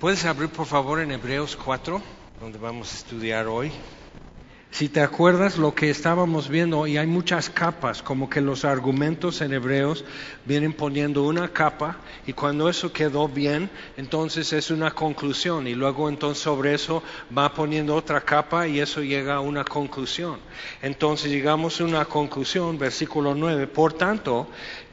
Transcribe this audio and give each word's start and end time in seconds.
¿Puedes 0.00 0.24
abrir 0.26 0.48
por 0.50 0.66
favor 0.66 1.00
en 1.00 1.10
Hebreos 1.10 1.56
4, 1.56 2.00
donde 2.38 2.56
vamos 2.56 2.92
a 2.92 2.96
estudiar 2.98 3.48
hoy? 3.48 3.72
Si 4.70 4.88
te 4.88 5.00
acuerdas 5.00 5.58
lo 5.58 5.74
que 5.74 5.90
estábamos 5.90 6.48
viendo, 6.48 6.86
y 6.86 6.98
hay 6.98 7.08
muchas 7.08 7.50
capas, 7.50 8.00
como 8.00 8.30
que 8.30 8.40
los 8.40 8.64
argumentos 8.64 9.40
en 9.40 9.54
hebreos 9.54 10.04
vienen 10.44 10.72
poniendo 10.72 11.24
una 11.24 11.48
capa, 11.48 11.96
y 12.26 12.32
cuando 12.32 12.68
eso 12.68 12.92
quedó 12.92 13.26
bien, 13.26 13.70
entonces 13.96 14.52
es 14.52 14.70
una 14.70 14.92
conclusión, 14.92 15.66
y 15.66 15.74
luego 15.74 16.08
entonces 16.08 16.44
sobre 16.44 16.74
eso 16.74 17.02
va 17.36 17.52
poniendo 17.52 17.96
otra 17.96 18.20
capa 18.20 18.68
y 18.68 18.78
eso 18.78 19.02
llega 19.02 19.34
a 19.34 19.40
una 19.40 19.64
conclusión. 19.64 20.38
Entonces 20.80 21.28
llegamos 21.28 21.80
a 21.80 21.84
una 21.84 22.04
conclusión, 22.04 22.78
versículo 22.78 23.34
9, 23.34 23.66
por 23.66 23.94
tanto, 23.94 24.48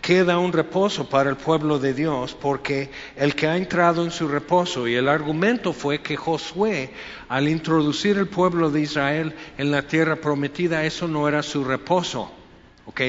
queda 0.06 0.38
un 0.38 0.54
reposo 0.54 1.10
para 1.10 1.32
el 1.32 1.36
pueblo 1.36 1.80
de 1.80 1.96
Dios, 1.96 2.38
porque 2.40 2.92
el 3.16 3.34
que 3.34 3.48
ha 3.48 3.58
entrado 3.58 4.04
en 4.04 4.12
su 4.12 4.28
reposo, 4.28 4.88
y 4.88 4.94
el 4.94 5.10
argumento 5.10 5.74
fue 5.74 6.04
que 6.04 6.16
Josué, 6.16 6.92
al 7.28 7.48
introducir 7.48 8.20
el 8.20 8.28
pueblo 8.28 8.70
de 8.70 8.82
Israel 8.82 9.34
en 9.58 9.72
la 9.72 9.82
tierra 9.88 10.18
prometida, 10.18 10.86
eso 10.86 11.08
no 11.08 11.28
era 11.28 11.42
su 11.42 11.64
reposo. 11.64 12.32
¿Ok? 12.88 13.02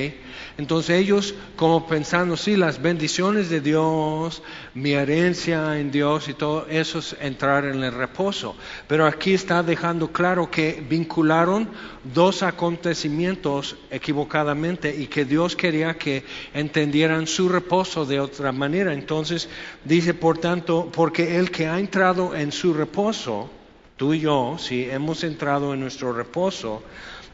Entonces 0.56 0.98
ellos 0.98 1.34
como 1.54 1.86
pensando, 1.86 2.38
sí, 2.38 2.56
las 2.56 2.80
bendiciones 2.80 3.50
de 3.50 3.60
Dios, 3.60 4.42
mi 4.72 4.92
herencia 4.92 5.78
en 5.78 5.90
Dios 5.90 6.28
y 6.28 6.34
todo 6.34 6.66
eso 6.66 7.00
es 7.00 7.14
entrar 7.20 7.66
en 7.66 7.84
el 7.84 7.92
reposo. 7.92 8.56
Pero 8.88 9.04
aquí 9.04 9.34
está 9.34 9.62
dejando 9.62 10.10
claro 10.12 10.50
que 10.50 10.82
vincularon 10.88 11.68
dos 12.02 12.42
acontecimientos 12.42 13.76
equivocadamente 13.90 14.96
y 14.96 15.08
que 15.08 15.26
Dios 15.26 15.54
quería 15.54 15.98
que 15.98 16.24
entendieran 16.54 17.26
su 17.26 17.50
reposo 17.50 18.06
de 18.06 18.18
otra 18.18 18.52
manera. 18.52 18.94
Entonces 18.94 19.46
dice, 19.84 20.14
por 20.14 20.38
tanto, 20.38 20.90
porque 20.90 21.36
el 21.36 21.50
que 21.50 21.66
ha 21.66 21.78
entrado 21.78 22.34
en 22.34 22.50
su 22.50 22.72
reposo, 22.72 23.50
tú 23.98 24.14
y 24.14 24.20
yo, 24.20 24.56
si 24.58 24.88
hemos 24.88 25.22
entrado 25.22 25.74
en 25.74 25.80
nuestro 25.80 26.14
reposo, 26.14 26.82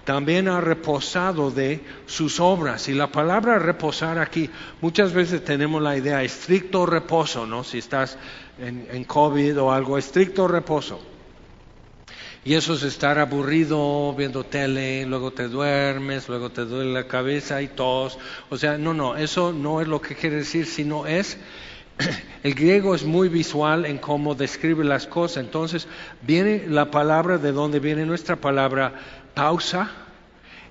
también 0.05 0.49
ha 0.49 0.61
reposado 0.61 1.51
de 1.51 1.81
sus 2.07 2.41
obras. 2.41 2.89
Y 2.89 2.95
la 2.95 3.13
palabra 3.13 3.59
reposar 3.59 4.19
aquí, 4.19 4.51
muchas 4.81 5.13
veces 5.13 5.45
tenemos 5.45 5.83
la 5.83 5.97
idea 5.97 6.23
estricto 6.23 6.87
reposo, 6.87 7.47
¿no? 7.47 7.65
Si 7.65 7.79
estás 7.79 8.19
en, 8.59 9.05
COVID 9.05 9.61
o 9.61 9.73
algo, 9.73 9.99
estricto 9.99 10.49
reposo. 10.49 11.01
Y 12.45 12.55
eso 12.55 12.75
es 12.75 12.83
estar 12.83 13.21
aburrido 13.21 14.13
viendo 14.15 14.43
tele, 14.43 15.07
luego 15.07 15.31
te 15.31 15.47
duermes, 15.47 16.29
luego 16.29 16.51
te 16.51 16.65
duele 16.65 16.93
la 16.93 17.07
cabeza 17.07 17.63
y 17.63 17.69
tos. 17.69 18.19
O 18.51 18.57
sea, 18.57 18.79
no, 18.79 18.93
no, 18.93 19.17
eso 19.17 19.53
no 19.53 19.81
es 19.81 19.87
lo 19.87 20.01
que 20.01 20.17
quiere 20.17 20.37
decir, 20.37 20.67
sino 20.67 21.07
es 21.07 21.39
el 22.43 22.55
griego 22.55 22.97
es 22.97 23.05
muy 23.05 23.29
visual 23.29 23.87
en 23.87 23.99
cómo 23.99 24.35
describe 24.35 24.85
las 24.85 25.07
cosas. 25.07 25.45
Entonces, 25.45 25.87
viene 26.23 26.65
la 26.69 26.91
palabra 26.91 27.39
de 27.39 27.53
donde 27.53 27.79
viene 27.79 28.07
nuestra 28.07 28.37
palabra 28.37 29.22
pausa 29.35 29.91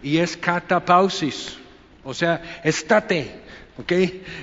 y 0.02 0.18
es 0.18 0.36
catapausis, 0.38 1.58
o 2.04 2.14
sea, 2.14 2.62
estate, 2.64 3.42
¿ok? 3.78 3.92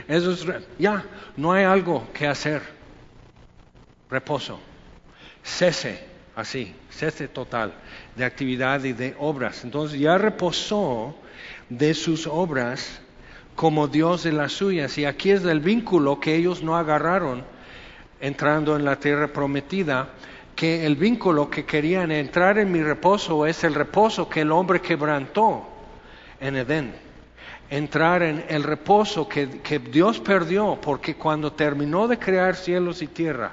Eso 0.08 0.32
es, 0.32 0.46
ya, 0.78 1.04
no 1.36 1.52
hay 1.52 1.64
algo 1.64 2.08
que 2.12 2.26
hacer. 2.26 2.62
Reposo, 4.10 4.58
cese, 5.42 6.02
así, 6.34 6.74
cese 6.90 7.28
total 7.28 7.74
de 8.16 8.24
actividad 8.24 8.82
y 8.84 8.92
de 8.92 9.14
obras. 9.18 9.64
Entonces 9.64 9.98
ya 9.98 10.16
reposó 10.16 11.14
de 11.68 11.94
sus 11.94 12.26
obras 12.26 13.00
como 13.54 13.88
Dios 13.88 14.22
de 14.22 14.32
las 14.32 14.52
suyas. 14.52 14.96
Y 14.98 15.04
aquí 15.04 15.30
es 15.30 15.44
el 15.44 15.60
vínculo 15.60 16.20
que 16.20 16.36
ellos 16.36 16.62
no 16.62 16.76
agarraron 16.76 17.44
entrando 18.20 18.76
en 18.76 18.84
la 18.84 18.96
tierra 18.96 19.28
prometida 19.32 20.10
que 20.58 20.84
el 20.84 20.96
vínculo 20.96 21.48
que 21.48 21.64
querían 21.64 22.10
entrar 22.10 22.58
en 22.58 22.72
mi 22.72 22.82
reposo 22.82 23.46
es 23.46 23.62
el 23.62 23.76
reposo 23.76 24.28
que 24.28 24.40
el 24.40 24.50
hombre 24.50 24.80
quebrantó 24.80 25.64
en 26.40 26.56
Edén. 26.56 26.94
Entrar 27.70 28.24
en 28.24 28.44
el 28.48 28.64
reposo 28.64 29.28
que, 29.28 29.60
que 29.60 29.78
Dios 29.78 30.18
perdió, 30.18 30.76
porque 30.82 31.14
cuando 31.14 31.52
terminó 31.52 32.08
de 32.08 32.18
crear 32.18 32.56
cielos 32.56 33.02
y 33.02 33.06
tierra, 33.06 33.52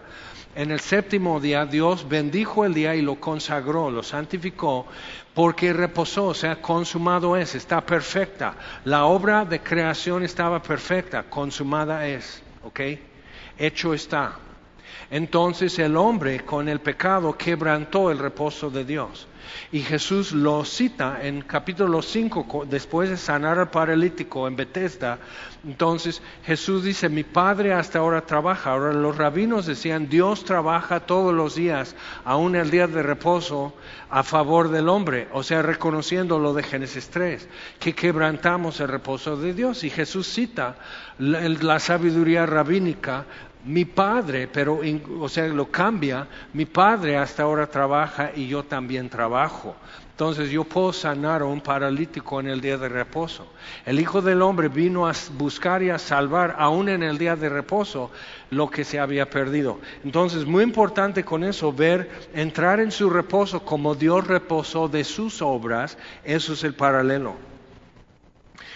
en 0.55 0.71
el 0.71 0.79
séptimo 0.79 1.39
día 1.39 1.67
Dios 1.67 2.09
bendijo 2.09 2.65
el 2.65 2.73
día 2.73 2.95
y 2.95 3.03
lo 3.03 3.19
consagró, 3.19 3.91
lo 3.91 4.01
santificó, 4.01 4.87
porque 5.35 5.73
reposó, 5.73 6.29
o 6.29 6.33
sea, 6.33 6.59
consumado 6.59 7.37
es, 7.37 7.53
está 7.53 7.81
perfecta. 7.81 8.55
La 8.83 9.05
obra 9.05 9.45
de 9.45 9.59
creación 9.59 10.23
estaba 10.23 10.59
perfecta, 10.59 11.21
consumada 11.29 12.07
es, 12.07 12.41
¿ok? 12.63 12.79
Hecho 13.59 13.93
está. 13.93 14.39
Entonces 15.09 15.77
el 15.79 15.97
hombre 15.97 16.41
con 16.45 16.67
el 16.67 16.79
pecado 16.79 17.37
quebrantó 17.37 18.11
el 18.11 18.19
reposo 18.19 18.69
de 18.69 18.85
Dios. 18.85 19.27
Y 19.71 19.81
Jesús 19.81 20.31
lo 20.31 20.65
cita 20.65 21.19
en 21.21 21.41
capítulo 21.41 22.01
5, 22.01 22.65
después 22.67 23.09
de 23.09 23.17
sanar 23.17 23.59
al 23.59 23.69
paralítico 23.69 24.47
en 24.47 24.55
Bethesda. 24.55 25.19
Entonces 25.65 26.21
Jesús 26.43 26.83
dice, 26.83 27.09
mi 27.09 27.23
Padre 27.23 27.73
hasta 27.73 27.99
ahora 27.99 28.25
trabaja. 28.25 28.71
Ahora 28.71 28.93
los 28.93 29.17
rabinos 29.17 29.65
decían, 29.65 30.09
Dios 30.09 30.45
trabaja 30.45 31.01
todos 31.01 31.33
los 31.33 31.55
días, 31.55 31.95
aún 32.23 32.55
el 32.55 32.71
día 32.71 32.87
de 32.87 33.03
reposo, 33.03 33.73
a 34.09 34.23
favor 34.23 34.69
del 34.69 34.89
hombre. 34.89 35.27
O 35.33 35.43
sea, 35.43 35.61
reconociendo 35.61 36.39
lo 36.39 36.53
de 36.53 36.63
Génesis 36.63 37.09
3, 37.09 37.47
que 37.79 37.93
quebrantamos 37.93 38.79
el 38.79 38.87
reposo 38.87 39.37
de 39.37 39.53
Dios. 39.53 39.83
Y 39.83 39.89
Jesús 39.89 40.27
cita 40.27 40.75
la 41.17 41.79
sabiduría 41.79 42.45
rabínica 42.45 43.25
mi 43.65 43.83
padre, 43.83 44.47
pero 44.47 44.79
o 45.19 45.29
sea, 45.29 45.47
lo 45.47 45.71
cambia, 45.71 46.27
mi 46.53 46.65
padre 46.65 47.17
hasta 47.17 47.43
ahora 47.43 47.67
trabaja 47.67 48.31
y 48.35 48.47
yo 48.47 48.63
también 48.63 49.09
trabajo. 49.09 49.75
Entonces 50.11 50.49
yo 50.49 50.63
puedo 50.63 50.93
sanar 50.93 51.41
a 51.41 51.45
un 51.45 51.59
paralítico 51.59 52.39
en 52.39 52.47
el 52.47 52.61
día 52.61 52.77
de 52.77 52.87
reposo. 52.87 53.47
El 53.85 53.99
Hijo 53.99 54.21
del 54.21 54.41
Hombre 54.41 54.69
vino 54.69 55.07
a 55.09 55.13
buscar 55.33 55.83
y 55.83 55.89
a 55.89 55.99
salvar, 55.99 56.55
aún 56.57 56.87
en 56.87 57.03
el 57.03 57.17
día 57.17 57.35
de 57.35 57.49
reposo, 57.49 58.11
lo 58.49 58.69
que 58.69 58.85
se 58.85 58.97
había 58.97 59.29
perdido. 59.29 59.79
Entonces, 60.05 60.45
muy 60.45 60.63
importante 60.63 61.25
con 61.25 61.43
eso, 61.43 61.73
ver, 61.73 62.09
entrar 62.33 62.79
en 62.79 62.91
su 62.91 63.09
reposo 63.09 63.65
como 63.65 63.93
Dios 63.93 64.25
reposó 64.25 64.87
de 64.87 65.03
sus 65.03 65.41
obras, 65.41 65.97
eso 66.23 66.53
es 66.53 66.63
el 66.63 66.75
paralelo. 66.75 67.35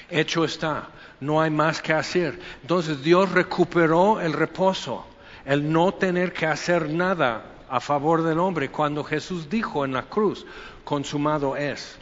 Hecho 0.10 0.44
está 0.44 0.90
no 1.20 1.42
hay 1.42 1.50
más 1.50 1.82
que 1.82 1.94
hacer. 1.94 2.40
Entonces 2.62 3.04
Dios 3.04 3.32
recuperó 3.32 4.22
el 4.22 4.34
reposo, 4.34 5.06
el 5.46 5.72
no 5.72 5.94
tener 5.94 6.34
que 6.34 6.46
hacer 6.46 6.90
nada 6.90 7.44
a 7.70 7.80
favor 7.80 8.24
del 8.24 8.40
hombre, 8.40 8.70
cuando 8.70 9.04
Jesús 9.04 9.50
dijo 9.50 9.86
en 9.86 9.94
la 9.94 10.04
cruz, 10.04 10.46
consumado 10.84 11.56
es, 11.56 11.98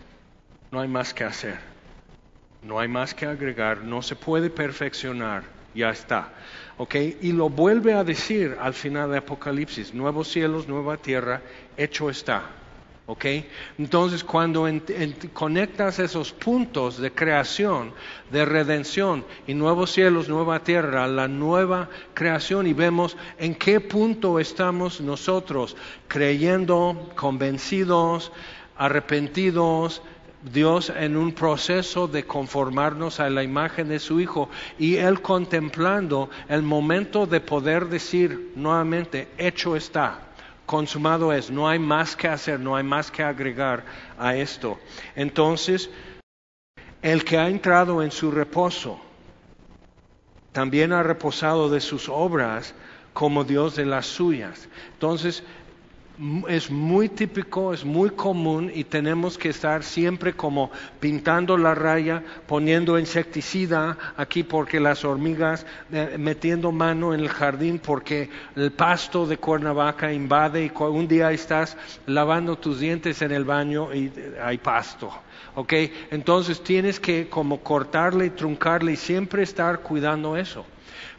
no 0.72 0.80
hay 0.80 0.88
más 0.88 1.14
que 1.14 1.24
hacer, 1.24 1.60
no 2.64 2.80
hay 2.80 2.88
más 2.88 3.14
que 3.14 3.26
agregar, 3.26 3.84
no 3.84 4.02
se 4.02 4.16
puede 4.16 4.50
perfeccionar, 4.50 5.44
ya 5.76 5.90
está. 5.90 6.34
¿Ok? 6.78 6.96
Y 7.22 7.32
lo 7.32 7.50
vuelve 7.50 7.94
a 7.94 8.04
decir 8.04 8.56
al 8.60 8.74
final 8.74 9.12
de 9.12 9.18
Apocalipsis, 9.18 9.94
nuevos 9.94 10.30
cielos, 10.30 10.68
nueva 10.68 10.98
tierra, 10.98 11.42
hecho 11.76 12.10
está. 12.10 12.44
¿Ok? 13.10 13.26
Entonces, 13.78 14.22
cuando 14.22 14.68
conectas 15.32 15.98
esos 15.98 16.34
puntos 16.34 16.98
de 16.98 17.14
creación, 17.14 17.94
de 18.32 18.44
redención 18.44 19.24
y 19.48 19.54
nuevos 19.54 19.92
cielos, 19.92 20.28
nueva 20.28 20.62
tierra, 20.62 21.08
la 21.08 21.30
nueva 21.30 21.90
creación 22.14 22.68
y 22.68 22.74
vemos 22.74 23.16
en 23.40 23.56
qué 23.56 23.80
punto 23.80 24.40
estamos 24.40 25.00
nosotros 25.00 25.78
creyendo, 26.10 27.10
convencidos, 27.16 28.34
arrepentidos, 28.76 30.02
Dios 30.52 30.92
en 30.94 31.16
un 31.16 31.32
proceso 31.32 32.10
de 32.10 32.26
conformarnos 32.26 33.22
a 33.22 33.30
la 33.30 33.42
imagen 33.42 33.88
de 33.88 34.00
su 34.00 34.20
Hijo 34.20 34.50
y 34.78 34.98
Él 34.98 35.22
contemplando 35.22 36.30
el 36.50 36.62
momento 36.62 37.26
de 37.26 37.40
poder 37.40 37.88
decir 37.88 38.52
nuevamente, 38.56 39.30
hecho 39.38 39.78
está 39.78 40.27
consumado 40.68 41.34
es, 41.34 41.50
no 41.50 41.68
hay 41.68 41.80
más 41.80 42.16
que 42.16 42.28
hacer, 42.28 42.60
no 42.60 42.76
hay 42.76 42.84
más 42.84 43.10
que 43.10 43.24
agregar 43.24 43.84
a 44.20 44.36
esto. 44.36 44.78
Entonces, 45.16 45.90
el 47.02 47.24
que 47.24 47.40
ha 47.40 47.48
entrado 47.48 48.04
en 48.04 48.12
su 48.12 48.30
reposo, 48.30 49.00
también 50.52 50.94
ha 50.94 51.02
reposado 51.02 51.70
de 51.70 51.80
sus 51.80 52.10
obras 52.10 52.76
como 53.14 53.44
Dios 53.44 53.76
de 53.76 53.86
las 53.86 54.06
suyas. 54.06 54.68
Entonces, 54.94 55.44
es 56.48 56.72
muy 56.72 57.10
típico, 57.10 57.74
es 57.74 57.86
muy 57.86 58.10
común 58.10 58.72
y 58.74 58.84
tenemos 58.84 59.38
que 59.38 59.50
estar 59.50 59.84
siempre 59.84 60.34
como 60.34 60.72
pintando 61.00 61.58
la 61.58 61.76
raya, 61.76 62.24
poniendo 62.48 62.98
insecticida 62.98 63.98
aquí 64.18 64.44
porque 64.44 64.80
las 64.80 65.06
hormigas, 65.06 65.66
eh, 65.92 66.16
metiendo 66.18 66.72
mano 66.72 67.14
en 67.14 67.20
el 67.20 67.30
jardín 67.30 67.80
porque 67.80 68.30
el 68.56 68.72
pasto 68.72 69.28
de 69.28 69.38
Cuernavaca 69.38 70.12
invade 70.12 70.66
y 70.66 70.72
un 70.82 71.08
día 71.08 71.32
estás 71.32 71.78
lavando 72.08 72.58
tus 72.58 72.80
dientes 72.80 73.22
en 73.22 73.32
el 73.32 73.46
baño 73.46 73.94
y 73.94 74.12
hay 74.42 74.58
pasto. 74.58 75.12
¿Ok? 75.56 75.74
Entonces 76.12 76.64
tienes 76.64 77.00
que 77.00 77.30
como 77.30 77.62
cortarle 77.62 78.28
y 78.28 78.30
truncarle 78.32 78.94
y 78.94 78.96
siempre 78.96 79.44
estar 79.44 79.80
cuidando 79.82 80.36
eso. 80.36 80.66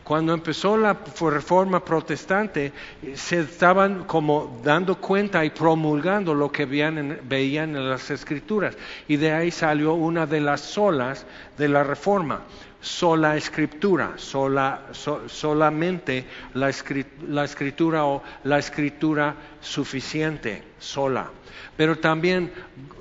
Cuando 0.09 0.33
empezó 0.33 0.79
la 0.79 0.97
reforma 1.21 1.85
protestante, 1.85 2.73
se 3.13 3.41
estaban 3.41 4.05
como 4.05 4.59
dando 4.65 4.97
cuenta 4.97 5.45
y 5.45 5.51
promulgando 5.51 6.33
lo 6.33 6.51
que 6.51 6.65
veían 6.65 6.97
en, 7.21 7.91
las 7.91 8.11
escrituras. 8.11 8.75
Y 9.07 9.17
de 9.17 9.33
ahí 9.33 9.51
salió 9.51 9.93
una 9.93 10.25
de 10.25 10.41
las 10.41 10.63
solas 10.63 11.27
de 11.59 11.69
la 11.69 11.85
reforma 11.85 12.41
sola 12.81 13.37
escritura, 13.37 14.15
sola, 14.17 14.87
solamente 15.27 16.25
la, 16.55 16.71
escritura 16.71 18.07
o 18.07 18.23
la 18.45 18.59
escritura 18.59 19.35
suficiente, 19.61 20.63
sola. 20.79 21.29
Pero 21.77 21.99
también 21.99 22.51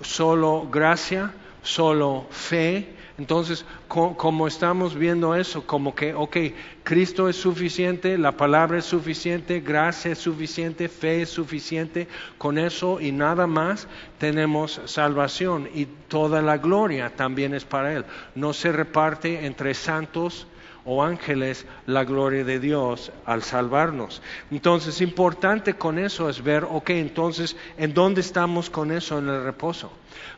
solo 0.01 0.67
gracia, 0.69 1.31
solo 1.61 2.27
fe, 2.31 2.96
entonces, 3.17 3.65
como 3.87 4.47
estamos 4.47 4.93
viendo 4.93 5.33
eso, 5.33 5.65
como 5.65 5.95
que, 5.95 6.13
ok, 6.13 6.37
Cristo 6.83 7.27
es 7.27 7.35
suficiente, 7.35 8.15
la 8.15 8.33
palabra 8.33 8.77
es 8.77 8.85
suficiente, 8.85 9.59
gracia 9.59 10.11
es 10.11 10.19
suficiente, 10.19 10.87
fe 10.87 11.23
es 11.23 11.29
suficiente, 11.29 12.07
con 12.37 12.59
eso 12.59 13.01
y 13.01 13.11
nada 13.11 13.47
más 13.47 13.87
tenemos 14.19 14.79
salvación 14.85 15.67
y 15.73 15.85
toda 16.07 16.43
la 16.43 16.57
gloria 16.59 17.09
también 17.15 17.55
es 17.55 17.65
para 17.65 17.91
Él. 17.93 18.05
No 18.35 18.53
se 18.53 18.71
reparte 18.71 19.47
entre 19.47 19.73
santos 19.73 20.45
o 20.87 21.03
ángeles 21.03 21.65
la 21.85 22.05
gloria 22.05 22.45
de 22.45 22.59
Dios 22.59 23.11
al 23.25 23.43
salvarnos. 23.43 24.21
Entonces, 24.49 25.01
importante 25.01 25.73
con 25.73 25.99
eso 25.99 26.29
es 26.29 26.41
ver, 26.41 26.63
ok, 26.63 26.91
entonces, 26.91 27.57
¿en 27.77 27.93
dónde 27.93 28.21
estamos 28.21 28.69
con 28.69 28.91
eso 28.91 29.19
en 29.19 29.27
el 29.27 29.43
reposo? 29.43 29.91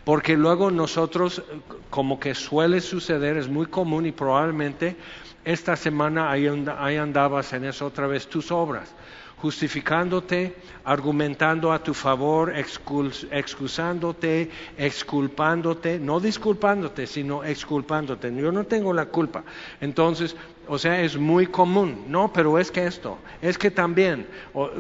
Porque 0.04 0.36
luego 0.36 0.72
nosotros, 0.72 1.44
como 1.92 2.20
que 2.20 2.34
suele 2.34 2.82
suceder, 2.82 3.38
es 3.38 3.48
muy 3.48 3.68
común 3.68 4.08
y 4.08 4.12
probablemente 4.12 4.98
esta 5.46 5.76
semana 5.76 6.32
ahí, 6.32 6.48
andabas 6.48 7.54
en 7.54 7.66
eso 7.66 7.86
otra 7.86 8.08
vez, 8.08 8.28
tus 8.28 8.52
obras 8.52 8.94
justificándote, 9.42 10.56
argumentando 10.84 11.72
a 11.72 11.82
tu 11.82 11.94
favor, 11.94 12.54
excusándote, 12.56 14.50
exculpándote, 14.78 16.00
no 16.00 16.20
disculpándote, 16.20 17.08
sino 17.08 17.44
exculpándote. 17.44 18.36
Yo 18.36 18.52
no 18.52 18.66
tengo 18.66 18.94
la 18.94 19.06
culpa. 19.06 19.44
Entonces, 19.80 20.36
o 20.68 20.78
sea, 20.78 21.02
es 21.02 21.18
muy 21.18 21.48
común. 21.48 22.06
No, 22.08 22.34
pero 22.34 22.60
es 22.60 22.70
que 22.70 22.86
esto, 22.86 23.18
es 23.42 23.58
que 23.58 23.72
también, 23.72 24.28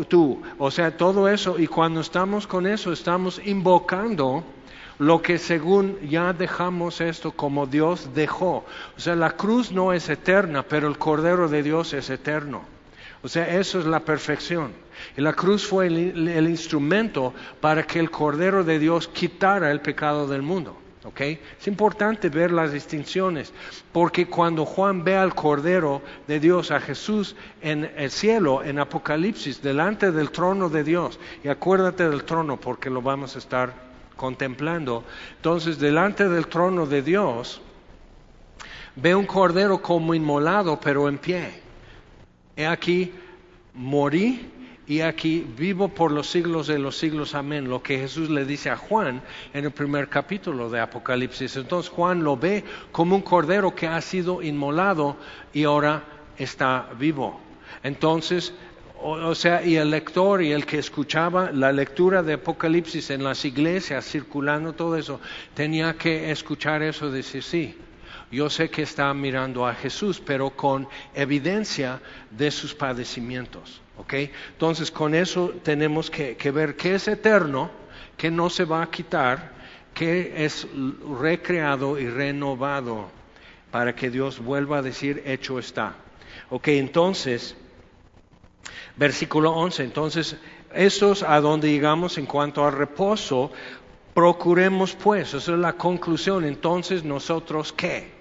tú, 0.07 0.41
o 0.57 0.71
sea, 0.71 0.95
todo 0.95 1.29
eso, 1.29 1.57
y 1.57 1.67
cuando 1.67 2.01
estamos 2.01 2.45
con 2.45 2.67
eso, 2.67 2.91
estamos 2.91 3.41
invocando 3.45 4.43
lo 4.97 5.21
que 5.21 5.37
según 5.37 5.97
ya 6.01 6.33
dejamos 6.33 6.99
esto 6.99 7.31
como 7.31 7.65
Dios 7.65 8.09
dejó. 8.13 8.65
O 8.97 8.99
sea, 8.99 9.15
la 9.15 9.31
cruz 9.31 9.71
no 9.71 9.93
es 9.93 10.09
eterna, 10.09 10.63
pero 10.63 10.89
el 10.89 10.97
Cordero 10.97 11.47
de 11.47 11.63
Dios 11.63 11.93
es 11.93 12.09
eterno. 12.09 12.78
O 13.21 13.27
sea, 13.27 13.47
eso 13.57 13.79
es 13.79 13.85
la 13.85 13.99
perfección. 13.99 14.71
Y 15.17 15.21
la 15.21 15.33
cruz 15.33 15.65
fue 15.65 15.87
el, 15.87 16.49
instrumento 16.49 17.33
para 17.59 17.83
que 17.83 17.99
el 17.99 18.09
Cordero 18.09 18.63
de 18.63 18.79
Dios 18.79 19.07
quitara 19.07 19.71
el 19.71 19.81
pecado 19.81 20.27
del 20.27 20.41
mundo. 20.41 20.77
¿Okay? 21.03 21.39
Es 21.59 21.67
importante 21.67 22.29
ver 22.29 22.51
las 22.51 22.73
distinciones, 22.73 23.53
porque 23.93 24.27
cuando 24.27 24.65
Juan 24.65 25.03
ve 25.03 25.15
al 25.15 25.33
Cordero 25.33 26.01
de 26.27 26.39
Dios, 26.41 26.71
a 26.71 26.81
Jesús 26.81 27.35
en 27.61 27.89
el 27.95 28.11
cielo, 28.11 28.63
en 28.63 28.79
Apocalipsis, 28.79 29.61
delante 29.61 30.11
del 30.11 30.29
trono 30.29 30.69
de 30.69 30.83
Dios, 30.83 31.17
y 31.43 31.47
acuérdate 31.47 32.07
del 32.09 32.25
trono 32.25 32.59
porque 32.59 32.89
lo 32.89 33.01
vamos 33.01 33.35
a 33.35 33.39
estar 33.39 33.73
contemplando. 34.17 35.05
Entonces, 35.37 35.79
delante 35.79 36.27
del 36.27 36.47
trono 36.47 36.85
de 36.85 37.01
Dios, 37.01 37.61
ve 38.95 39.15
un 39.15 39.25
cordero 39.25 39.81
como 39.81 40.13
inmolado, 40.13 40.79
pero 40.79 41.07
en 41.07 41.17
pie. 41.17 41.68
He 42.59 42.67
aquí, 42.67 43.13
morí 43.73 44.51
y 44.85 44.99
aquí 44.99 45.47
vivo 45.57 45.87
por 45.87 46.11
los 46.11 46.29
siglos 46.29 46.67
de 46.67 46.77
los 46.77 46.97
siglos, 46.97 47.33
amén. 47.33 47.69
Lo 47.69 47.81
que 47.81 47.97
Jesús 47.97 48.29
le 48.29 48.43
dice 48.43 48.69
a 48.69 48.75
Juan 48.75 49.21
en 49.53 49.63
el 49.63 49.71
primer 49.71 50.09
capítulo 50.09 50.69
de 50.69 50.81
Apocalipsis. 50.81 51.55
Entonces 51.55 51.89
Juan 51.89 52.21
lo 52.21 52.35
ve 52.35 52.65
como 52.91 53.15
un 53.15 53.21
cordero 53.21 53.73
que 53.73 53.87
ha 53.87 54.01
sido 54.01 54.41
inmolado 54.41 55.15
y 55.53 55.63
ahora 55.63 56.03
está 56.37 56.89
vivo. 56.99 57.39
Entonces 57.81 58.53
o, 59.01 59.33
sea, 59.33 59.65
y 59.65 59.77
el 59.77 59.91
lector 59.91 60.43
y 60.43 60.51
el 60.51 60.65
que 60.65 60.79
escuchaba 60.79 61.53
la 61.53 61.71
lectura 61.71 62.21
de 62.23 62.33
Apocalipsis 62.33 63.09
en 63.11 63.23
las 63.23 63.45
iglesias, 63.45 64.03
circulando 64.03 64.73
todo 64.73 64.97
eso, 64.97 65.21
tenía 65.53 65.93
que 65.93 66.29
escuchar 66.29 66.83
eso 66.83 67.07
y 67.07 67.11
decir, 67.11 67.41
sí, 67.41 67.77
yo 68.31 68.49
sé 68.49 68.69
que 68.69 68.83
está 68.83 69.13
mirando 69.13 69.65
a 69.65 69.73
Jesús, 69.73 70.21
pero 70.23 70.51
con 70.51 70.87
evidencia 71.13 72.01
de 72.29 72.51
sus 72.51 72.73
padecimientos. 72.73 73.81
Entonces, 74.11 74.91
con 74.91 75.13
eso 75.13 75.53
tenemos 75.61 76.09
que, 76.09 76.51
ver 76.51 76.75
que 76.75 76.95
es 76.95 77.07
eterno, 77.07 77.69
que 78.15 78.31
no 78.31 78.49
se 78.49 78.63
va 78.63 78.81
a 78.81 78.89
quitar, 78.89 79.51
que 79.93 80.45
es 80.45 80.67
recreado 81.19 81.99
y 81.99 82.07
renovado 82.09 83.09
para 83.71 83.93
que 83.93 84.09
Dios 84.09 84.39
vuelva 84.39 84.77
a 84.77 84.81
decir, 84.81 85.21
hecho 85.25 85.59
está. 85.59 85.95
Ok, 86.49 86.69
entonces 86.69 87.55
Versículo 88.99 89.53
11. 89.53 89.83
Entonces, 89.83 90.35
eso 90.73 91.13
es 91.13 91.23
a 91.23 91.39
donde 91.39 91.71
llegamos 91.71 92.17
en 92.17 92.25
cuanto 92.25 92.65
al 92.65 92.73
reposo. 92.73 93.49
Procuremos 94.13 94.93
pues, 94.93 95.33
esa 95.33 95.53
es 95.53 95.57
la 95.59 95.73
conclusión. 95.73 96.43
Entonces, 96.43 97.05
nosotros 97.05 97.71
qué? 97.71 98.18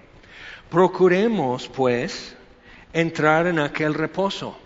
Procuremos 0.69 1.67
pues 1.67 2.35
entrar 2.93 3.47
en 3.47 3.59
aquel 3.59 3.93
reposo. 3.93 4.57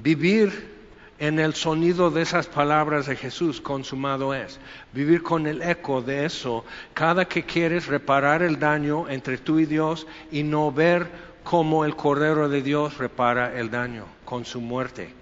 Vivir 0.00 0.78
en 1.18 1.40
el 1.40 1.54
sonido 1.54 2.10
de 2.10 2.22
esas 2.22 2.46
palabras 2.46 3.06
de 3.06 3.16
Jesús, 3.16 3.60
consumado 3.60 4.34
es. 4.34 4.60
Vivir 4.92 5.22
con 5.22 5.46
el 5.46 5.62
eco 5.62 6.02
de 6.02 6.24
eso 6.24 6.64
cada 6.94 7.24
que 7.24 7.42
quieres 7.42 7.86
reparar 7.86 8.42
el 8.42 8.60
daño 8.60 9.08
entre 9.08 9.38
tú 9.38 9.58
y 9.58 9.66
Dios 9.66 10.06
y 10.30 10.44
no 10.44 10.70
ver 10.70 11.10
como 11.42 11.84
el 11.84 11.96
Cordero 11.96 12.48
de 12.48 12.62
Dios 12.62 12.98
repara 12.98 13.58
el 13.58 13.70
daño 13.70 14.04
con 14.24 14.44
su 14.44 14.60
muerte. 14.60 15.12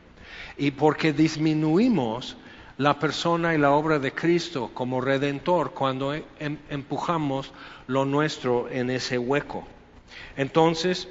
Y 0.59 0.73
porque 0.73 1.13
disminuimos 1.13 2.37
la 2.79 2.99
persona 2.99 3.55
y 3.55 3.59
la 3.59 3.71
obra 3.71 3.99
de 3.99 4.13
Cristo 4.13 4.71
como 4.75 5.01
redentor 5.01 5.73
cuando 5.73 6.15
em, 6.15 6.59
empujamos 6.69 7.53
lo 7.87 8.05
nuestro 8.05 8.69
en 8.69 8.91
ese 8.91 9.19
hueco. 9.19 9.67
Entonces, 10.37 11.09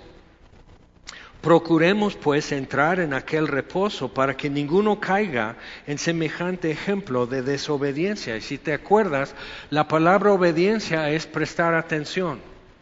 procuremos 1.42 2.16
pues 2.16 2.52
entrar 2.52 3.00
en 3.00 3.14
aquel 3.14 3.48
reposo 3.48 4.14
para 4.14 4.36
que 4.36 4.50
ninguno 4.50 5.00
caiga 5.00 5.56
en 5.88 5.98
semejante 5.98 6.72
ejemplo 6.72 7.28
de 7.28 7.42
desobediencia. 7.42 8.38
Y 8.38 8.42
si 8.42 8.58
te 8.58 8.74
acuerdas, 8.74 9.36
la 9.70 9.88
palabra 9.88 10.32
obediencia 10.34 11.10
es 11.10 11.28
prestar 11.28 11.74
atención, 11.74 12.40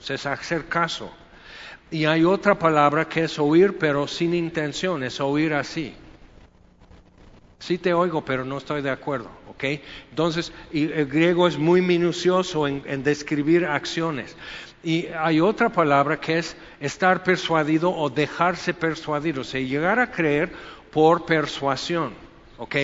es 0.08 0.26
hacer 0.26 0.66
caso. 0.68 1.12
Y 1.92 2.06
hay 2.06 2.24
otra 2.24 2.58
palabra 2.58 3.08
que 3.08 3.26
es 3.26 3.38
oír, 3.38 3.78
pero 3.78 4.08
sin 4.08 4.34
intención, 4.34 5.04
es 5.04 5.20
oír 5.20 5.54
así. 5.54 5.94
Sí 7.66 7.78
te 7.78 7.94
oigo, 7.94 8.26
pero 8.26 8.44
no 8.44 8.58
estoy 8.58 8.82
de 8.82 8.90
acuerdo, 8.90 9.30
¿ok? 9.50 9.64
Entonces, 10.10 10.52
el 10.74 11.06
griego 11.06 11.48
es 11.48 11.58
muy 11.58 11.82
minucioso 11.82 12.68
en, 12.68 13.04
describir 13.04 13.66
acciones. 13.66 14.36
Y 14.84 15.08
hay 15.18 15.40
otra 15.40 15.70
palabra 15.70 16.20
que 16.20 16.40
es 16.40 16.58
estar 16.82 17.24
persuadido 17.24 17.90
o 17.90 18.10
dejarse 18.10 18.74
persuadir, 18.74 19.40
o 19.40 19.46
sea, 19.46 19.62
llegar 19.62 19.98
a 20.00 20.12
creer 20.12 20.52
por 20.92 21.26
persuasión. 21.26 22.12
¿Ok? 22.58 22.76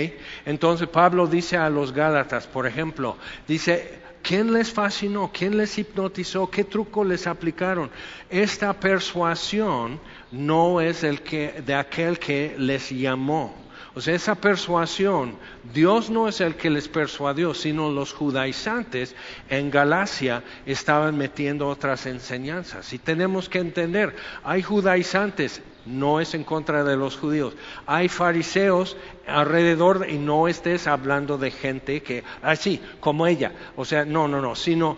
Entonces 0.46 0.88
Pablo 0.88 1.28
dice 1.28 1.58
a 1.58 1.70
los 1.70 1.92
Gálatas, 1.92 2.48
por 2.48 2.66
ejemplo, 2.66 3.18
dice, 3.50 4.00
¿Quién 4.22 4.54
les 4.54 4.72
fascinó? 4.72 5.30
¿Quién 5.34 5.58
les 5.58 5.78
hipnotizó? 5.78 6.50
¿Qué 6.50 6.64
truco 6.64 7.04
les 7.04 7.28
aplicaron? 7.28 7.90
Esta 8.30 8.72
persuasión 8.80 10.00
no 10.32 10.80
es 10.80 11.04
el 11.04 11.22
que, 11.22 11.62
de 11.66 11.76
aquel 11.76 12.18
que 12.18 12.56
les 12.58 12.90
llamó. 12.92 13.69
Sea, 14.02 14.16
esa 14.16 14.36
persuasión, 14.36 15.38
Dios 15.74 16.10
no 16.10 16.28
es 16.28 16.42
el 16.42 16.56
que 16.56 16.70
les 16.70 16.88
persuadió, 16.88 17.54
sino 17.54 17.92
los 17.92 18.14
judaizantes 18.14 19.16
en 19.50 19.72
Galacia 19.72 20.44
estaban 20.66 21.18
metiendo 21.18 21.68
otras 21.68 22.06
enseñanzas. 22.06 22.94
Y 22.94 23.00
tenemos 23.00 23.50
que 23.50 23.60
entender, 23.60 24.16
hay 24.44 24.62
judaizantes 24.62 25.62
no 25.86 26.20
es 26.20 26.34
en 26.34 26.44
contra 26.44 26.84
de 26.84 26.96
los 26.96 27.18
judíos. 27.18 27.56
Hay 27.86 28.10
fariseos 28.10 28.96
alrededor 29.28 30.08
y 30.10 30.18
no 30.18 30.48
estés 30.48 30.88
hablando 30.88 31.38
de 31.38 31.52
gente 31.52 32.04
que, 32.04 32.24
así, 32.42 32.82
como 33.00 33.28
ella. 33.28 33.52
O 33.76 33.86
sea, 33.86 34.06
no, 34.06 34.28
no, 34.28 34.42
no, 34.42 34.56
sino 34.56 34.98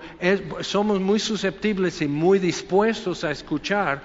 somos 0.61 0.99
muy 0.99 1.19
susceptibles 1.19 2.01
y 2.01 2.07
muy 2.07 2.39
dispuestos 2.39 3.23
a 3.23 3.31
escuchar 3.31 4.01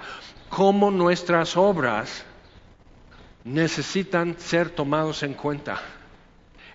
cómo 0.49 0.91
nuestras 0.91 1.57
obras 1.57 2.23
necesitan 3.47 4.35
ser 4.37 4.69
tomados 4.69 5.23
en 5.23 5.33
cuenta. 5.33 5.79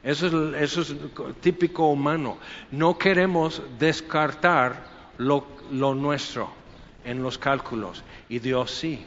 Eso 0.03 0.55
es, 0.57 0.63
eso 0.63 0.81
es 0.81 0.95
típico 1.41 1.87
humano. 1.89 2.39
No 2.71 2.99
queremos 2.99 3.63
descartar 3.79 4.85
lo, 5.19 5.47
nuestro 5.95 6.51
en 7.05 7.23
los 7.23 7.39
cálculos 7.39 8.03
y 8.29 8.39
Dios 8.39 8.71
sí. 8.71 9.07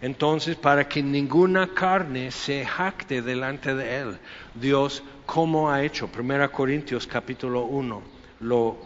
Entonces, 0.00 0.56
para 0.56 0.88
que 0.88 1.02
ninguna 1.02 1.74
carne 1.74 2.30
se 2.30 2.64
jacte 2.64 3.22
delante 3.22 3.74
de 3.74 3.96
él, 3.96 4.18
Dios, 4.54 5.02
¿cómo 5.26 5.70
ha 5.70 5.82
hecho? 5.82 6.06
Primera 6.08 6.48
Corintios 6.48 7.06
capítulo 7.06 7.62
1 7.62 8.02
lo 8.40 8.76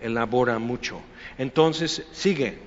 elabora 0.00 0.58
mucho. 0.58 1.00
Entonces, 1.38 2.04
sigue 2.12 2.58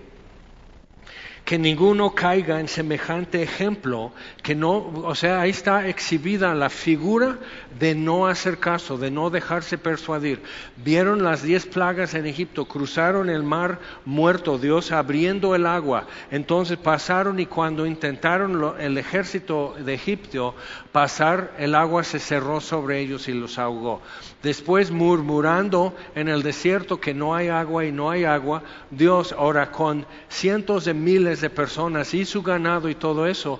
que 1.50 1.58
ninguno 1.58 2.14
caiga 2.14 2.60
en 2.60 2.68
semejante 2.68 3.42
ejemplo, 3.42 4.12
que 4.44 4.54
no, 4.54 4.92
o 5.04 5.16
sea, 5.16 5.42
ahí 5.42 5.50
está 5.50 5.88
exhibida 5.88 6.54
la 6.54 6.70
figura 6.70 7.40
de 7.80 7.96
no 7.96 8.28
hacer 8.28 8.60
caso, 8.60 9.00
de 9.00 9.10
no 9.10 9.32
dejarse 9.32 9.80
persuadir. 9.80 10.44
Vieron 10.78 11.24
las 11.24 11.42
diez 11.42 11.66
plagas 11.66 12.14
en 12.14 12.28
Egipto, 12.28 12.66
cruzaron 12.66 13.32
el 13.32 13.42
mar 13.42 13.80
muerto, 14.06 14.60
Dios 14.60 14.92
abriendo 14.92 15.56
el 15.56 15.66
agua. 15.66 16.06
Entonces 16.30 16.78
pasaron 16.78 17.40
y 17.40 17.48
cuando 17.48 17.88
intentaron 17.88 18.76
el 18.80 19.00
ejército 19.00 19.74
de 19.84 19.96
Egipto 19.96 20.54
pasar, 20.92 21.56
el 21.58 21.74
agua 21.74 22.04
se 22.04 22.20
cerró 22.20 22.62
sobre 22.62 23.00
ellos 23.00 23.28
y 23.28 23.34
los 23.34 23.58
ahogó. 23.58 24.04
Después 24.44 24.92
murmurando 24.92 25.96
en 26.14 26.30
el 26.30 26.44
desierto 26.44 27.02
que 27.02 27.16
no 27.16 27.34
hay 27.34 27.48
agua 27.48 27.86
y 27.86 27.92
no 27.92 28.12
hay 28.12 28.24
agua, 28.24 28.62
Dios 28.92 29.34
ahora 29.34 29.72
con 29.72 30.06
cientos 30.30 30.86
de 30.86 30.94
miles 30.94 31.39
de 31.42 31.50
personas 31.50 32.14
y 32.14 32.26
su 32.26 32.42
ganado 32.42 32.90
y 32.90 32.96
todo 32.96 33.26
eso. 33.28 33.60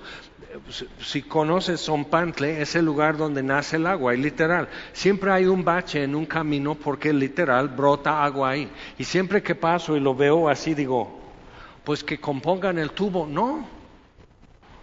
Si 1.00 1.22
conoces 1.22 1.80
Zompantle, 1.80 2.60
es 2.60 2.74
el 2.74 2.84
lugar 2.84 3.16
donde 3.16 3.42
nace 3.42 3.76
el 3.76 3.86
agua, 3.86 4.14
y 4.14 4.18
literal. 4.18 4.68
Siempre 4.92 5.30
hay 5.30 5.46
un 5.46 5.64
bache 5.64 6.02
en 6.02 6.14
un 6.14 6.26
camino 6.26 6.74
porque 6.74 7.12
literal 7.12 7.68
brota 7.68 8.24
agua 8.24 8.50
ahí. 8.50 8.70
Y 8.98 9.04
siempre 9.04 9.42
que 9.42 9.54
paso 9.54 9.96
y 9.96 10.00
lo 10.00 10.14
veo 10.14 10.48
así, 10.48 10.74
digo, 10.74 11.20
pues 11.84 12.02
que 12.02 12.18
compongan 12.18 12.78
el 12.78 12.90
tubo. 12.90 13.26
No, 13.26 13.66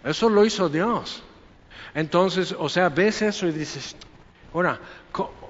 eso 0.04 0.28
lo 0.28 0.44
hizo 0.44 0.68
Dios. 0.68 1.22
Entonces, 1.94 2.54
o 2.58 2.68
sea, 2.68 2.88
ves 2.88 3.22
eso 3.22 3.46
y 3.46 3.52
dices, 3.52 3.96
ahora, 4.54 4.78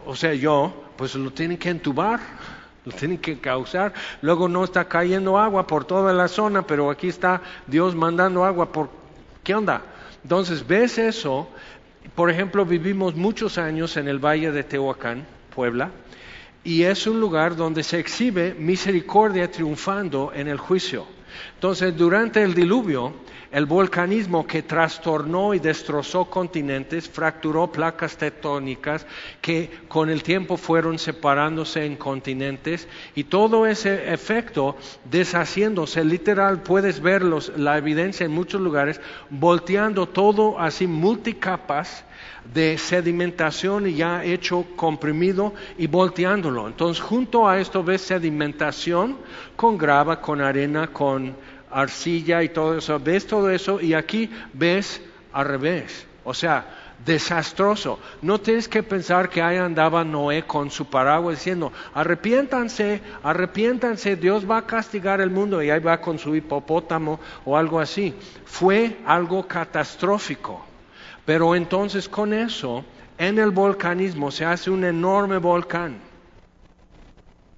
o 0.06 0.16
sea, 0.16 0.34
yo, 0.34 0.84
pues 0.96 1.14
lo 1.14 1.30
tienen 1.30 1.58
que 1.58 1.70
entubar 1.70 2.20
lo 2.88 2.94
tienen 2.94 3.18
que 3.18 3.38
causar. 3.38 3.92
Luego 4.22 4.48
no 4.48 4.64
está 4.64 4.86
cayendo 4.86 5.38
agua 5.38 5.66
por 5.66 5.84
toda 5.84 6.12
la 6.12 6.26
zona, 6.26 6.62
pero 6.62 6.90
aquí 6.90 7.08
está 7.08 7.42
Dios 7.66 7.94
mandando 7.94 8.44
agua 8.44 8.72
por... 8.72 8.88
¿Qué 9.44 9.54
onda? 9.54 9.82
Entonces, 10.22 10.66
ves 10.66 10.98
eso. 10.98 11.48
Por 12.14 12.30
ejemplo, 12.30 12.64
vivimos 12.64 13.14
muchos 13.14 13.58
años 13.58 13.96
en 13.96 14.08
el 14.08 14.18
Valle 14.18 14.50
de 14.50 14.64
Tehuacán, 14.64 15.26
Puebla, 15.54 15.90
y 16.64 16.84
es 16.84 17.06
un 17.06 17.20
lugar 17.20 17.56
donde 17.56 17.82
se 17.82 17.98
exhibe 17.98 18.54
misericordia 18.58 19.50
triunfando 19.50 20.32
en 20.34 20.48
el 20.48 20.58
juicio. 20.58 21.06
Entonces, 21.54 21.96
durante 21.96 22.42
el 22.42 22.54
diluvio, 22.54 23.12
el 23.50 23.66
volcanismo 23.66 24.46
que 24.46 24.62
trastornó 24.62 25.54
y 25.54 25.58
destrozó 25.58 26.26
continentes, 26.26 27.08
fracturó 27.08 27.72
placas 27.72 28.16
tectónicas 28.16 29.06
que 29.40 29.70
con 29.88 30.10
el 30.10 30.22
tiempo 30.22 30.56
fueron 30.56 30.98
separándose 30.98 31.84
en 31.84 31.96
continentes 31.96 32.88
y 33.14 33.24
todo 33.24 33.66
ese 33.66 34.12
efecto 34.12 34.76
deshaciéndose, 35.10 36.04
literal, 36.04 36.62
puedes 36.62 37.00
ver 37.00 37.22
la 37.22 37.78
evidencia 37.78 38.26
en 38.26 38.32
muchos 38.32 38.60
lugares, 38.60 39.00
volteando 39.30 40.06
todo 40.06 40.58
así 40.58 40.86
multicapas 40.86 42.04
de 42.52 42.78
sedimentación 42.78 43.86
ya 43.86 44.24
hecho 44.24 44.64
comprimido 44.76 45.54
y 45.76 45.86
volteándolo. 45.86 46.66
Entonces, 46.66 47.02
junto 47.02 47.48
a 47.48 47.60
esto 47.60 47.84
ves 47.84 48.02
sedimentación 48.02 49.18
con 49.56 49.76
grava, 49.76 50.20
con 50.20 50.40
arena, 50.40 50.88
con 50.88 51.34
arcilla 51.70 52.42
y 52.42 52.48
todo 52.48 52.78
eso. 52.78 52.98
Ves 52.98 53.26
todo 53.26 53.50
eso 53.50 53.80
y 53.80 53.94
aquí 53.94 54.30
ves 54.52 55.00
al 55.32 55.46
revés. 55.46 56.06
O 56.24 56.34
sea, 56.34 56.66
desastroso. 57.04 57.98
No 58.22 58.40
tienes 58.40 58.68
que 58.68 58.82
pensar 58.82 59.28
que 59.28 59.42
ahí 59.42 59.56
andaba 59.56 60.04
Noé 60.04 60.42
con 60.44 60.70
su 60.70 60.86
paraguas 60.86 61.36
diciendo, 61.36 61.72
arrepiéntanse, 61.94 63.00
arrepiéntanse, 63.22 64.16
Dios 64.16 64.48
va 64.48 64.58
a 64.58 64.66
castigar 64.66 65.20
el 65.20 65.30
mundo 65.30 65.62
y 65.62 65.70
ahí 65.70 65.80
va 65.80 66.00
con 66.00 66.18
su 66.18 66.34
hipopótamo 66.34 67.20
o 67.44 67.56
algo 67.56 67.80
así. 67.80 68.14
Fue 68.44 68.98
algo 69.06 69.46
catastrófico. 69.46 70.64
Pero 71.24 71.54
entonces 71.54 72.08
con 72.08 72.32
eso, 72.32 72.84
en 73.18 73.38
el 73.38 73.50
volcanismo 73.50 74.30
se 74.30 74.44
hace 74.44 74.70
un 74.70 74.84
enorme 74.84 75.38
volcán, 75.38 75.98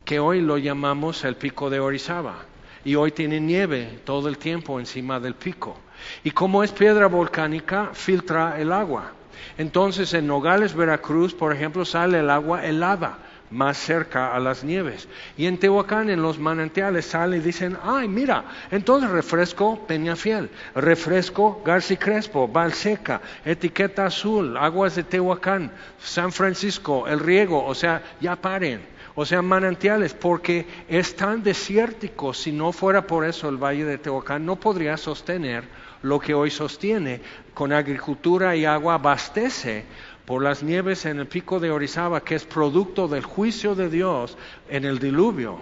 que 0.05 0.19
hoy 0.19 0.41
lo 0.41 0.59
llamamos 0.59 1.25
el 1.25 1.37
pico 1.37 1.71
de 1.71 1.79
Orizaba 1.79 2.50
y 2.85 2.95
hoy 2.95 3.13
tiene 3.13 3.41
nieve 3.41 4.01
todo 4.05 4.29
el 4.29 4.39
tiempo 4.39 4.79
encima 4.79 5.21
del 5.21 5.35
pico. 5.35 5.77
Y 6.25 6.31
como 6.31 6.65
es 6.65 6.73
piedra 6.73 7.07
volcánica, 7.07 7.91
filtra 7.93 8.61
el 8.61 8.73
agua. 8.73 9.13
Entonces 9.59 10.15
en 10.15 10.27
Nogales, 10.27 10.75
Veracruz, 10.75 11.35
por 11.35 11.53
ejemplo, 11.55 11.85
sale 11.85 12.21
el 12.21 12.31
agua 12.31 12.65
helada 12.65 13.19
más 13.51 13.79
cerca 13.79 14.35
a 14.35 14.39
las 14.39 14.63
nieves. 14.63 15.09
Y 15.37 15.47
en 15.47 15.59
Tehuacán, 15.59 16.09
en 16.09 16.23
los 16.23 16.39
manantiales, 16.39 17.07
sale 17.07 17.39
y 17.39 17.41
dicen, 17.41 17.77
ay, 17.83 18.09
mira, 18.09 18.45
entonces 18.71 19.11
refresco 19.11 19.87
Peñafiel, 19.87 20.51
refresco 20.75 21.61
Garci 21.65 21.97
Crespo, 21.97 22.47
Valseca, 22.47 23.21
etiqueta 23.45 24.07
azul, 24.07 24.57
aguas 24.57 24.95
de 24.95 25.03
Tehuacán, 25.03 25.73
San 25.99 26.33
Francisco, 26.33 27.09
el 27.09 27.19
riego, 27.19 27.65
o 27.65 27.75
sea, 27.75 28.03
ya 28.21 28.37
paren 28.37 29.00
o 29.15 29.25
sea, 29.25 29.43
manantiales, 29.43 30.15
porque 30.15 30.67
es 30.89 31.17
tan 31.17 31.43
desértico, 31.43 32.33
si 32.33 32.53
no 32.53 32.73
fuera 32.73 33.07
por 33.07 33.25
eso 33.25 33.49
el 33.49 33.57
Valle 33.57 33.85
de 33.85 33.99
Tehuacán 33.99 34.47
no 34.47 34.57
podría 34.57 34.97
sostener 34.97 35.65
lo 36.03 36.19
que 36.19 36.35
hoy 36.35 36.51
sostiene, 36.51 37.21
con 37.53 37.73
agricultura 37.73 38.57
y 38.57 38.65
agua 38.65 38.95
abastece 38.95 39.85
por 40.25 40.43
las 40.43 40.63
nieves 40.63 41.07
en 41.07 41.19
el 41.19 41.27
pico 41.27 41.59
de 41.59 41.71
Orizaba, 41.71 42.23
que 42.23 42.37
es 42.37 42.45
producto 42.45 43.09
del 43.09 43.25
juicio 43.25 43.75
de 43.75 43.91
Dios 43.91 44.37
en 44.69 44.85
el 44.85 44.99
diluvio, 44.99 45.59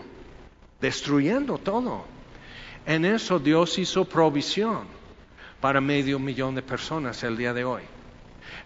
destruyendo 0.80 1.58
todo. 1.58 2.04
En 2.86 3.04
eso 3.04 3.38
Dios 3.38 3.78
hizo 3.78 4.04
provisión 4.04 4.86
para 5.60 5.80
medio 5.80 6.18
millón 6.18 6.54
de 6.54 6.62
personas 6.62 7.22
el 7.24 7.36
día 7.36 7.52
de 7.52 7.64
hoy. 7.64 7.82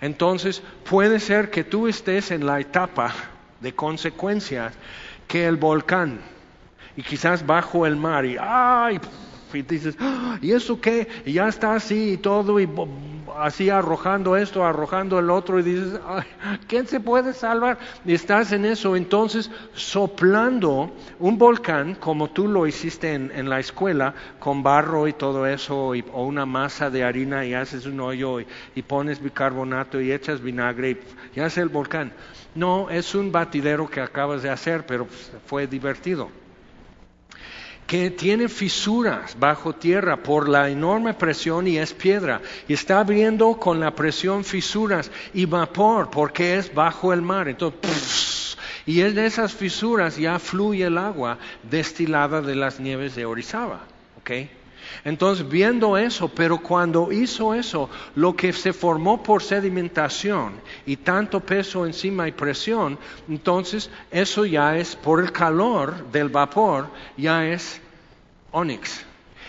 Entonces, 0.00 0.62
puede 0.88 1.20
ser 1.20 1.50
que 1.50 1.64
tú 1.64 1.88
estés 1.88 2.32
en 2.32 2.44
la 2.44 2.60
etapa 2.60 3.14
de 3.62 3.74
consecuencias 3.74 4.74
que 5.28 5.46
el 5.46 5.56
volcán. 5.56 6.20
Y 6.96 7.02
quizás 7.02 7.46
bajo 7.46 7.86
el 7.86 7.96
mar 7.96 8.26
y 8.26 8.36
¡ay! 8.38 9.00
Y 9.54 9.62
dices, 9.62 9.96
ah, 10.00 10.38
¿y 10.40 10.52
eso 10.52 10.80
qué? 10.80 11.08
Y 11.26 11.34
ya 11.34 11.48
está 11.48 11.74
así 11.74 12.12
y 12.12 12.16
todo, 12.16 12.58
y 12.58 12.66
así 13.38 13.70
arrojando 13.70 14.36
esto, 14.36 14.64
arrojando 14.64 15.18
el 15.18 15.30
otro, 15.30 15.58
y 15.58 15.62
dices, 15.62 16.00
¿quién 16.66 16.86
se 16.86 17.00
puede 17.00 17.32
salvar? 17.32 17.78
Y 18.04 18.14
estás 18.14 18.52
en 18.52 18.64
eso, 18.64 18.96
entonces 18.96 19.50
soplando 19.74 20.92
un 21.18 21.38
volcán, 21.38 21.94
como 21.94 22.30
tú 22.30 22.48
lo 22.48 22.66
hiciste 22.66 23.14
en, 23.14 23.48
la 23.48 23.60
escuela, 23.60 24.14
con 24.38 24.62
barro 24.62 25.08
y 25.08 25.12
todo 25.12 25.46
eso, 25.46 25.92
o 26.12 26.24
una 26.24 26.46
masa 26.46 26.90
de 26.90 27.04
harina, 27.04 27.44
y 27.44 27.54
haces 27.54 27.86
un 27.86 28.00
hoyo, 28.00 28.40
y, 28.40 28.46
y 28.74 28.82
pones 28.82 29.22
bicarbonato, 29.22 30.00
y 30.00 30.12
echas 30.12 30.40
vinagre, 30.40 30.90
y, 30.90 31.00
y 31.36 31.40
haces 31.40 31.58
el 31.58 31.68
volcán. 31.68 32.12
No, 32.54 32.90
es 32.90 33.14
un 33.14 33.32
batidero 33.32 33.88
que 33.88 34.00
acabas 34.00 34.42
de 34.42 34.50
hacer, 34.50 34.84
pero 34.86 35.06
fue 35.46 35.66
divertido 35.66 36.41
que 37.86 38.10
tiene 38.10 38.48
fisuras 38.48 39.36
bajo 39.38 39.74
tierra 39.74 40.16
por 40.16 40.48
la 40.48 40.70
enorme 40.70 41.14
presión 41.14 41.66
y 41.66 41.78
es 41.78 41.92
piedra. 41.92 42.40
Y 42.68 42.74
está 42.74 43.00
abriendo 43.00 43.54
con 43.58 43.80
la 43.80 43.94
presión 43.94 44.44
fisuras 44.44 45.10
y 45.34 45.44
vapor 45.44 46.10
porque 46.10 46.56
es 46.56 46.72
bajo 46.74 47.12
el 47.12 47.22
mar. 47.22 47.48
Entonces, 47.48 48.56
y 48.86 49.00
en 49.02 49.18
esas 49.18 49.52
fisuras 49.52 50.16
ya 50.16 50.38
fluye 50.38 50.84
el 50.84 50.98
agua 50.98 51.38
destilada 51.62 52.40
de 52.40 52.54
las 52.54 52.80
nieves 52.80 53.14
de 53.14 53.26
Orizaba. 53.26 53.80
Entonces, 55.04 55.48
viendo 55.48 55.96
eso, 55.96 56.28
pero 56.28 56.58
cuando 56.58 57.12
hizo 57.12 57.54
eso, 57.54 57.88
lo 58.14 58.34
que 58.34 58.52
se 58.52 58.72
formó 58.72 59.22
por 59.22 59.42
sedimentación 59.42 60.54
y 60.86 60.96
tanto 60.96 61.40
peso 61.40 61.86
encima 61.86 62.28
y 62.28 62.32
presión, 62.32 62.98
entonces 63.28 63.90
eso 64.10 64.44
ya 64.44 64.76
es 64.76 64.96
por 64.96 65.20
el 65.20 65.32
calor 65.32 66.10
del 66.10 66.28
vapor, 66.28 66.88
ya 67.16 67.46
es 67.46 67.80
Onyx 68.52 69.04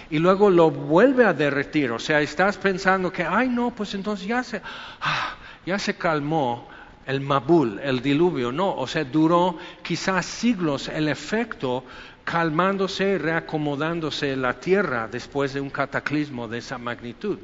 Y 0.10 0.20
luego 0.20 0.50
lo 0.50 0.72
vuelve 0.72 1.26
a 1.26 1.34
derretir. 1.34 1.92
O 1.92 2.00
sea, 2.00 2.22
estás 2.22 2.58
pensando 2.58 3.12
que, 3.12 3.24
ay 3.24 3.50
no, 3.50 3.72
pues 3.72 3.94
entonces 3.94 4.28
ya 4.28 4.44
se, 4.44 4.62
ah, 5.02 5.36
ya 5.66 5.78
se 5.78 5.96
calmó 5.96 6.68
el 7.06 7.22
Mabul, 7.22 7.80
el 7.80 8.02
diluvio. 8.02 8.52
No, 8.52 8.76
o 8.76 8.88
sea, 8.88 9.04
duró 9.04 9.58
quizás 9.82 10.26
siglos 10.26 10.88
el 10.88 11.08
efecto 11.08 11.84
calmándose 12.24 13.18
reacomodándose 13.18 14.36
la 14.36 14.60
tierra 14.60 15.08
después 15.12 15.54
de 15.54 15.62
un 15.62 15.70
cataclismo 15.70 16.48
de 16.48 16.60
esa 16.60 16.78
magnitud. 16.78 17.38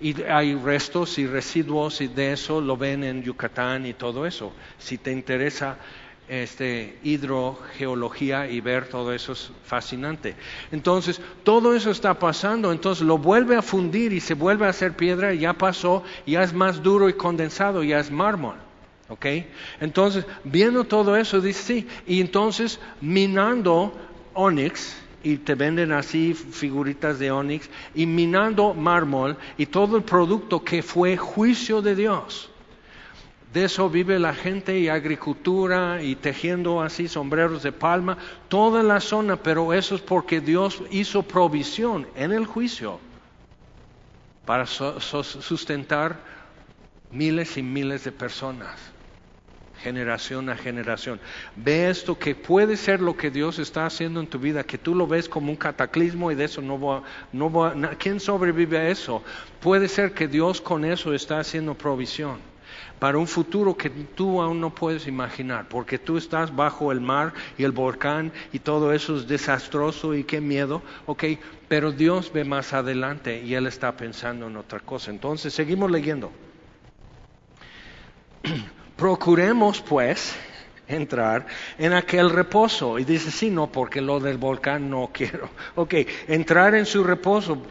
Y 0.00 0.22
hay 0.22 0.54
restos 0.54 1.18
y 1.18 1.26
residuos 1.26 2.00
y 2.00 2.08
de 2.08 2.32
eso 2.32 2.60
lo 2.60 2.76
ven 2.76 3.04
en 3.04 3.22
Yucatán 3.22 3.86
y 3.86 3.94
todo 3.94 4.26
eso. 4.26 4.52
Si 4.78 4.98
te 4.98 5.12
interesa 5.12 5.78
este, 6.28 6.98
hidrogeología 7.02 8.48
y 8.48 8.60
ver 8.60 8.88
todo 8.88 9.12
eso 9.12 9.32
es 9.32 9.50
fascinante. 9.64 10.34
Entonces, 10.72 11.20
todo 11.42 11.74
eso 11.74 11.90
está 11.90 12.18
pasando, 12.18 12.72
entonces 12.72 13.06
lo 13.06 13.18
vuelve 13.18 13.56
a 13.56 13.62
fundir 13.62 14.12
y 14.12 14.20
se 14.20 14.34
vuelve 14.34 14.66
a 14.66 14.70
hacer 14.70 14.94
piedra 14.94 15.34
ya 15.34 15.52
pasó, 15.52 16.02
ya 16.26 16.42
es 16.42 16.52
más 16.52 16.82
duro 16.82 17.08
y 17.08 17.14
condensado, 17.14 17.82
ya 17.82 18.00
es 18.00 18.10
mármol. 18.10 18.56
¿Ok? 19.08 19.26
Entonces, 19.80 20.24
viendo 20.44 20.84
todo 20.84 21.16
eso, 21.16 21.40
dice 21.40 21.62
sí, 21.62 21.88
y 22.06 22.20
entonces 22.20 22.80
minando 23.00 23.92
onix, 24.32 24.96
y 25.22 25.38
te 25.38 25.54
venden 25.54 25.92
así 25.92 26.34
figuritas 26.34 27.18
de 27.18 27.30
onix, 27.30 27.68
y 27.94 28.06
minando 28.06 28.74
mármol 28.74 29.36
y 29.56 29.66
todo 29.66 29.96
el 29.96 30.02
producto 30.02 30.62
que 30.64 30.82
fue 30.82 31.16
juicio 31.16 31.80
de 31.80 31.94
Dios. 31.94 32.50
De 33.52 33.64
eso 33.64 33.88
vive 33.88 34.18
la 34.18 34.34
gente 34.34 34.78
y 34.80 34.88
agricultura 34.88 36.02
y 36.02 36.16
tejiendo 36.16 36.82
así 36.82 37.06
sombreros 37.06 37.62
de 37.62 37.70
palma, 37.70 38.18
toda 38.48 38.82
la 38.82 39.00
zona, 39.00 39.36
pero 39.36 39.72
eso 39.72 39.94
es 39.94 40.00
porque 40.00 40.40
Dios 40.40 40.82
hizo 40.90 41.22
provisión 41.22 42.08
en 42.16 42.32
el 42.32 42.46
juicio 42.46 42.98
para 44.44 44.66
sustentar 44.66 46.18
miles 47.12 47.56
y 47.56 47.62
miles 47.62 48.02
de 48.02 48.12
personas, 48.12 48.76
generación 49.84 50.48
a 50.48 50.56
generación. 50.56 51.20
Ve 51.56 51.90
esto 51.90 52.18
que 52.18 52.34
puede 52.34 52.76
ser 52.76 53.00
lo 53.00 53.14
que 53.16 53.30
Dios 53.30 53.58
está 53.58 53.84
haciendo 53.84 54.20
en 54.20 54.26
tu 54.26 54.38
vida, 54.38 54.64
que 54.64 54.78
tú 54.78 54.94
lo 54.94 55.06
ves 55.06 55.28
como 55.28 55.50
un 55.50 55.56
cataclismo 55.56 56.32
y 56.32 56.34
de 56.34 56.44
eso 56.44 56.62
no 56.62 56.80
va, 56.80 57.02
no 57.32 57.52
va, 57.52 57.74
¿quién 57.98 58.18
sobrevive 58.18 58.78
a 58.78 58.88
eso? 58.88 59.22
Puede 59.60 59.88
ser 59.88 60.12
que 60.14 60.26
Dios 60.26 60.60
con 60.60 60.84
eso 60.84 61.12
está 61.12 61.38
haciendo 61.38 61.74
provisión 61.74 62.38
para 62.98 63.18
un 63.18 63.26
futuro 63.26 63.76
que 63.76 63.90
tú 63.90 64.40
aún 64.40 64.60
no 64.60 64.74
puedes 64.74 65.06
imaginar, 65.06 65.68
porque 65.68 65.98
tú 65.98 66.16
estás 66.16 66.54
bajo 66.54 66.90
el 66.90 67.00
mar 67.00 67.34
y 67.58 67.64
el 67.64 67.72
volcán 67.72 68.32
y 68.52 68.60
todo 68.60 68.92
eso 68.92 69.16
es 69.16 69.28
desastroso 69.28 70.14
y 70.14 70.24
qué 70.24 70.40
miedo, 70.40 70.80
ok, 71.06 71.24
pero 71.68 71.92
Dios 71.92 72.32
ve 72.32 72.44
más 72.44 72.72
adelante 72.72 73.42
y 73.42 73.54
Él 73.54 73.66
está 73.66 73.94
pensando 73.96 74.46
en 74.46 74.56
otra 74.56 74.80
cosa. 74.80 75.10
Entonces, 75.10 75.52
seguimos 75.52 75.90
leyendo. 75.90 76.32
Procuremos 78.96 79.80
pues 79.80 80.34
entrar 80.86 81.46
en 81.78 81.92
aquel 81.92 82.30
reposo. 82.30 82.98
Y 82.98 83.04
dice, 83.04 83.30
sí, 83.30 83.50
no, 83.50 83.70
porque 83.70 84.00
lo 84.00 84.20
del 84.20 84.38
volcán 84.38 84.90
no 84.90 85.10
quiero. 85.12 85.48
Ok, 85.74 85.94
entrar 86.28 86.74
en 86.74 86.86
su 86.86 87.04
reposo. 87.04 87.62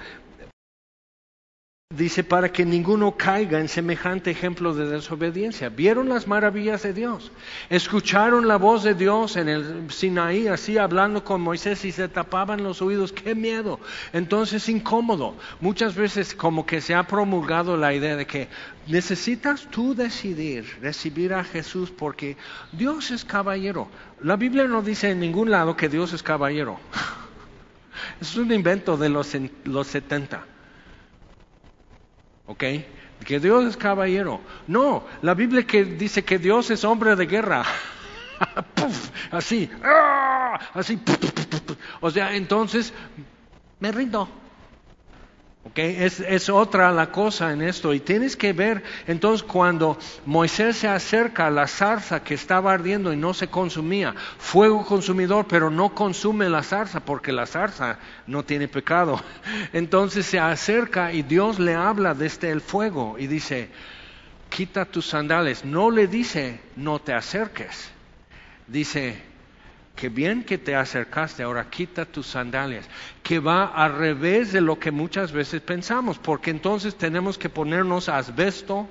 Dice, 1.95 2.23
para 2.23 2.51
que 2.51 2.65
ninguno 2.65 3.15
caiga 3.15 3.59
en 3.59 3.69
semejante 3.69 4.31
ejemplo 4.31 4.73
de 4.73 4.87
desobediencia. 4.87 5.69
Vieron 5.69 6.09
las 6.09 6.27
maravillas 6.27 6.81
de 6.81 6.91
Dios. 6.91 7.31
Escucharon 7.69 8.47
la 8.47 8.57
voz 8.57 8.81
de 8.81 8.95
Dios 8.95 9.35
en 9.35 9.47
el 9.47 9.91
Sinaí, 9.91 10.47
así 10.47 10.79
hablando 10.79 11.23
con 11.23 11.41
Moisés 11.41 11.85
y 11.85 11.91
se 11.91 12.07
tapaban 12.07 12.63
los 12.63 12.81
oídos. 12.81 13.13
¡Qué 13.13 13.35
miedo! 13.35 13.79
Entonces, 14.11 14.67
incómodo. 14.69 15.35
Muchas 15.61 15.93
veces 15.93 16.33
como 16.33 16.65
que 16.65 16.81
se 16.81 16.95
ha 16.95 17.03
promulgado 17.03 17.77
la 17.77 17.93
idea 17.93 18.15
de 18.15 18.25
que 18.25 18.47
necesitas 18.87 19.67
tú 19.69 19.93
decidir 19.93 20.65
recibir 20.81 21.31
a 21.35 21.43
Jesús 21.43 21.91
porque 21.91 22.37
Dios 22.71 23.11
es 23.11 23.23
caballero. 23.23 23.87
La 24.19 24.35
Biblia 24.35 24.63
no 24.63 24.81
dice 24.81 25.11
en 25.11 25.19
ningún 25.19 25.51
lado 25.51 25.77
que 25.77 25.89
Dios 25.89 26.11
es 26.13 26.23
caballero. 26.23 26.79
Es 28.19 28.35
un 28.35 28.51
invento 28.51 28.97
de 28.97 29.09
los, 29.09 29.31
los 29.65 29.87
70. 29.87 30.52
¿Ok? 32.45 32.63
Que 33.25 33.39
Dios 33.39 33.65
es 33.65 33.77
caballero. 33.77 34.41
No, 34.67 35.05
la 35.21 35.33
Biblia 35.33 35.65
que 35.65 35.85
dice 35.85 36.23
que 36.23 36.37
Dios 36.37 36.69
es 36.71 36.83
hombre 36.83 37.15
de 37.15 37.25
guerra. 37.25 37.63
así, 39.31 39.69
¡ah! 39.83 40.59
así. 40.73 40.99
O 42.01 42.11
sea, 42.11 42.35
entonces 42.35 42.93
me 43.79 43.91
rindo. 43.91 44.27
Es, 45.75 46.19
es, 46.19 46.49
otra 46.49 46.91
la 46.91 47.09
cosa 47.11 47.53
en 47.53 47.61
esto. 47.61 47.93
Y 47.93 48.01
tienes 48.01 48.35
que 48.35 48.51
ver, 48.51 48.83
entonces, 49.07 49.43
cuando 49.43 49.97
Moisés 50.25 50.77
se 50.77 50.89
acerca 50.89 51.47
a 51.47 51.51
la 51.51 51.67
zarza 51.67 52.21
que 52.21 52.33
estaba 52.33 52.73
ardiendo 52.73 53.13
y 53.13 53.15
no 53.15 53.33
se 53.33 53.47
consumía, 53.47 54.13
fuego 54.37 54.85
consumidor, 54.85 55.45
pero 55.47 55.69
no 55.69 55.95
consume 55.95 56.49
la 56.49 56.63
zarza 56.63 56.99
porque 56.99 57.31
la 57.31 57.45
zarza 57.45 57.97
no 58.27 58.43
tiene 58.43 58.67
pecado. 58.67 59.19
Entonces 59.73 60.25
se 60.25 60.37
acerca 60.37 61.13
y 61.13 61.23
Dios 61.23 61.59
le 61.59 61.75
habla 61.75 62.13
desde 62.13 62.51
el 62.51 62.59
fuego 62.59 63.15
y 63.17 63.27
dice, 63.27 63.69
quita 64.49 64.85
tus 64.85 65.07
sandales. 65.07 65.63
No 65.63 65.89
le 65.89 66.07
dice, 66.07 66.59
no 66.75 66.99
te 66.99 67.13
acerques. 67.13 67.89
Dice, 68.67 69.32
que 69.95 70.09
bien 70.09 70.43
que 70.43 70.57
te 70.57 70.75
acercaste, 70.75 71.43
ahora 71.43 71.69
quita 71.69 72.05
tus 72.05 72.27
sandalias, 72.27 72.89
que 73.21 73.39
va 73.39 73.65
al 73.65 73.97
revés 73.97 74.51
de 74.51 74.61
lo 74.61 74.79
que 74.79 74.91
muchas 74.91 75.31
veces 75.31 75.61
pensamos, 75.61 76.17
porque 76.17 76.51
entonces 76.51 76.95
tenemos 76.95 77.37
que 77.37 77.49
ponernos 77.49 78.09
asbesto, 78.09 78.87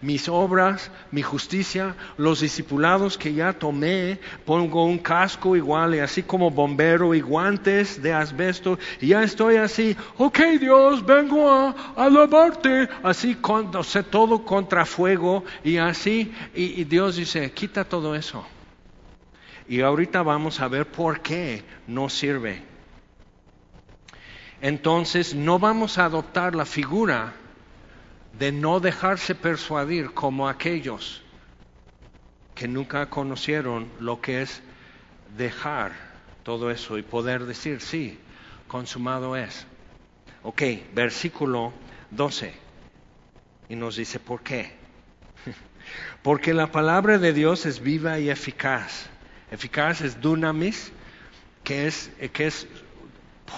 mis 0.00 0.28
obras, 0.28 0.90
mi 1.12 1.22
justicia, 1.22 1.94
los 2.16 2.40
discipulados 2.40 3.16
que 3.16 3.32
ya 3.32 3.52
tomé, 3.52 4.18
pongo 4.44 4.84
un 4.84 4.98
casco 4.98 5.54
igual 5.54 5.94
y 5.94 6.00
así 6.00 6.24
como 6.24 6.50
bombero 6.50 7.14
y 7.14 7.20
guantes 7.20 8.02
de 8.02 8.12
asbesto, 8.12 8.80
y 9.00 9.08
ya 9.08 9.22
estoy 9.22 9.56
así, 9.56 9.96
ok 10.18 10.38
Dios, 10.58 11.06
vengo 11.06 11.48
a 11.48 11.94
alabarte, 11.96 12.88
así 13.04 13.36
con, 13.36 13.70
todo 14.10 14.44
contra 14.44 14.84
fuego 14.84 15.44
y 15.62 15.76
así, 15.76 16.32
y 16.52 16.82
Dios 16.82 17.14
dice, 17.14 17.52
quita 17.52 17.84
todo 17.84 18.16
eso 18.16 18.44
y 19.68 19.80
ahorita 19.80 20.22
vamos 20.22 20.60
a 20.60 20.68
ver 20.68 20.86
por 20.86 21.20
qué 21.20 21.64
no 21.86 22.08
sirve. 22.08 22.62
Entonces 24.60 25.34
no 25.34 25.58
vamos 25.58 25.98
a 25.98 26.04
adoptar 26.04 26.54
la 26.54 26.64
figura 26.64 27.32
de 28.38 28.52
no 28.52 28.80
dejarse 28.80 29.34
persuadir 29.34 30.14
como 30.14 30.48
aquellos 30.48 31.22
que 32.54 32.68
nunca 32.68 33.08
conocieron 33.10 33.90
lo 33.98 34.20
que 34.20 34.42
es 34.42 34.62
dejar 35.36 35.92
todo 36.42 36.70
eso 36.70 36.98
y 36.98 37.02
poder 37.02 37.44
decir, 37.44 37.80
sí, 37.80 38.18
consumado 38.68 39.36
es. 39.36 39.66
Ok, 40.42 40.62
versículo 40.94 41.72
12. 42.10 42.54
Y 43.68 43.76
nos 43.76 43.96
dice, 43.96 44.18
¿por 44.18 44.42
qué? 44.42 44.76
Porque 46.22 46.52
la 46.52 46.70
palabra 46.70 47.18
de 47.18 47.32
Dios 47.32 47.66
es 47.66 47.80
viva 47.80 48.18
y 48.18 48.30
eficaz 48.30 49.11
Eficaz 49.52 50.00
es 50.00 50.20
dunamis, 50.20 50.90
que 51.62 51.86
es, 51.86 52.10
que 52.32 52.46
es 52.46 52.66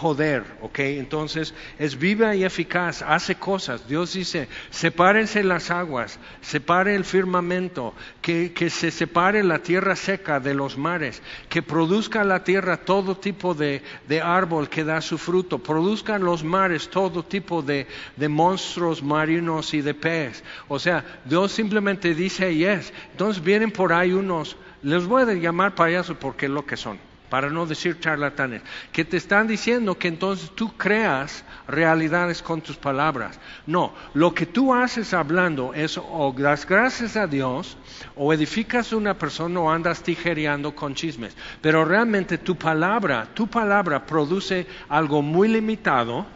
poder, 0.00 0.44
¿ok? 0.60 0.78
Entonces 0.80 1.54
es 1.78 1.98
viva 1.98 2.34
y 2.34 2.44
eficaz, 2.44 3.02
hace 3.02 3.36
cosas. 3.36 3.86
Dios 3.88 4.14
dice, 4.14 4.48
sepárense 4.70 5.44
las 5.44 5.70
aguas, 5.70 6.18
separe 6.40 6.94
el 6.94 7.04
firmamento, 7.04 7.94
que, 8.20 8.52
que, 8.52 8.70
se 8.70 8.90
separe 8.90 9.44
la 9.44 9.60
tierra 9.60 9.94
seca 9.94 10.40
de 10.40 10.54
los 10.54 10.76
mares, 10.76 11.22
que 11.48 11.62
produzca 11.62 12.24
la 12.24 12.42
tierra 12.42 12.78
todo 12.78 13.16
tipo 13.16 13.54
de, 13.54 13.82
de 14.08 14.20
árbol 14.20 14.68
que 14.68 14.84
da 14.84 15.00
su 15.00 15.16
fruto, 15.16 15.58
produzcan 15.58 16.24
los 16.24 16.42
mares 16.42 16.88
todo 16.88 17.24
tipo 17.24 17.62
de, 17.62 17.86
de 18.16 18.28
monstruos 18.28 19.02
marinos 19.02 19.74
y 19.74 19.80
de 19.80 19.94
pez. 19.94 20.42
O 20.68 20.78
sea, 20.78 21.20
Dios 21.24 21.52
simplemente 21.52 22.14
dice 22.14 22.54
yes. 22.54 22.92
Entonces 23.12 23.42
vienen 23.42 23.70
por 23.70 23.92
ahí 23.92 24.12
unos 24.12 24.56
les 24.84 25.06
voy 25.06 25.22
a 25.22 25.32
llamar 25.32 25.74
payasos 25.74 26.16
porque 26.18 26.46
es 26.46 26.52
lo 26.52 26.66
que 26.66 26.76
son, 26.76 26.98
para 27.30 27.48
no 27.48 27.64
decir 27.64 27.98
charlatanes, 28.00 28.60
que 28.92 29.04
te 29.04 29.16
están 29.16 29.46
diciendo 29.46 29.98
que 29.98 30.08
entonces 30.08 30.50
tú 30.54 30.76
creas 30.76 31.42
realidades 31.66 32.42
con 32.42 32.60
tus 32.60 32.76
palabras. 32.76 33.40
No, 33.66 33.94
lo 34.12 34.34
que 34.34 34.44
tú 34.44 34.74
haces 34.74 35.14
hablando 35.14 35.72
es 35.72 35.98
o 35.98 36.34
das 36.36 36.66
gracias 36.66 37.16
a 37.16 37.26
Dios, 37.26 37.78
o 38.14 38.32
edificas 38.32 38.92
una 38.92 39.16
persona 39.16 39.58
o 39.60 39.70
andas 39.70 40.02
tijereando 40.02 40.74
con 40.74 40.94
chismes. 40.94 41.34
Pero 41.62 41.84
realmente 41.84 42.36
tu 42.36 42.56
palabra, 42.56 43.28
tu 43.32 43.46
palabra 43.46 44.04
produce 44.04 44.66
algo 44.90 45.22
muy 45.22 45.48
limitado, 45.48 46.26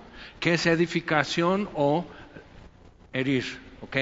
que 0.40 0.54
es 0.54 0.64
edificación 0.64 1.68
o 1.74 2.06
herir, 3.12 3.44
¿ok? 3.82 3.96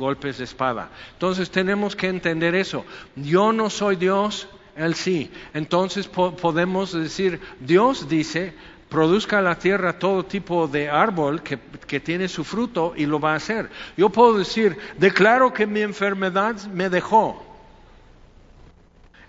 Golpes 0.00 0.38
de 0.38 0.44
espada. 0.44 0.88
Entonces 1.12 1.50
tenemos 1.50 1.94
que 1.94 2.08
entender 2.08 2.54
eso. 2.56 2.84
Yo 3.14 3.52
no 3.52 3.68
soy 3.70 3.96
Dios, 3.96 4.48
Él 4.74 4.94
sí. 4.94 5.30
Entonces 5.54 6.08
podemos 6.08 6.92
decir, 6.92 7.38
Dios 7.60 8.08
dice, 8.08 8.54
produzca 8.88 9.42
la 9.42 9.56
tierra 9.56 9.98
todo 9.98 10.24
tipo 10.24 10.66
de 10.66 10.88
árbol 10.88 11.42
que, 11.42 11.58
que, 11.86 12.00
tiene 12.00 12.26
su 12.28 12.42
fruto 12.42 12.94
y 12.96 13.04
lo 13.04 13.20
va 13.20 13.34
a 13.34 13.36
hacer. 13.36 13.70
Yo 13.96 14.08
puedo 14.08 14.38
decir, 14.38 14.76
declaro 14.98 15.52
que 15.52 15.66
mi 15.66 15.82
enfermedad 15.82 16.56
me 16.72 16.88
dejó. 16.88 17.46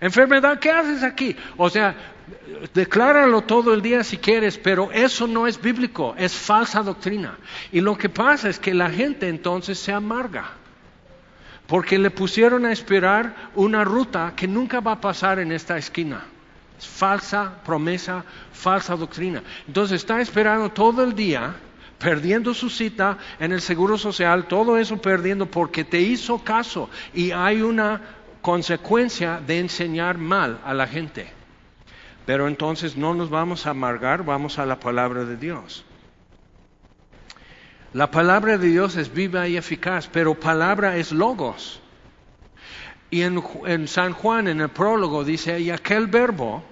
Enfermedad, 0.00 0.58
¿qué 0.58 0.70
haces 0.70 1.04
aquí? 1.04 1.36
O 1.56 1.70
sea, 1.70 1.94
decláralo 2.74 3.42
todo 3.42 3.72
el 3.72 3.82
día 3.82 4.02
si 4.02 4.16
quieres, 4.16 4.58
pero 4.58 4.90
eso 4.90 5.26
no 5.26 5.46
es 5.46 5.60
bíblico, 5.60 6.14
es 6.18 6.32
falsa 6.32 6.82
doctrina. 6.82 7.38
Y 7.70 7.80
lo 7.80 7.96
que 7.96 8.08
pasa 8.08 8.48
es 8.48 8.58
que 8.58 8.74
la 8.74 8.90
gente 8.90 9.28
entonces 9.28 9.78
se 9.78 9.92
amarga 9.92 10.61
porque 11.72 11.98
le 11.98 12.10
pusieron 12.10 12.66
a 12.66 12.72
esperar 12.72 13.34
una 13.54 13.82
ruta 13.82 14.34
que 14.36 14.46
nunca 14.46 14.80
va 14.80 14.92
a 14.92 15.00
pasar 15.00 15.38
en 15.38 15.52
esta 15.52 15.78
esquina. 15.78 16.22
Es 16.78 16.86
falsa 16.86 17.62
promesa, 17.64 18.26
falsa 18.52 18.94
doctrina. 18.94 19.42
Entonces 19.66 20.02
está 20.02 20.20
esperando 20.20 20.68
todo 20.68 21.02
el 21.02 21.14
día, 21.14 21.54
perdiendo 21.98 22.52
su 22.52 22.68
cita 22.68 23.16
en 23.40 23.52
el 23.52 23.62
Seguro 23.62 23.96
Social, 23.96 24.48
todo 24.48 24.76
eso 24.76 25.00
perdiendo 25.00 25.46
porque 25.46 25.82
te 25.82 25.98
hizo 25.98 26.44
caso 26.44 26.90
y 27.14 27.30
hay 27.30 27.62
una 27.62 28.02
consecuencia 28.42 29.40
de 29.40 29.60
enseñar 29.60 30.18
mal 30.18 30.60
a 30.66 30.74
la 30.74 30.86
gente. 30.86 31.32
Pero 32.26 32.48
entonces 32.48 32.98
no 32.98 33.14
nos 33.14 33.30
vamos 33.30 33.66
a 33.66 33.70
amargar, 33.70 34.26
vamos 34.26 34.58
a 34.58 34.66
la 34.66 34.78
palabra 34.78 35.24
de 35.24 35.38
Dios. 35.38 35.86
La 37.94 38.10
palabra 38.10 38.56
de 38.56 38.68
Dios 38.68 38.96
es 38.96 39.12
viva 39.12 39.46
y 39.48 39.56
eficaz, 39.56 40.08
pero 40.10 40.34
palabra 40.34 40.96
es 40.96 41.12
logos. 41.12 41.80
Y 43.10 43.20
en, 43.20 43.86
San 43.88 44.14
Juan, 44.14 44.48
en 44.48 44.62
el 44.62 44.70
prólogo, 44.70 45.24
dice, 45.24 45.60
y 45.60 45.70
aquel 45.70 46.06
verbo 46.06 46.64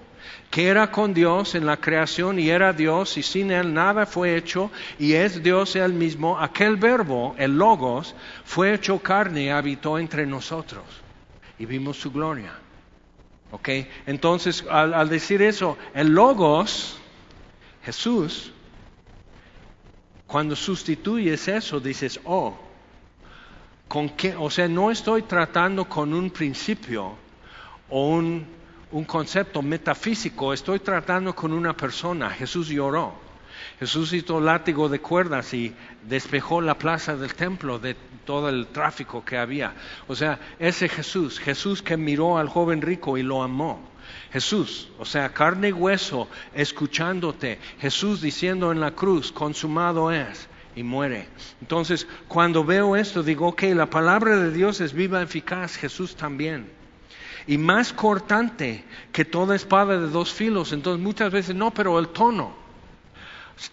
que 0.50 0.68
era 0.68 0.90
con 0.90 1.12
Dios 1.12 1.54
en 1.54 1.66
la 1.66 1.76
creación 1.76 2.38
y 2.38 2.48
era 2.48 2.72
Dios 2.72 3.16
y 3.18 3.22
sin 3.22 3.50
él 3.52 3.72
nada 3.72 4.04
fue 4.04 4.36
hecho 4.36 4.70
y 4.98 5.12
es 5.12 5.42
Dios 5.42 5.76
él 5.76 5.92
mismo, 5.92 6.40
aquel 6.40 6.76
verbo, 6.76 7.36
el 7.38 7.56
logos, 7.56 8.16
fue 8.44 8.74
hecho 8.74 8.98
carne 8.98 9.44
y 9.44 9.48
habitó 9.50 9.98
entre 9.98 10.26
nosotros 10.26 10.84
y 11.58 11.66
vimos 11.66 11.98
su 11.98 12.10
gloria. 12.10 12.52
¿Ok? 13.52 13.68
Entonces, 14.06 14.64
al, 14.70 15.08
decir 15.08 15.42
eso, 15.42 15.76
el 15.94 16.08
logos, 16.08 16.98
Jesús, 17.84 18.52
cuando 20.30 20.54
sustituyes 20.54 21.48
eso, 21.48 21.80
dices, 21.80 22.20
oh, 22.22 22.56
¿con 23.88 24.10
qué? 24.10 24.36
O 24.36 24.48
sea, 24.48 24.68
no 24.68 24.92
estoy 24.92 25.22
tratando 25.22 25.86
con 25.86 26.14
un 26.14 26.30
principio 26.30 27.16
o 27.88 28.10
un, 28.10 28.46
un 28.92 29.04
concepto 29.06 29.60
metafísico, 29.60 30.52
estoy 30.52 30.78
tratando 30.78 31.34
con 31.34 31.52
una 31.52 31.76
persona. 31.76 32.30
Jesús 32.30 32.68
lloró. 32.68 33.12
Jesús 33.80 34.12
hizo 34.12 34.40
látigo 34.40 34.88
de 34.88 35.00
cuerdas 35.00 35.52
y 35.52 35.74
despejó 36.04 36.60
la 36.60 36.78
plaza 36.78 37.16
del 37.16 37.34
templo 37.34 37.80
de 37.80 37.96
todo 38.24 38.50
el 38.50 38.68
tráfico 38.68 39.24
que 39.24 39.36
había. 39.36 39.74
O 40.06 40.14
sea, 40.14 40.38
ese 40.60 40.88
Jesús, 40.88 41.40
Jesús 41.40 41.82
que 41.82 41.96
miró 41.96 42.38
al 42.38 42.48
joven 42.48 42.82
rico 42.82 43.18
y 43.18 43.24
lo 43.24 43.42
amó. 43.42 43.80
Jesús, 44.32 44.88
o 44.98 45.04
sea, 45.04 45.32
carne 45.32 45.70
y 45.70 45.72
hueso, 45.72 46.28
escuchándote. 46.54 47.58
Jesús 47.80 48.20
diciendo 48.20 48.70
en 48.70 48.80
la 48.80 48.92
cruz, 48.92 49.32
consumado 49.32 50.12
es, 50.12 50.48
y 50.76 50.84
muere. 50.84 51.28
Entonces, 51.60 52.06
cuando 52.28 52.64
veo 52.64 52.94
esto, 52.94 53.22
digo, 53.22 53.48
ok, 53.48 53.62
la 53.74 53.90
palabra 53.90 54.36
de 54.36 54.52
Dios 54.52 54.80
es 54.80 54.92
viva, 54.92 55.20
eficaz, 55.20 55.76
Jesús 55.76 56.14
también. 56.14 56.70
Y 57.46 57.58
más 57.58 57.92
cortante 57.92 58.84
que 59.12 59.24
toda 59.24 59.56
espada 59.56 59.98
de 59.98 60.08
dos 60.08 60.32
filos. 60.32 60.72
Entonces, 60.72 61.02
muchas 61.02 61.32
veces, 61.32 61.56
no, 61.56 61.72
pero 61.72 61.98
el 61.98 62.08
tono. 62.08 62.54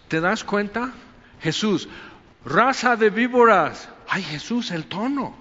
¿Te 0.08 0.20
das 0.20 0.42
cuenta? 0.42 0.92
Jesús, 1.40 1.88
raza 2.44 2.96
de 2.96 3.10
víboras. 3.10 3.88
Ay, 4.08 4.22
Jesús, 4.22 4.72
el 4.72 4.86
tono. 4.86 5.36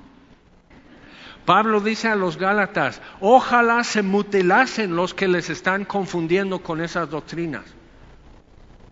Pablo 1.48 1.80
dice 1.80 2.10
a 2.10 2.16
los 2.18 2.36
Gálatas, 2.36 3.02
ojalá 3.22 3.86
se 3.86 4.02
mutilasen 4.02 4.98
los 4.98 5.14
que 5.14 5.30
les 5.30 5.50
están 5.50 5.86
confundiendo 5.86 6.62
con 6.62 6.82
esas 6.82 7.10
doctrinas. 7.10 7.64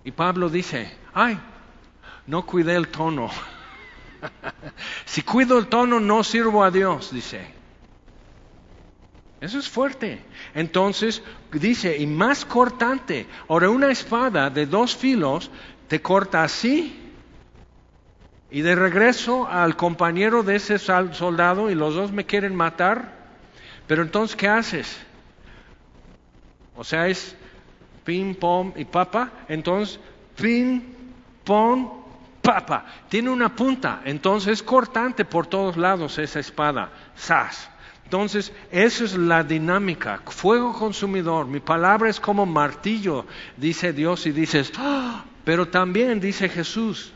Y 0.05 0.11
Pablo 0.13 0.47
dice, 0.47 0.89
ay, 1.13 1.37
no 2.25 2.45
cuidé 2.45 2.77
el 2.77 2.87
tono. 2.87 3.29
si 5.05 5.21
cuido 5.23 5.57
el 5.57 5.67
tono 5.67 5.99
no 5.99 6.23
sirvo 6.23 6.63
a 6.63 6.71
Dios, 6.71 7.11
dice. 7.11 7.45
Eso 9.41 9.59
es 9.59 9.67
fuerte. 9.67 10.23
Entonces 10.53 11.21
dice, 11.51 11.97
y 11.97 12.07
más 12.07 12.45
cortante, 12.45 13.27
ahora 13.49 13.69
una 13.69 13.91
espada 13.91 14.49
de 14.49 14.65
dos 14.65 14.95
filos 14.95 15.51
te 15.89 16.01
corta 16.01 16.45
así 16.45 17.04
y 18.51 18.61
de 18.61 18.75
regreso 18.75 19.47
al 19.47 19.75
compañero 19.75 20.43
de 20.43 20.55
ese 20.57 20.77
soldado 20.79 21.69
y 21.69 21.75
los 21.75 21.95
dos 21.95 22.11
me 22.11 22.25
quieren 22.25 22.55
matar, 22.55 23.13
pero 23.87 24.03
entonces 24.03 24.35
¿qué 24.35 24.47
haces? 24.47 24.97
O 26.75 26.83
sea, 26.83 27.07
es 27.07 27.35
ping, 28.03 28.35
pong 28.35 28.73
y 28.75 28.85
papa, 28.85 29.31
entonces 29.47 29.99
ping, 30.35 30.81
pong, 31.43 31.87
papa. 32.41 32.85
Tiene 33.09 33.29
una 33.29 33.55
punta, 33.55 34.01
entonces 34.05 34.53
es 34.53 34.63
cortante 34.63 35.25
por 35.25 35.47
todos 35.47 35.77
lados 35.77 36.17
esa 36.19 36.39
espada, 36.39 36.91
sas. 37.15 37.69
Entonces, 38.03 38.53
esa 38.69 39.03
es 39.03 39.17
la 39.17 39.43
dinámica. 39.43 40.21
Fuego 40.27 40.73
consumidor, 40.73 41.47
mi 41.47 41.59
palabra 41.59 42.07
es 42.07 42.19
como 42.19 42.45
martillo, 42.45 43.25
dice 43.57 43.93
Dios 43.93 44.27
y 44.27 44.31
dices, 44.31 44.71
¡Ah! 44.77 45.23
pero 45.43 45.67
también 45.67 46.19
dice 46.19 46.47
Jesús, 46.47 47.14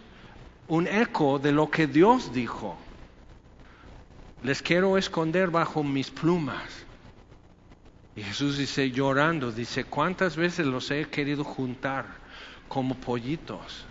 un 0.69 0.88
eco 0.88 1.39
de 1.39 1.51
lo 1.51 1.69
que 1.69 1.88
Dios 1.88 2.32
dijo. 2.32 2.77
Les 4.43 4.62
quiero 4.62 4.97
esconder 4.97 5.49
bajo 5.49 5.84
mis 5.84 6.12
plumas. 6.12 6.86
Y 8.15 8.21
Jesús 8.21 8.58
dice, 8.58 8.91
llorando, 8.91 9.51
dice, 9.51 9.84
¿cuántas 9.84 10.36
veces 10.36 10.65
los 10.67 10.91
he 10.91 11.05
querido 11.10 11.43
juntar 11.43 12.05
como 12.67 12.95
pollitos 12.95 13.86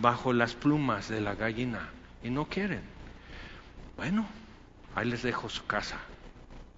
bajo 0.00 0.32
las 0.32 0.54
plumas 0.54 1.08
de 1.08 1.20
la 1.20 1.34
gallina? 1.34 1.90
Y 2.22 2.30
no 2.30 2.46
quieren. 2.46 2.82
Bueno, 3.96 4.26
ahí 4.94 5.08
les 5.08 5.22
dejo 5.22 5.50
su 5.50 5.66
casa. 5.66 5.98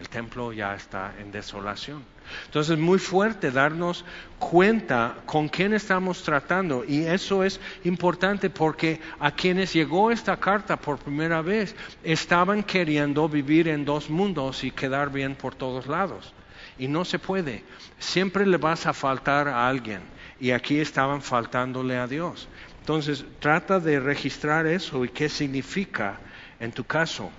El 0.00 0.08
templo 0.08 0.52
ya 0.52 0.74
está 0.74 1.14
en 1.20 1.30
desolación. 1.30 2.02
Entonces 2.46 2.74
es 2.74 2.78
muy 2.78 2.98
fuerte 2.98 3.50
darnos 3.50 4.04
cuenta 4.38 5.16
con 5.26 5.48
quién 5.48 5.72
estamos 5.74 6.22
tratando 6.22 6.84
y 6.86 7.04
eso 7.04 7.44
es 7.44 7.60
importante 7.84 8.50
porque 8.50 9.00
a 9.20 9.30
quienes 9.30 9.72
llegó 9.72 10.10
esta 10.10 10.36
carta 10.36 10.76
por 10.76 10.98
primera 10.98 11.42
vez 11.42 11.74
estaban 12.02 12.62
queriendo 12.62 13.28
vivir 13.28 13.68
en 13.68 13.84
dos 13.84 14.10
mundos 14.10 14.64
y 14.64 14.70
quedar 14.70 15.10
bien 15.10 15.34
por 15.34 15.54
todos 15.54 15.86
lados. 15.86 16.34
Y 16.78 16.88
no 16.88 17.04
se 17.04 17.18
puede. 17.18 17.64
Siempre 17.98 18.46
le 18.46 18.56
vas 18.56 18.86
a 18.86 18.92
faltar 18.92 19.48
a 19.48 19.68
alguien 19.68 20.02
y 20.40 20.50
aquí 20.50 20.80
estaban 20.80 21.22
faltándole 21.22 21.96
a 21.96 22.06
Dios. 22.06 22.48
Entonces 22.80 23.24
trata 23.38 23.78
de 23.78 24.00
registrar 24.00 24.66
eso 24.66 25.04
y 25.04 25.08
qué 25.08 25.28
significa 25.28 26.18
en 26.58 26.72
tu 26.72 26.84
caso. 26.84 27.30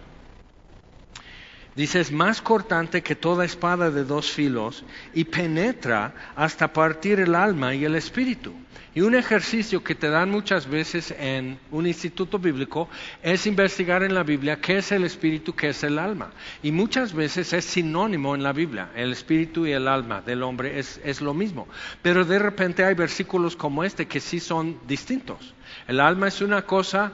Dice, 1.76 2.00
es 2.00 2.12
más 2.12 2.42
cortante 2.42 3.02
que 3.02 3.16
toda 3.16 3.46
espada 3.46 3.90
de 3.90 4.04
dos 4.04 4.32
filos 4.32 4.84
y 5.14 5.24
penetra 5.24 6.14
hasta 6.36 6.72
partir 6.72 7.20
el 7.20 7.34
alma 7.34 7.74
y 7.74 7.84
el 7.84 7.96
espíritu. 7.96 8.54
Y 8.96 9.02
un 9.02 9.16
ejercicio 9.16 9.84
que 9.84 9.96
te 9.96 10.08
dan 10.08 10.30
muchas 10.30 10.70
veces 10.70 11.16
en 11.18 11.58
un 11.72 11.88
instituto 11.88 12.38
bíblico 12.38 12.90
es 13.24 13.48
investigar 13.48 14.04
en 14.04 14.14
la 14.14 14.22
Biblia 14.22 14.62
qué 14.62 14.78
es 14.78 14.92
el 14.92 15.04
espíritu, 15.04 15.56
qué 15.56 15.70
es 15.70 15.84
el 15.84 15.98
alma. 15.98 16.32
Y 16.62 16.72
muchas 16.72 17.12
veces 17.12 17.54
es 17.54 17.66
sinónimo 17.66 18.36
en 18.36 18.44
la 18.44 18.54
Biblia, 18.54 18.92
el 18.96 19.12
espíritu 19.12 19.66
y 19.66 19.72
el 19.72 19.88
alma 19.88 20.22
del 20.22 20.44
hombre 20.44 20.78
es, 20.78 21.02
es 21.04 21.22
lo 21.22 21.34
mismo. 21.34 21.68
Pero 22.04 22.24
de 22.24 22.38
repente 22.38 22.86
hay 22.86 22.94
versículos 22.94 23.56
como 23.56 23.84
este 23.84 24.08
que 24.08 24.20
sí 24.20 24.40
son 24.40 24.80
distintos. 24.86 25.56
El 25.88 26.00
alma 26.00 26.28
es 26.28 26.42
una 26.42 26.62
cosa, 26.62 27.14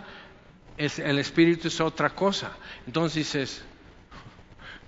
el 0.77 1.17
espíritu 1.17 1.69
es 1.69 1.79
otra 1.79 2.09
cosa. 2.09 2.51
Entonces 2.85 3.15
dices, 3.15 3.63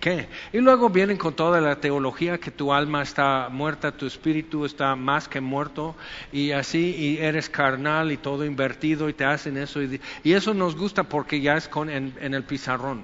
¿Qué? 0.01 0.27
Y 0.51 0.57
luego 0.57 0.89
vienen 0.89 1.15
con 1.15 1.35
toda 1.35 1.61
la 1.61 1.79
teología 1.79 2.39
que 2.39 2.49
tu 2.49 2.73
alma 2.73 3.03
está 3.03 3.49
muerta, 3.51 3.91
tu 3.91 4.07
espíritu 4.07 4.65
está 4.65 4.95
más 4.95 5.27
que 5.27 5.39
muerto 5.39 5.95
y 6.31 6.53
así 6.53 6.95
y 6.95 7.17
eres 7.19 7.51
carnal 7.51 8.11
y 8.11 8.17
todo 8.17 8.43
invertido 8.43 9.09
y 9.09 9.13
te 9.13 9.25
hacen 9.25 9.57
eso 9.57 9.79
y, 9.83 10.01
eso 10.23 10.55
nos 10.55 10.75
gusta 10.75 11.03
porque 11.03 11.39
ya 11.39 11.55
es 11.55 11.67
con, 11.67 11.87
en, 11.91 12.15
el 12.19 12.43
pizarrón. 12.43 13.03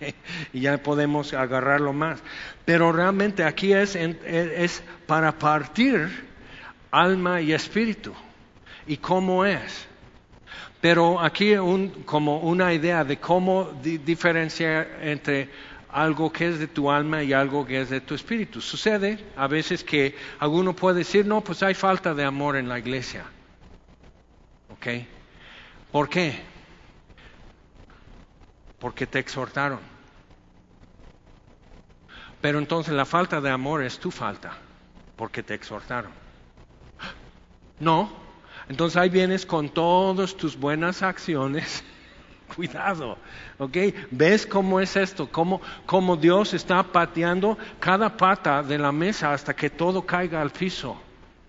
Y 0.52 0.60
ya 0.60 0.78
podemos 0.78 1.34
agarrarlo 1.34 1.92
más. 1.92 2.22
Pero 2.64 2.90
realmente 2.90 3.44
aquí 3.44 3.72
es, 3.72 3.96
es 3.96 4.82
para 5.06 5.38
partir 5.38 6.08
alma 6.90 7.40
y 7.40 7.52
espíritu. 7.52 8.14
¿Y 8.86 8.96
cómo 8.96 9.44
es? 9.44 9.86
Pero 10.80 11.20
aquí 11.20 11.54
un, 11.54 11.88
como 12.04 12.40
una 12.40 12.72
idea 12.72 13.04
de 13.04 13.18
cómo 13.18 13.70
diferenciar 13.82 14.98
entre 15.00 15.48
algo 15.94 16.32
que 16.32 16.48
es 16.48 16.58
de 16.58 16.66
tu 16.66 16.90
alma 16.90 17.22
y 17.22 17.32
algo 17.32 17.64
que 17.64 17.80
es 17.80 17.88
de 17.88 18.00
tu 18.00 18.14
espíritu. 18.16 18.60
Sucede 18.60 19.24
a 19.36 19.46
veces 19.46 19.84
que 19.84 20.16
alguno 20.40 20.74
puede 20.74 20.98
decir, 20.98 21.24
no, 21.24 21.40
pues 21.40 21.62
hay 21.62 21.74
falta 21.74 22.12
de 22.14 22.24
amor 22.24 22.56
en 22.56 22.68
la 22.68 22.80
iglesia. 22.80 23.24
¿Ok? 24.70 24.86
¿Por 25.92 26.08
qué? 26.08 26.42
Porque 28.80 29.06
te 29.06 29.20
exhortaron. 29.20 29.78
Pero 32.40 32.58
entonces 32.58 32.92
la 32.92 33.04
falta 33.04 33.40
de 33.40 33.50
amor 33.50 33.84
es 33.84 34.00
tu 34.00 34.10
falta, 34.10 34.52
porque 35.14 35.44
te 35.44 35.54
exhortaron. 35.54 36.10
No, 37.78 38.12
entonces 38.68 38.96
ahí 38.96 39.10
vienes 39.10 39.46
con 39.46 39.68
todas 39.68 40.36
tus 40.36 40.58
buenas 40.58 41.02
acciones 41.02 41.84
Cuidado, 42.56 43.18
¿ok? 43.58 43.76
¿Ves 44.10 44.46
cómo 44.46 44.80
es 44.80 44.96
esto? 44.96 45.28
¿Cómo, 45.30 45.60
cómo 45.86 46.16
Dios 46.16 46.54
está 46.54 46.82
pateando 46.82 47.58
cada 47.80 48.16
pata 48.16 48.62
de 48.62 48.78
la 48.78 48.92
mesa 48.92 49.32
hasta 49.32 49.54
que 49.54 49.70
todo 49.70 50.02
caiga 50.02 50.40
al 50.40 50.50
piso 50.50 50.96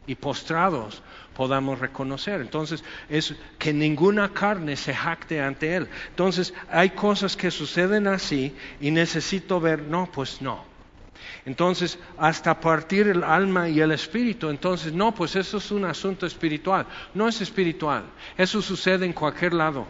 y 0.08 0.16
postrados 0.16 1.02
podamos 1.36 1.80
reconocer. 1.80 2.42
Entonces, 2.42 2.84
es 3.10 3.36
que 3.60 3.74
ninguna 3.74 4.30
carne 4.30 4.76
se 4.76 4.94
jacte 4.94 5.42
ante 5.42 5.76
Él. 5.76 5.88
Entonces, 6.10 6.54
hay 6.72 6.92
cosas 6.92 7.36
que 7.36 7.52
suceden 7.52 8.08
así 8.08 8.56
y 8.80 8.92
necesito 8.92 9.60
ver, 9.60 9.84
no, 9.84 10.10
pues 10.12 10.42
no. 10.42 10.64
Entonces, 11.46 12.00
hasta 12.18 12.60
partir 12.60 13.08
el 13.08 13.24
alma 13.24 13.70
y 13.70 13.80
el 13.80 13.92
espíritu, 13.92 14.50
entonces, 14.50 14.94
no, 14.94 15.14
pues 15.14 15.36
eso 15.36 15.58
es 15.58 15.72
un 15.72 15.86
asunto 15.86 16.26
espiritual. 16.26 16.88
No 17.14 17.28
es 17.28 17.42
espiritual, 17.42 18.06
eso 18.38 18.62
sucede 18.62 19.06
en 19.06 19.14
cualquier 19.14 19.54
lado. 19.54 19.86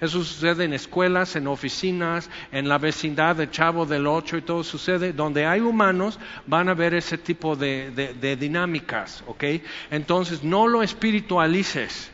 Eso 0.00 0.22
sucede 0.22 0.64
en 0.64 0.72
escuelas, 0.72 1.36
en 1.36 1.46
oficinas, 1.46 2.30
en 2.52 2.68
la 2.68 2.78
vecindad 2.78 3.36
de 3.36 3.50
Chavo 3.50 3.86
del 3.86 4.06
Ocho 4.06 4.36
y 4.36 4.42
todo 4.42 4.64
sucede. 4.64 5.12
Donde 5.12 5.46
hay 5.46 5.60
humanos 5.60 6.18
van 6.46 6.68
a 6.68 6.74
ver 6.74 6.94
ese 6.94 7.18
tipo 7.18 7.56
de, 7.56 7.90
de 7.90 8.36
dinámicas, 8.36 9.24
¿ok? 9.26 9.44
Entonces 9.90 10.42
no 10.42 10.66
lo 10.66 10.82
espiritualices. 10.82 12.10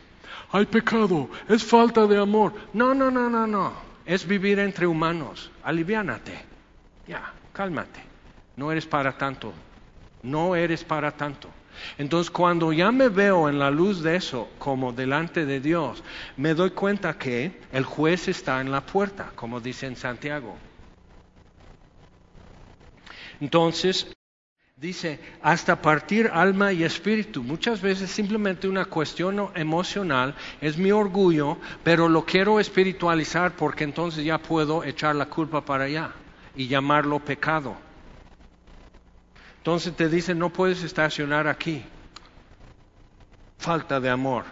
Hay 0.51 0.65
pecado, 0.65 1.29
es 1.47 1.63
falta 1.63 2.05
de 2.07 2.17
amor. 2.17 2.53
No, 2.73 2.93
no, 2.93 3.09
no, 3.09 3.29
no, 3.29 3.47
no. 3.47 3.73
Es 4.05 4.27
vivir 4.27 4.59
entre 4.59 4.85
humanos. 4.85 5.49
Aliviánate. 5.63 6.37
Ya, 7.07 7.31
cálmate. 7.53 8.01
No 8.57 8.71
eres 8.71 8.85
para 8.85 9.17
tanto. 9.17 9.53
No 10.23 10.55
eres 10.55 10.83
para 10.83 11.11
tanto. 11.11 11.49
Entonces 11.97 12.31
cuando 12.31 12.73
ya 12.73 12.91
me 12.91 13.09
veo 13.09 13.49
en 13.49 13.59
la 13.59 13.71
luz 13.71 14.01
de 14.03 14.15
eso 14.15 14.49
como 14.57 14.91
delante 14.91 15.45
de 15.45 15.59
Dios, 15.59 16.03
me 16.37 16.53
doy 16.53 16.71
cuenta 16.71 17.17
que 17.17 17.61
el 17.71 17.83
juez 17.83 18.27
está 18.27 18.61
en 18.61 18.71
la 18.71 18.81
puerta, 18.81 19.31
como 19.35 19.59
dice 19.59 19.87
en 19.87 19.95
Santiago. 19.95 20.57
Entonces, 23.39 24.07
dice, 24.77 25.19
hasta 25.41 25.81
partir 25.81 26.29
alma 26.31 26.73
y 26.73 26.83
espíritu. 26.83 27.43
Muchas 27.43 27.81
veces 27.81 28.11
simplemente 28.11 28.67
una 28.67 28.85
cuestión 28.85 29.49
emocional 29.55 30.35
es 30.61 30.77
mi 30.77 30.91
orgullo, 30.91 31.57
pero 31.83 32.07
lo 32.07 32.25
quiero 32.25 32.59
espiritualizar 32.59 33.55
porque 33.55 33.83
entonces 33.83 34.23
ya 34.23 34.37
puedo 34.37 34.83
echar 34.83 35.15
la 35.15 35.27
culpa 35.27 35.65
para 35.65 35.85
allá 35.85 36.11
y 36.55 36.67
llamarlo 36.67 37.19
pecado. 37.19 37.75
Entonces 39.61 39.95
te 39.95 40.09
dicen, 40.09 40.39
no 40.39 40.49
puedes 40.49 40.81
estacionar 40.81 41.47
aquí. 41.47 41.85
Falta 43.59 43.99
de 43.99 44.09
amor. 44.09 44.43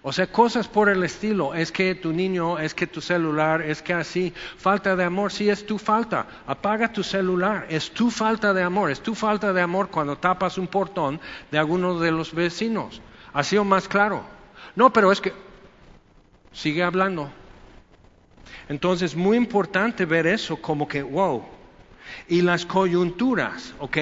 O 0.00 0.10
sea, 0.10 0.26
cosas 0.32 0.68
por 0.68 0.88
el 0.88 1.04
estilo. 1.04 1.52
Es 1.54 1.70
que 1.70 1.94
tu 1.94 2.14
niño, 2.14 2.58
es 2.58 2.72
que 2.72 2.86
tu 2.86 3.02
celular, 3.02 3.60
es 3.60 3.82
que 3.82 3.92
así. 3.92 4.32
Falta 4.56 4.96
de 4.96 5.04
amor, 5.04 5.30
sí 5.30 5.50
es 5.50 5.66
tu 5.66 5.76
falta. 5.76 6.26
Apaga 6.46 6.90
tu 6.90 7.02
celular. 7.02 7.66
Es 7.68 7.90
tu 7.90 8.10
falta 8.10 8.54
de 8.54 8.62
amor. 8.62 8.90
Es 8.90 9.02
tu 9.02 9.14
falta 9.14 9.52
de 9.52 9.60
amor 9.60 9.90
cuando 9.90 10.16
tapas 10.16 10.56
un 10.56 10.66
portón 10.66 11.20
de 11.50 11.58
alguno 11.58 12.00
de 12.00 12.10
los 12.10 12.32
vecinos. 12.32 13.02
Así 13.34 13.58
o 13.58 13.64
más 13.64 13.86
claro. 13.86 14.24
No, 14.76 14.94
pero 14.94 15.12
es 15.12 15.20
que 15.20 15.34
sigue 16.52 16.82
hablando. 16.82 17.30
Entonces, 18.66 19.14
muy 19.14 19.36
importante 19.36 20.06
ver 20.06 20.26
eso 20.26 20.56
como 20.56 20.88
que, 20.88 21.02
wow, 21.02 21.57
y 22.28 22.42
las 22.42 22.66
coyunturas, 22.66 23.74
¿ok? 23.78 23.98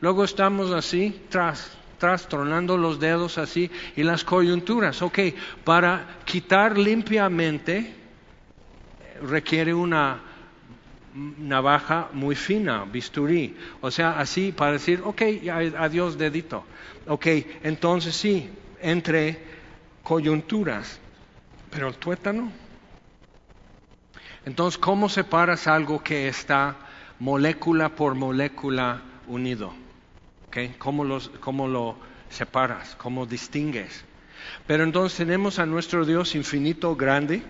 Luego 0.00 0.24
estamos 0.24 0.70
así, 0.70 1.22
tras, 1.28 1.76
tras, 1.98 2.28
tronando 2.28 2.76
los 2.76 3.00
dedos 3.00 3.38
así, 3.38 3.70
y 3.96 4.02
las 4.02 4.24
coyunturas, 4.24 5.02
¿ok? 5.02 5.18
Para 5.64 6.18
quitar 6.24 6.78
limpiamente 6.78 7.94
requiere 9.22 9.74
una 9.74 10.22
navaja 11.14 12.08
muy 12.12 12.34
fina, 12.34 12.84
bisturí. 12.84 13.56
O 13.80 13.90
sea, 13.90 14.18
así 14.18 14.52
para 14.52 14.72
decir, 14.72 15.02
ok, 15.04 15.22
adiós 15.76 16.16
dedito. 16.16 16.64
Ok, 17.06 17.26
entonces 17.62 18.14
sí, 18.14 18.50
entre 18.80 19.38
coyunturas. 20.02 21.00
Pero 21.70 21.88
el 21.88 21.94
tuétano. 21.96 22.50
Entonces, 24.44 24.78
¿cómo 24.78 25.08
separas 25.08 25.66
algo 25.66 26.02
que 26.02 26.28
está 26.28 26.76
molécula 27.20 27.90
por 27.90 28.14
molécula 28.14 29.02
unido. 29.26 29.72
¿Okay? 30.48 30.76
¿Cómo, 30.78 31.04
lo 31.04 31.96
separas? 32.30 32.96
¿Cómo 32.96 33.26
distingues? 33.26 34.04
Pero 34.66 34.84
entonces 34.84 35.18
tenemos 35.18 35.58
a 35.58 35.66
nuestro 35.66 36.04
Dios 36.04 36.34
infinito, 36.34 36.96
grande, 36.96 37.42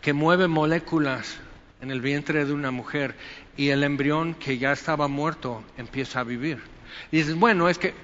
que 0.00 0.12
mueve 0.12 0.48
moléculas 0.48 1.38
en 1.80 1.90
el 1.90 2.00
vientre 2.00 2.44
de 2.44 2.52
una 2.52 2.70
mujer 2.70 3.14
y 3.56 3.68
el 3.68 3.82
embrión 3.82 4.34
que 4.34 4.58
ya 4.58 4.72
estaba 4.72 5.08
muerto 5.08 5.62
empieza 5.76 6.20
a 6.20 6.24
vivir. 6.24 6.62
Y 7.10 7.18
dices, 7.18 7.34
bueno, 7.34 7.68
es 7.68 7.78
que 7.78 7.94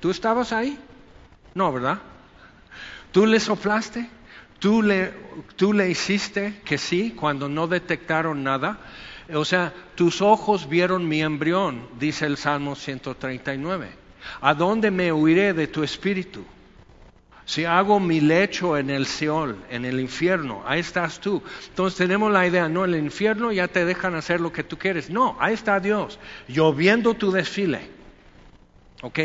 tú 0.00 0.10
estabas 0.10 0.52
ahí. 0.52 0.78
No, 1.54 1.72
¿verdad? 1.72 1.98
Tú 3.12 3.26
le 3.26 3.40
soplaste, 3.40 4.08
tú 4.58 4.82
le, 4.82 5.12
tú 5.56 5.72
le 5.72 5.88
hiciste 5.90 6.60
que 6.64 6.78
sí 6.78 7.14
cuando 7.18 7.48
no 7.48 7.66
detectaron 7.66 8.44
nada. 8.44 8.78
O 9.32 9.44
sea, 9.44 9.72
tus 9.94 10.22
ojos 10.22 10.68
vieron 10.68 11.08
mi 11.08 11.22
embrión, 11.22 11.88
dice 11.98 12.26
el 12.26 12.36
Salmo 12.36 12.76
139. 12.76 13.90
¿A 14.40 14.54
dónde 14.54 14.90
me 14.90 15.12
huiré 15.12 15.52
de 15.52 15.66
tu 15.66 15.82
espíritu? 15.82 16.44
Si 17.44 17.64
hago 17.64 18.00
mi 18.00 18.20
lecho 18.20 18.76
en 18.76 18.90
el 18.90 19.06
Seol, 19.06 19.56
en 19.70 19.84
el 19.84 20.00
infierno, 20.00 20.64
ahí 20.66 20.80
estás 20.80 21.20
tú. 21.20 21.42
Entonces 21.68 21.96
tenemos 21.96 22.32
la 22.32 22.46
idea, 22.46 22.68
no, 22.68 22.84
el 22.84 22.96
infierno 22.96 23.52
ya 23.52 23.68
te 23.68 23.84
dejan 23.84 24.16
hacer 24.16 24.40
lo 24.40 24.52
que 24.52 24.64
tú 24.64 24.76
quieres. 24.76 25.10
No, 25.10 25.36
ahí 25.38 25.54
está 25.54 25.78
Dios, 25.78 26.18
lloviendo 26.48 27.14
tu 27.14 27.30
desfile. 27.30 27.88
¿Ok? 29.02 29.18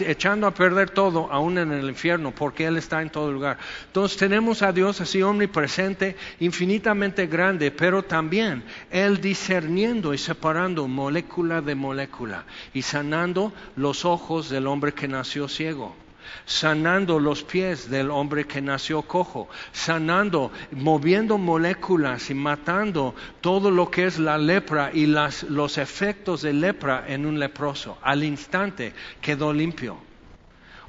Echando 0.00 0.46
a 0.46 0.54
perder 0.54 0.90
todo, 0.90 1.30
aún 1.30 1.58
en 1.58 1.72
el 1.72 1.88
infierno, 1.88 2.32
porque 2.32 2.66
Él 2.66 2.76
está 2.76 3.02
en 3.02 3.10
todo 3.10 3.32
lugar. 3.32 3.58
Entonces 3.86 4.18
tenemos 4.18 4.62
a 4.62 4.72
Dios 4.72 5.00
así 5.00 5.22
omnipresente, 5.22 6.16
infinitamente 6.40 7.26
grande, 7.26 7.70
pero 7.70 8.02
también 8.02 8.64
Él 8.90 9.20
discerniendo 9.20 10.14
y 10.14 10.18
separando 10.18 10.88
molécula 10.88 11.60
de 11.60 11.74
molécula 11.74 12.44
y 12.74 12.82
sanando 12.82 13.52
los 13.76 14.04
ojos 14.04 14.48
del 14.48 14.66
hombre 14.66 14.92
que 14.92 15.08
nació 15.08 15.48
ciego 15.48 15.94
sanando 16.44 17.18
los 17.18 17.42
pies 17.42 17.90
del 17.90 18.10
hombre 18.10 18.46
que 18.46 18.60
nació 18.60 19.02
cojo, 19.02 19.48
sanando, 19.72 20.52
moviendo 20.72 21.38
moléculas 21.38 22.30
y 22.30 22.34
matando 22.34 23.14
todo 23.40 23.70
lo 23.70 23.90
que 23.90 24.06
es 24.06 24.18
la 24.18 24.38
lepra 24.38 24.90
y 24.92 25.06
los 25.06 25.78
efectos 25.78 26.42
de 26.42 26.52
lepra 26.52 27.04
en 27.08 27.26
un 27.26 27.38
leproso. 27.38 27.98
Al 28.02 28.24
instante 28.24 28.92
quedó 29.20 29.52
limpio. 29.52 30.08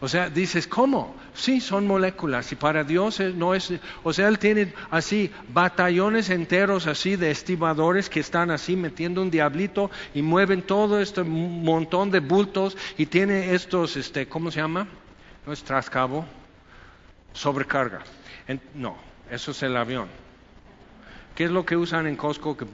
O 0.02 0.08
sea, 0.08 0.30
dices, 0.30 0.65
¿cómo? 0.65 1.13
Sí, 1.34 1.60
son 1.60 1.86
moléculas 1.86 2.52
y 2.54 2.56
para 2.56 2.86
Dios 2.86 3.19
no 3.36 3.54
es, 3.54 3.73
o 4.04 4.13
sea, 4.13 4.30
Él 4.30 4.39
tiene 4.39 4.73
así 4.89 5.30
batallones 5.54 6.30
enteros 6.30 6.88
así 6.88 7.17
de 7.17 7.32
estibadores 7.32 8.10
que 8.10 8.21
están 8.21 8.49
así 8.49 8.78
metiendo 8.78 9.21
un 9.21 9.30
diablito 9.30 9.91
y 10.13 10.21
mueven 10.21 10.62
todo 10.62 11.02
este 11.02 11.23
montón 11.23 12.12
de 12.12 12.21
bultos 12.21 12.78
y 12.97 13.08
tiene 13.08 13.54
estos, 13.54 13.97
este, 13.97 14.28
¿cómo 14.28 14.52
se 14.52 14.62
llama? 14.62 14.88
No 15.50 15.54
es 15.54 15.64
trascabo, 15.64 16.28
sobrecarga. 17.34 18.02
no, 18.76 18.96
eso 19.32 19.50
es 19.50 19.64
el 19.64 19.76
avión. 19.78 20.08
¿Qué 21.34 21.46
es 21.46 21.50
lo 21.50 21.66
que 21.66 21.76
usan 21.76 22.06
en 22.06 22.16
Costco? 22.16 22.56
Que 22.56 22.68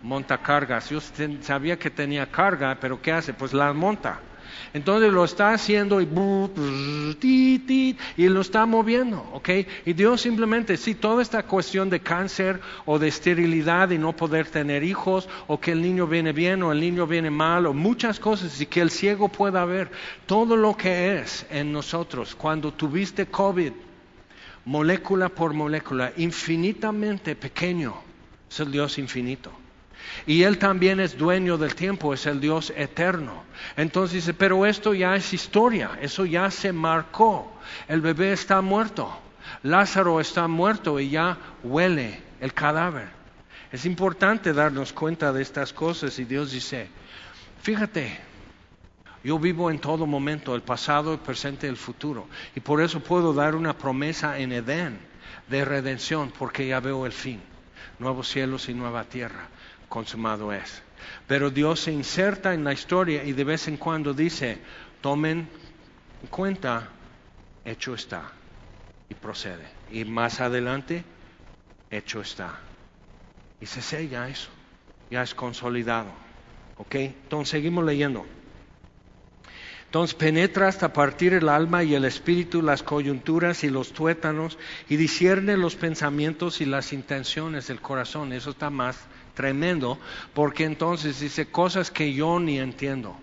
monta 0.00 0.38
cargas. 0.38 0.88
Yo 0.88 1.00
sabía 1.42 1.78
que 1.78 1.90
tenía 1.90 2.24
carga, 2.30 2.78
pero 2.80 3.02
¿qué 3.02 3.12
hace? 3.12 3.34
Pues 3.34 3.52
la 3.52 3.70
monta. 3.74 4.18
Entonces 4.74 5.12
lo 5.12 5.24
está 5.24 5.52
haciendo 5.52 6.00
y, 6.00 6.08
y 8.16 8.28
lo 8.28 8.40
está 8.40 8.66
moviendo, 8.66 9.28
¿ok? 9.32 9.48
Y 9.86 9.92
Dios 9.92 10.20
simplemente, 10.20 10.76
si 10.76 10.94
toda 10.94 11.22
esta 11.22 11.42
cuestión 11.44 11.90
de 11.90 12.00
cáncer 12.00 12.60
o 12.84 12.98
de 12.98 13.08
esterilidad 13.08 13.90
y 13.90 13.98
no 13.98 14.14
poder 14.14 14.48
tener 14.48 14.84
hijos, 14.84 15.28
o 15.46 15.58
que 15.58 15.72
el 15.72 15.82
niño 15.82 16.06
viene 16.06 16.32
bien 16.32 16.62
o 16.62 16.72
el 16.72 16.80
niño 16.80 17.06
viene 17.06 17.30
mal, 17.30 17.66
o 17.66 17.74
muchas 17.74 18.20
cosas, 18.20 18.60
y 18.60 18.66
que 18.66 18.80
el 18.80 18.90
ciego 18.90 19.28
pueda 19.28 19.64
ver 19.64 19.90
todo 20.26 20.56
lo 20.56 20.76
que 20.76 21.18
es 21.18 21.46
en 21.50 21.72
nosotros. 21.72 22.34
Cuando 22.34 22.72
tuviste 22.72 23.26
COVID, 23.26 23.72
molécula 24.64 25.28
por 25.28 25.54
molécula, 25.54 26.12
infinitamente 26.16 27.34
pequeño, 27.36 27.94
es 28.50 28.60
el 28.60 28.70
Dios 28.70 28.98
infinito. 28.98 29.50
Y 30.26 30.42
Él 30.42 30.58
también 30.58 31.00
es 31.00 31.16
dueño 31.16 31.58
del 31.58 31.74
tiempo, 31.74 32.14
es 32.14 32.26
el 32.26 32.40
Dios 32.40 32.72
eterno. 32.76 33.44
Entonces 33.76 34.14
dice, 34.14 34.34
pero 34.34 34.66
esto 34.66 34.94
ya 34.94 35.16
es 35.16 35.32
historia, 35.32 35.98
eso 36.00 36.24
ya 36.24 36.50
se 36.50 36.72
marcó. 36.72 37.52
El 37.88 38.00
bebé 38.00 38.32
está 38.32 38.60
muerto, 38.60 39.10
Lázaro 39.62 40.20
está 40.20 40.48
muerto 40.48 41.00
y 41.00 41.10
ya 41.10 41.38
huele 41.62 42.22
el 42.40 42.52
cadáver. 42.52 43.08
Es 43.70 43.84
importante 43.84 44.52
darnos 44.52 44.92
cuenta 44.92 45.32
de 45.32 45.42
estas 45.42 45.72
cosas 45.72 46.18
y 46.18 46.24
Dios 46.24 46.52
dice, 46.52 46.88
fíjate, 47.62 48.18
Yo 49.24 49.38
vivo 49.38 49.70
en 49.70 49.78
todo 49.78 50.06
momento, 50.06 50.54
el 50.54 50.62
pasado, 50.62 51.12
el 51.12 51.18
presente 51.18 51.66
y 51.66 51.70
el 51.70 51.76
futuro. 51.76 52.28
Y 52.54 52.60
por 52.60 52.80
eso 52.80 53.00
puedo 53.00 53.32
dar 53.34 53.54
una 53.54 53.76
promesa 53.76 54.38
en 54.38 54.52
Edén 54.52 54.98
de 55.48 55.64
redención, 55.64 56.32
porque 56.38 56.68
ya 56.68 56.80
veo 56.80 57.04
el 57.04 57.12
fin. 57.12 57.40
Nuevos 57.98 58.28
cielos 58.28 58.68
y 58.68 58.74
nueva 58.74 59.04
tierra, 59.04 59.48
consumado 59.88 60.52
es. 60.52 60.82
Pero 61.26 61.50
Dios 61.50 61.80
se 61.80 61.92
inserta 61.92 62.54
en 62.54 62.64
la 62.64 62.72
historia 62.72 63.24
y 63.24 63.32
de 63.32 63.44
vez 63.44 63.68
en 63.68 63.76
cuando 63.76 64.12
dice, 64.12 64.58
tomen 65.00 65.48
en 66.22 66.28
cuenta, 66.28 66.88
hecho 67.64 67.94
está. 67.94 68.32
Y 69.08 69.14
procede. 69.14 69.66
Y 69.90 70.04
más 70.04 70.40
adelante, 70.40 71.04
hecho 71.90 72.20
está. 72.20 72.60
Y 73.60 73.66
se 73.66 73.80
sella 73.80 74.28
eso. 74.28 74.50
Ya 75.10 75.22
es 75.22 75.34
consolidado. 75.34 76.10
¿Ok? 76.76 76.94
Entonces 76.94 77.50
seguimos 77.50 77.84
leyendo. 77.84 78.26
Entonces 79.86 80.14
penetra 80.14 80.68
hasta 80.68 80.92
partir 80.92 81.32
el 81.32 81.48
alma 81.48 81.82
y 81.82 81.94
el 81.94 82.04
espíritu, 82.04 82.60
las 82.60 82.82
coyunturas 82.82 83.64
y 83.64 83.70
los 83.70 83.92
tuétanos, 83.92 84.58
y 84.86 84.96
discierne 84.96 85.56
los 85.56 85.76
pensamientos 85.76 86.60
y 86.60 86.66
las 86.66 86.92
intenciones 86.92 87.68
del 87.68 87.80
corazón. 87.80 88.34
Eso 88.34 88.50
está 88.50 88.68
más 88.68 88.98
tremendo, 89.38 90.00
porque 90.34 90.64
entonces 90.64 91.20
dice 91.20 91.46
cosas 91.46 91.92
que 91.92 92.12
yo 92.12 92.40
ni 92.40 92.58
entiendo. 92.58 93.16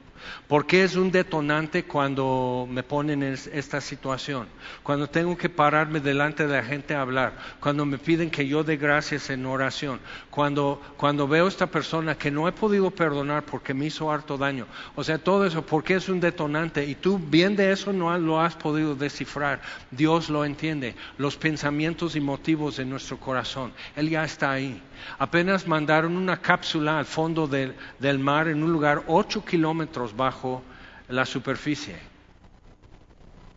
¿Por 0.47 0.65
qué 0.65 0.83
es 0.83 0.95
un 0.95 1.11
detonante 1.11 1.83
cuando 1.83 2.67
me 2.69 2.83
ponen 2.83 3.23
en 3.23 3.33
esta 3.33 3.81
situación? 3.81 4.47
Cuando 4.83 5.07
tengo 5.07 5.37
que 5.37 5.49
pararme 5.49 5.99
delante 5.99 6.47
de 6.47 6.55
la 6.55 6.63
gente 6.63 6.93
a 6.95 7.01
hablar, 7.01 7.33
cuando 7.59 7.85
me 7.85 7.97
piden 7.97 8.29
que 8.29 8.47
yo 8.47 8.63
dé 8.63 8.77
gracias 8.77 9.29
en 9.29 9.45
oración, 9.45 9.99
cuando, 10.29 10.81
cuando 10.97 11.27
veo 11.27 11.45
a 11.45 11.49
esta 11.49 11.67
persona 11.67 12.17
que 12.17 12.31
no 12.31 12.47
he 12.47 12.51
podido 12.51 12.91
perdonar 12.91 13.43
porque 13.43 13.73
me 13.73 13.85
hizo 13.85 14.11
harto 14.11 14.37
daño. 14.37 14.67
O 14.95 15.03
sea, 15.03 15.17
todo 15.17 15.45
eso, 15.45 15.65
¿por 15.65 15.83
qué 15.83 15.95
es 15.95 16.09
un 16.09 16.19
detonante? 16.19 16.85
Y 16.85 16.95
tú 16.95 17.19
bien 17.19 17.55
de 17.55 17.71
eso 17.71 17.93
no 17.93 18.15
lo 18.17 18.39
has 18.41 18.55
podido 18.55 18.95
descifrar. 18.95 19.61
Dios 19.91 20.29
lo 20.29 20.45
entiende, 20.45 20.95
los 21.17 21.37
pensamientos 21.37 22.15
y 22.15 22.21
motivos 22.21 22.77
de 22.77 22.85
nuestro 22.85 23.17
corazón. 23.17 23.73
Él 23.95 24.09
ya 24.09 24.23
está 24.23 24.51
ahí. 24.51 24.81
Apenas 25.19 25.67
mandaron 25.67 26.17
una 26.17 26.41
cápsula 26.41 26.99
al 26.99 27.05
fondo 27.05 27.47
del, 27.47 27.75
del 27.99 28.19
mar 28.19 28.47
en 28.47 28.63
un 28.63 28.71
lugar 28.71 29.03
ocho 29.07 29.43
kilómetros 29.43 30.14
bajo 30.15 30.63
la 31.09 31.25
superficie. 31.25 31.95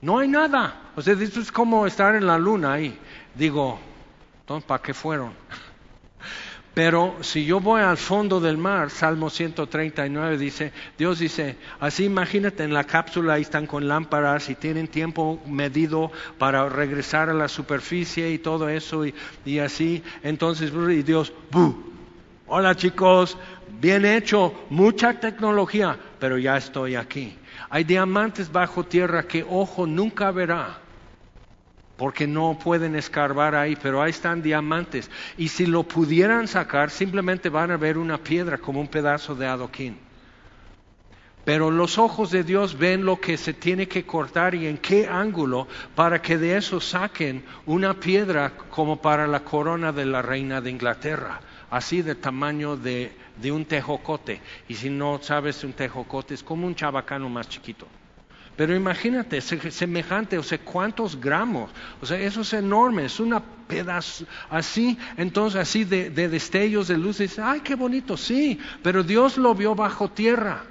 No 0.00 0.18
hay 0.18 0.28
nada. 0.28 0.92
O 0.96 1.02
sea, 1.02 1.14
esto 1.14 1.40
es 1.40 1.50
como 1.50 1.86
estar 1.86 2.14
en 2.14 2.26
la 2.26 2.38
luna 2.38 2.74
ahí. 2.74 2.98
Digo, 3.34 3.78
¿para 4.66 4.82
qué 4.82 4.94
fueron? 4.94 5.32
Pero 6.74 7.16
si 7.22 7.44
yo 7.44 7.58
voy 7.58 7.82
al 7.82 7.96
fondo 7.96 8.38
del 8.38 8.56
mar, 8.56 8.90
Salmo 8.90 9.30
139 9.30 10.38
dice, 10.38 10.72
Dios 10.96 11.18
dice, 11.18 11.56
así 11.80 12.04
imagínate 12.04 12.62
en 12.62 12.72
la 12.72 12.84
cápsula, 12.84 13.34
ahí 13.34 13.42
están 13.42 13.66
con 13.66 13.88
lámparas 13.88 14.48
y 14.48 14.54
tienen 14.54 14.86
tiempo 14.86 15.42
medido 15.44 16.12
para 16.38 16.68
regresar 16.68 17.30
a 17.30 17.34
la 17.34 17.48
superficie 17.48 18.30
y 18.30 18.38
todo 18.38 18.68
eso 18.68 19.04
y, 19.04 19.58
así. 19.58 20.04
Entonces, 20.22 20.70
y 20.72 21.02
Dios, 21.02 21.32
hola 22.46 22.76
chicos, 22.76 23.36
bien 23.80 24.04
hecho, 24.04 24.66
mucha 24.70 25.20
tecnología, 25.20 25.98
pero 26.18 26.38
ya 26.38 26.56
estoy 26.56 26.96
aquí. 26.96 27.36
Hay 27.70 27.84
diamantes 27.84 28.50
bajo 28.50 28.84
tierra 28.84 29.24
que 29.24 29.44
ojo 29.48 29.86
nunca 29.86 30.30
verá 30.30 30.78
porque 31.98 32.28
no 32.28 32.56
pueden 32.62 32.94
escarbar 32.94 33.56
ahí, 33.56 33.76
pero 33.76 34.00
ahí 34.00 34.10
están 34.10 34.40
diamantes. 34.40 35.10
Y 35.36 35.48
si 35.48 35.66
lo 35.66 35.82
pudieran 35.82 36.46
sacar, 36.46 36.90
simplemente 36.90 37.48
van 37.48 37.72
a 37.72 37.76
ver 37.76 37.98
una 37.98 38.18
piedra 38.18 38.56
como 38.56 38.80
un 38.80 38.86
pedazo 38.86 39.34
de 39.34 39.48
adoquín. 39.48 39.98
Pero 41.44 41.72
los 41.72 41.98
ojos 41.98 42.30
de 42.30 42.44
Dios 42.44 42.78
ven 42.78 43.04
lo 43.04 43.20
que 43.20 43.36
se 43.36 43.52
tiene 43.52 43.88
que 43.88 44.04
cortar 44.04 44.54
y 44.54 44.68
en 44.68 44.78
qué 44.78 45.08
ángulo 45.08 45.66
para 45.96 46.22
que 46.22 46.38
de 46.38 46.56
eso 46.56 46.80
saquen 46.80 47.42
una 47.66 47.94
piedra 47.94 48.52
como 48.70 49.02
para 49.02 49.26
la 49.26 49.40
corona 49.40 49.90
de 49.90 50.04
la 50.04 50.22
reina 50.22 50.60
de 50.60 50.70
Inglaterra, 50.70 51.40
así 51.70 52.02
de 52.02 52.14
tamaño 52.14 52.76
de, 52.76 53.10
de 53.40 53.52
un 53.52 53.64
tejocote. 53.64 54.40
Y 54.68 54.74
si 54.74 54.90
no 54.90 55.20
sabes 55.22 55.64
un 55.64 55.72
tejocote, 55.72 56.34
es 56.34 56.42
como 56.42 56.66
un 56.66 56.74
chabacano 56.74 57.28
más 57.28 57.48
chiquito. 57.48 57.86
Pero 58.56 58.74
imagínate, 58.74 59.40
semejante, 59.40 60.36
o 60.36 60.42
sea, 60.42 60.58
cuántos 60.58 61.20
gramos, 61.20 61.70
o 62.00 62.06
sea, 62.06 62.18
eso 62.18 62.40
es 62.40 62.52
enorme, 62.52 63.04
es 63.04 63.20
una 63.20 63.40
pedazo 63.40 64.26
así, 64.50 64.98
entonces 65.16 65.60
así 65.60 65.84
de, 65.84 66.10
destellos 66.10 66.88
de 66.88 66.98
luz, 66.98 67.18
dice, 67.18 67.40
ay, 67.40 67.60
qué 67.60 67.76
bonito, 67.76 68.16
sí, 68.16 68.58
pero 68.82 69.04
Dios 69.04 69.36
lo 69.36 69.54
vio 69.54 69.76
bajo 69.76 70.10
tierra, 70.10 70.64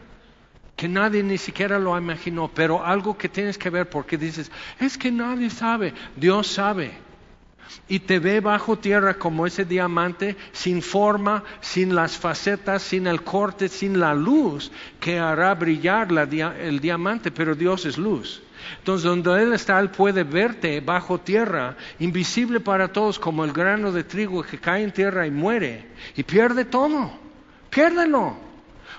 que 0.75 0.89
nadie 0.89 1.23
ni 1.23 1.37
siquiera 1.37 1.79
lo 1.79 1.97
imaginó, 1.97 2.51
pero 2.53 2.85
algo 2.85 3.17
que 3.17 3.29
tienes 3.29 3.57
que 3.57 3.69
ver 3.69 3.89
porque 3.89 4.17
dices, 4.17 4.51
es 4.81 4.97
que 4.97 5.09
nadie 5.09 5.49
sabe, 5.49 5.93
Dios 6.17 6.47
sabe 6.47 7.06
y 7.87 7.99
te 7.99 8.19
ve 8.19 8.39
bajo 8.39 8.77
tierra 8.77 9.15
como 9.15 9.45
ese 9.45 9.65
diamante, 9.65 10.35
sin 10.51 10.81
forma, 10.81 11.43
sin 11.61 11.95
las 11.95 12.17
facetas, 12.17 12.81
sin 12.81 13.07
el 13.07 13.23
corte, 13.23 13.69
sin 13.69 13.99
la 13.99 14.13
luz 14.13 14.71
que 14.99 15.19
hará 15.19 15.53
brillar 15.55 16.07
el 16.59 16.79
diamante, 16.79 17.31
pero 17.31 17.55
Dios 17.55 17.85
es 17.85 17.97
luz. 17.97 18.41
Entonces, 18.79 19.03
donde 19.03 19.41
Él 19.41 19.53
está, 19.53 19.79
Él 19.79 19.89
puede 19.89 20.23
verte 20.23 20.81
bajo 20.81 21.19
tierra, 21.19 21.77
invisible 21.99 22.59
para 22.59 22.91
todos, 22.91 23.19
como 23.19 23.45
el 23.45 23.53
grano 23.53 23.91
de 23.91 24.03
trigo 24.03 24.43
que 24.43 24.57
cae 24.57 24.83
en 24.83 24.91
tierra 24.91 25.25
y 25.25 25.31
muere, 25.31 25.87
y 26.15 26.23
pierde 26.23 26.65
todo. 26.65 27.11
Piérdelo. 27.69 28.46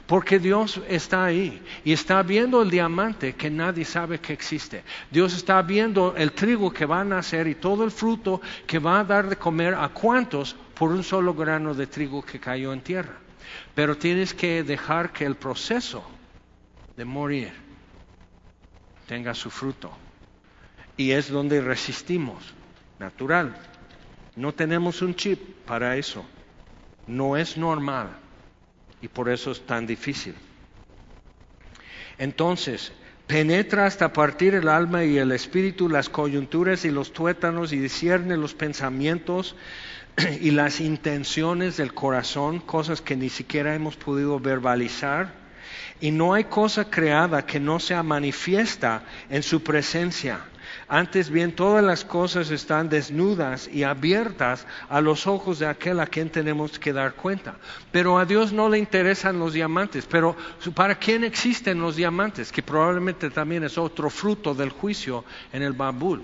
Porque 0.09 0.39
Dios 0.39 0.81
está 0.89 1.27
ahí 1.27 1.63
y 1.85 1.93
está 1.93 2.23
viendo 2.23 2.63
el 2.63 2.71
diamante 2.71 3.35
que 3.35 3.51
nadie 3.51 3.85
sabe 3.85 4.19
que 4.19 4.33
existe. 4.33 4.83
Dios 5.11 5.35
está 5.35 5.61
viendo 5.61 6.15
el 6.17 6.33
trigo 6.33 6.73
que 6.73 6.87
va 6.87 7.03
a 7.03 7.05
nacer 7.05 7.47
y 7.47 7.55
todo 7.55 7.85
el 7.85 7.91
fruto 7.91 8.41
que 8.67 8.79
va 8.79 9.01
a 9.01 9.05
dar 9.05 9.29
de 9.29 9.37
comer 9.37 9.75
a 9.75 9.91
cuantos 9.91 10.57
por 10.75 10.93
un 10.93 11.05
solo 11.05 11.35
grano 11.35 11.75
de 11.75 11.87
trigo 11.87 12.25
que 12.25 12.41
cayó 12.41 12.73
en 12.73 12.81
tierra. 12.81 13.19
Pero 13.75 13.99
tienes 13.99 14.33
que 14.33 14.63
dejar 14.63 15.13
que 15.13 15.27
el 15.27 15.37
proceso 15.37 16.03
de 16.97 17.05
morir 17.05 17.53
tenga 19.07 19.35
su 19.35 19.51
fruto. 19.51 19.93
Y 20.97 21.11
es 21.11 21.29
donde 21.29 21.61
resistimos, 21.61 22.55
natural. 22.99 23.55
No 24.37 24.55
tenemos 24.55 25.03
un 25.03 25.15
chip 25.15 25.67
para 25.67 25.99
eso. 25.99 26.25
No 27.07 27.37
es 27.37 27.59
normal 27.59 28.09
y 29.01 29.09
por 29.09 29.29
eso 29.29 29.51
es 29.51 29.65
tan 29.67 29.87
difícil. 29.87 30.35
Entonces, 32.19 32.93
penetra 33.27 33.87
hasta 33.87 34.13
partir 34.13 34.55
el 34.55 34.69
alma 34.69 35.05
y 35.05 35.19
el 35.19 35.33
espíritu, 35.33 35.89
las 35.89 36.09
coyunturas 36.09 36.85
y 36.85 36.91
los 36.91 37.13
tuétanos 37.13 37.73
y 37.73 37.79
discierne 37.79 38.37
los 38.37 38.55
pensamientos 38.55 39.55
y 40.41 40.51
las 40.51 40.81
intenciones 40.81 41.77
del 41.77 41.95
corazón, 41.95 42.59
cosas 42.59 43.01
que 43.01 43.17
ni 43.17 43.29
siquiera 43.29 43.75
hemos 43.75 43.97
podido 43.97 44.41
verbalizar. 44.41 45.33
Y 46.01 46.11
no 46.11 46.35
hay 46.35 46.45
cosa 46.45 46.91
creada 46.91 47.45
que 47.45 47.61
no 47.61 47.81
sea 47.81 48.03
manifiesta 48.03 49.05
en 49.29 49.43
su 49.43 49.63
presencia. 49.63 50.41
Antes 50.91 51.29
bien, 51.29 51.53
todas 51.53 51.85
las 51.85 52.03
cosas 52.03 52.51
están 52.51 52.89
desnudas 52.89 53.69
y 53.69 53.83
abiertas 53.83 54.67
a 54.89 55.03
los 55.03 55.27
ojos 55.27 55.59
de 55.59 55.67
aquel 55.67 56.01
a 56.01 56.07
quien 56.07 56.31
tenemos 56.31 56.79
que 56.79 56.95
dar 56.95 57.15
cuenta. 57.15 57.57
Pero 57.93 58.19
a 58.19 58.25
Dios 58.25 58.55
no 58.55 58.71
le 58.71 58.79
interesan 58.79 59.39
los 59.39 59.53
diamantes. 59.53 60.07
Pero 60.07 60.35
¿para 60.75 60.95
quién 60.95 61.25
existen 61.25 61.79
los 61.79 61.97
diamantes? 61.97 62.51
Que 62.51 62.63
probablemente 62.63 63.29
también 63.29 63.65
es 63.65 63.77
otro 63.77 64.09
fruto 64.09 64.55
del 64.55 64.71
juicio 64.71 65.27
en 65.53 65.63
el 65.63 65.75
Babul, 65.75 66.23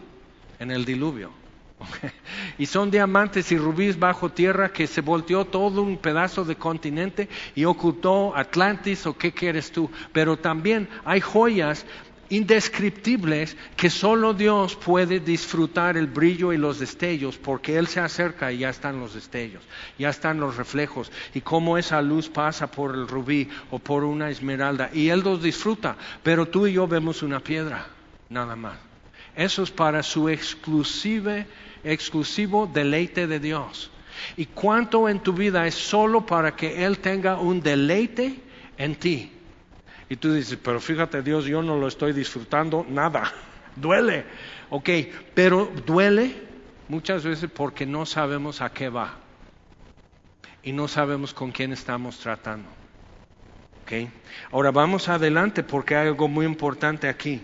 en 0.59 0.71
el 0.71 0.87
diluvio. 0.87 1.31
Y 2.57 2.67
son 2.67 2.91
diamantes 2.91 3.51
y 3.53 3.59
rubíes 3.59 3.99
bajo 3.99 4.31
tierra 4.31 4.73
que 4.73 4.87
se 4.87 5.01
volteó 5.01 5.45
todo 5.45 5.83
un 5.83 5.99
pedazo 5.99 6.45
de 6.45 6.57
continente 6.57 7.29
y 7.55 7.65
ocultó 7.65 8.35
Atlantis 8.35 9.07
o 9.07 9.19
qué 9.19 9.33
quieres 9.33 9.73
tú. 9.73 9.91
Pero 10.13 10.39
también 10.39 10.89
hay 11.05 11.21
joyas 11.21 11.85
indescriptibles 12.29 13.57
que 13.77 13.91
solo 13.91 14.35
Dios 14.35 14.77
puede 14.77 15.21
disfrutar 15.21 15.97
el 15.97 16.07
brillo 16.07 16.53
y 16.53 16.57
los 16.57 16.79
destellos 16.79 17.37
porque 17.37 17.77
Él 17.77 17.87
se 17.87 18.01
acerca 18.01 18.53
y 18.53 18.59
ya 18.59 18.71
están 18.71 19.01
los 19.01 19.15
destellos, 19.15 19.63
ya 19.99 20.11
están 20.11 20.41
los 20.41 20.57
reflejos 20.57 21.11
y 21.35 21.41
cómo 21.41 21.79
esa 21.79 22.01
luz 22.03 22.29
pasa 22.29 22.71
por 22.71 22.95
el 22.95 23.09
rubí 23.09 23.49
o 23.71 23.79
por 23.79 24.05
una 24.05 24.31
esmeralda 24.31 24.91
y 24.93 25.09
Él 25.09 25.21
los 25.21 25.43
disfruta, 25.43 25.97
pero 26.23 26.47
tú 26.47 26.67
y 26.67 26.75
yo 26.75 26.87
vemos 26.87 27.23
una 27.23 27.41
piedra, 27.41 27.87
nada 28.29 28.57
más. 28.57 28.79
Eso 29.37 29.63
es 29.63 29.71
para 29.71 30.03
su 30.03 30.29
exclusive, 30.29 31.47
exclusivo 31.83 32.71
deleite 32.73 33.27
de 33.27 33.41
Dios. 33.41 33.91
¿Y 34.37 34.47
cuánto 34.47 35.09
en 35.09 35.21
tu 35.21 35.33
vida 35.33 35.67
es 35.67 35.75
solo 35.75 36.25
para 36.25 36.55
que 36.55 36.85
Él 36.85 36.99
tenga 36.99 37.39
un 37.39 37.61
deleite 37.61 38.41
en 38.79 38.95
ti? 38.95 39.34
Y 40.09 40.17
tú 40.17 40.33
dices, 40.33 40.59
pero 40.63 40.81
fíjate 40.81 41.23
Dios, 41.23 41.47
yo 41.47 41.63
no 41.63 41.77
lo 41.77 41.89
estoy 41.89 42.13
disfrutando 42.13 42.87
nada. 42.89 43.33
duele. 43.77 44.25
Ok, 44.71 44.89
pero 45.35 45.71
duele 45.87 46.35
muchas 46.89 47.25
veces 47.25 47.51
porque 47.51 47.87
no 47.87 48.07
sabemos 48.07 48.61
a 48.61 48.71
qué 48.73 48.89
va. 48.89 49.15
Y 50.63 50.73
no 50.73 50.89
sabemos 50.89 51.35
con 51.35 51.53
quién 51.53 51.73
estamos 51.73 52.19
tratando. 52.19 52.69
Okay. 53.83 54.11
Ahora 54.51 54.71
vamos 54.71 55.11
adelante 55.11 55.63
porque 55.63 55.95
hay 55.95 56.09
algo 56.09 56.27
muy 56.27 56.47
importante 56.47 57.07
aquí. 57.07 57.43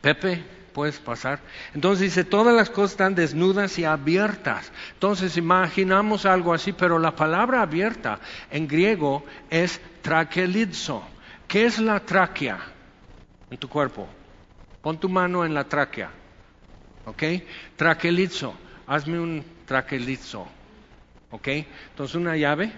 Pepe, 0.00 0.44
puedes 0.72 0.98
pasar. 0.98 1.40
Entonces 1.74 2.02
dice, 2.02 2.22
todas 2.22 2.54
las 2.54 2.70
cosas 2.70 2.92
están 2.92 3.16
desnudas 3.16 3.78
y 3.80 3.84
abiertas. 3.84 4.70
Entonces 4.94 5.36
imaginamos 5.36 6.24
algo 6.24 6.54
así, 6.54 6.72
pero 6.72 7.00
la 7.00 7.16
palabra 7.16 7.62
abierta 7.62 8.20
en 8.52 8.68
griego 8.68 9.24
es 9.50 9.80
traquelizo. 10.02 11.04
¿Qué 11.52 11.66
es 11.66 11.78
la 11.78 12.00
tráquea 12.00 12.58
en 13.50 13.58
tu 13.58 13.68
cuerpo? 13.68 14.08
Pon 14.80 14.98
tu 14.98 15.06
mano 15.06 15.44
en 15.44 15.52
la 15.52 15.64
tráquea. 15.64 16.10
¿Ok? 17.04 17.22
Traquelizo. 17.76 18.56
Hazme 18.86 19.20
un 19.20 19.44
traquelizo. 19.66 20.48
¿Ok? 21.30 21.48
Entonces 21.48 22.16
una 22.16 22.38
llave. 22.38 22.72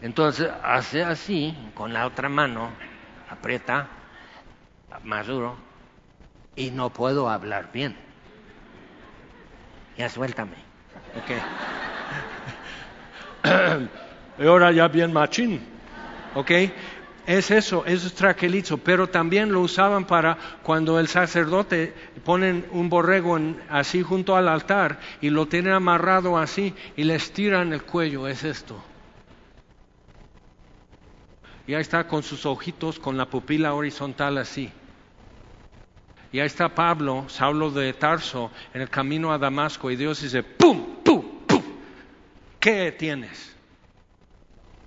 Entonces 0.00 0.50
hace 0.62 1.02
así, 1.02 1.54
con 1.74 1.92
la 1.92 2.06
otra 2.06 2.30
mano, 2.30 2.70
aprieta 3.28 3.90
más 5.02 5.26
duro 5.26 5.58
y 6.54 6.70
no 6.70 6.88
puedo 6.88 7.28
hablar 7.28 7.70
bien. 7.74 7.94
Ya 9.98 10.08
suéltame. 10.08 10.56
Ok. 11.18 11.30
y 14.38 14.46
ahora 14.46 14.72
ya 14.72 14.88
bien 14.88 15.12
machín. 15.12 15.72
Ok. 16.34 16.50
Es 17.26 17.52
eso, 17.52 17.86
eso 17.86 18.08
es 18.08 18.14
traquelizo, 18.14 18.78
pero 18.78 19.08
también 19.08 19.52
lo 19.52 19.60
usaban 19.60 20.06
para 20.06 20.36
cuando 20.62 20.98
el 20.98 21.06
sacerdote 21.06 21.94
ponen 22.24 22.66
un 22.72 22.88
borrego 22.88 23.38
así 23.68 24.02
junto 24.02 24.34
al 24.34 24.48
altar 24.48 24.98
y 25.20 25.30
lo 25.30 25.46
tienen 25.46 25.72
amarrado 25.72 26.36
así 26.36 26.74
y 26.96 27.04
le 27.04 27.14
estiran 27.14 27.72
el 27.72 27.84
cuello, 27.84 28.26
es 28.26 28.42
esto. 28.42 28.82
Y 31.64 31.74
ahí 31.74 31.80
está 31.80 32.08
con 32.08 32.24
sus 32.24 32.44
ojitos, 32.44 32.98
con 32.98 33.16
la 33.16 33.26
pupila 33.26 33.74
horizontal 33.74 34.38
así. 34.38 34.72
Y 36.32 36.40
ahí 36.40 36.46
está 36.46 36.74
Pablo, 36.74 37.26
Saulo 37.28 37.70
de 37.70 37.92
Tarso, 37.92 38.50
en 38.74 38.80
el 38.80 38.88
camino 38.88 39.32
a 39.32 39.38
Damasco, 39.38 39.90
y 39.90 39.96
Dios 39.96 40.22
dice, 40.22 40.42
¡pum, 40.42 40.96
pum, 41.04 41.46
pum! 41.46 41.62
¿Qué 42.58 42.90
tienes? 42.90 43.54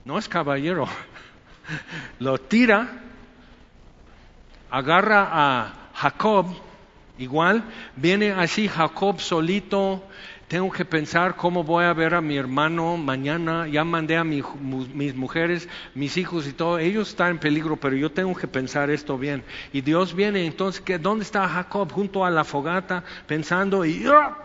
No 0.04 0.18
es 0.18 0.28
caballero. 0.28 0.88
Lo 2.20 2.38
tira, 2.38 2.88
agarra 4.70 5.30
a 5.32 5.74
Jacob, 5.94 6.48
igual, 7.18 7.64
viene 7.96 8.32
así 8.32 8.68
Jacob 8.68 9.20
solito, 9.20 10.04
tengo 10.48 10.72
que 10.72 10.86
pensar 10.86 11.36
cómo 11.36 11.64
voy 11.64 11.86
a 11.86 11.94
ver 11.94 12.14
a 12.14 12.22
mi 12.22 12.38
hermano 12.38 12.98
mañana, 12.98 13.68
ya 13.68 13.84
mandé 13.84 14.16
a 14.16 14.24
mis 14.24 15.16
mujeres, 15.16 15.68
mis 15.96 16.18
hijos 16.18 16.48
y 16.48 16.54
todo, 16.54 16.78
ellos 16.78 17.10
están 17.10 17.32
en 17.32 17.40
peligro, 17.40 17.78
pero 17.78 17.96
yo 17.96 18.12
tengo 18.12 18.36
que 18.36 18.48
pensar 18.48 18.90
esto 18.92 19.18
bien. 19.18 19.44
Y 19.74 19.82
Dios 19.82 20.14
viene, 20.14 20.46
entonces, 20.46 20.84
¿dónde 21.02 21.24
está 21.24 21.48
Jacob? 21.48 21.92
Junto 21.92 22.24
a 22.24 22.30
la 22.30 22.44
fogata, 22.44 23.04
pensando 23.26 23.86
y... 23.86 24.06
¡ah! 24.08 24.38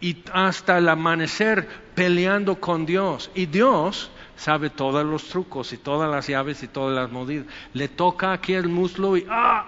Y 0.00 0.22
hasta 0.32 0.78
el 0.78 0.88
amanecer 0.88 1.68
peleando 1.96 2.60
con 2.60 2.86
Dios. 2.86 3.32
Y 3.34 3.46
Dios 3.46 4.12
sabe 4.38 4.70
todos 4.70 5.04
los 5.04 5.28
trucos 5.28 5.72
y 5.72 5.76
todas 5.76 6.08
las 6.10 6.28
llaves 6.28 6.62
y 6.62 6.68
todas 6.68 6.94
las 6.94 7.10
medidas. 7.10 7.46
Le 7.74 7.88
toca 7.88 8.32
aquí 8.32 8.54
el 8.54 8.68
muslo 8.68 9.16
y 9.16 9.26
¡ah! 9.28 9.66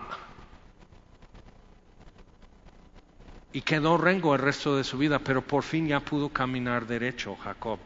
y 3.53 3.63
quedó 3.63 3.99
rengo 3.99 4.35
el 4.35 4.41
resto 4.41 4.77
de 4.77 4.85
su 4.85 4.97
vida, 4.97 5.19
pero 5.19 5.43
por 5.43 5.65
fin 5.65 5.89
ya 5.89 6.01
pudo 6.01 6.29
caminar 6.29 6.87
derecho 6.87 7.37
Jacob. 7.37 7.81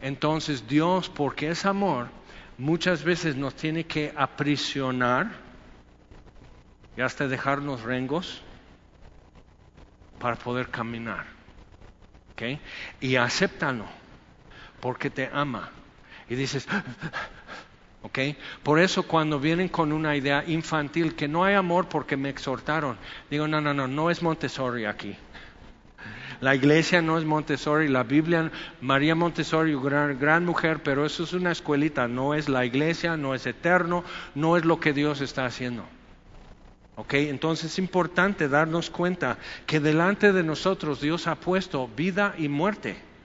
Entonces 0.00 0.66
Dios, 0.66 1.10
porque 1.10 1.50
es 1.50 1.66
amor, 1.66 2.08
muchas 2.56 3.04
veces 3.04 3.36
nos 3.36 3.54
tiene 3.54 3.84
que 3.84 4.14
aprisionar 4.16 5.30
y 6.96 7.02
hasta 7.02 7.28
dejarnos 7.28 7.82
rengos 7.82 8.42
para 10.18 10.36
poder 10.36 10.70
caminar. 10.70 11.26
¿Okay? 12.32 12.58
Y 13.00 13.16
acéptalo, 13.16 13.84
porque 14.86 15.10
te 15.10 15.28
ama. 15.32 15.68
Y 16.28 16.36
dices, 16.36 16.68
por 18.62 18.78
eso 18.78 19.02
cuando 19.02 19.40
vienen 19.40 19.68
con 19.68 19.90
una 19.90 20.14
idea 20.14 20.44
infantil 20.46 21.16
que 21.16 21.26
no 21.26 21.42
hay 21.42 21.56
amor 21.56 21.88
porque 21.88 22.16
me 22.16 22.28
exhortaron, 22.28 22.96
digo, 23.28 23.48
no, 23.48 23.60
no, 23.60 23.74
no, 23.74 23.88
no 23.88 24.10
es 24.12 24.22
Montessori 24.22 24.84
aquí. 24.84 25.16
La 26.40 26.54
iglesia 26.54 27.02
no 27.02 27.18
es 27.18 27.24
Montessori, 27.24 27.88
la 27.88 28.04
Biblia, 28.04 28.52
María 28.80 29.16
Montessori, 29.16 29.74
gran, 29.74 30.20
gran 30.20 30.44
mujer, 30.44 30.80
pero 30.84 31.04
eso 31.04 31.24
es 31.24 31.32
una 31.32 31.50
escuelita, 31.50 32.06
no 32.06 32.34
es 32.34 32.48
la 32.48 32.64
iglesia, 32.64 33.16
no 33.16 33.34
es 33.34 33.44
eterno, 33.44 34.04
no 34.36 34.56
es 34.56 34.64
lo 34.64 34.78
que 34.78 34.92
Dios 34.92 35.20
está 35.20 35.46
haciendo. 35.46 35.84
¿Ok? 36.94 37.14
Entonces 37.14 37.72
es 37.72 37.78
importante 37.80 38.48
darnos 38.48 38.88
cuenta 38.88 39.36
que 39.66 39.80
delante 39.80 40.32
de 40.32 40.44
nosotros 40.44 41.00
Dios 41.00 41.26
ha 41.26 41.34
puesto 41.34 41.88
vida 41.88 42.36
y 42.38 42.46
muerte. 42.46 43.15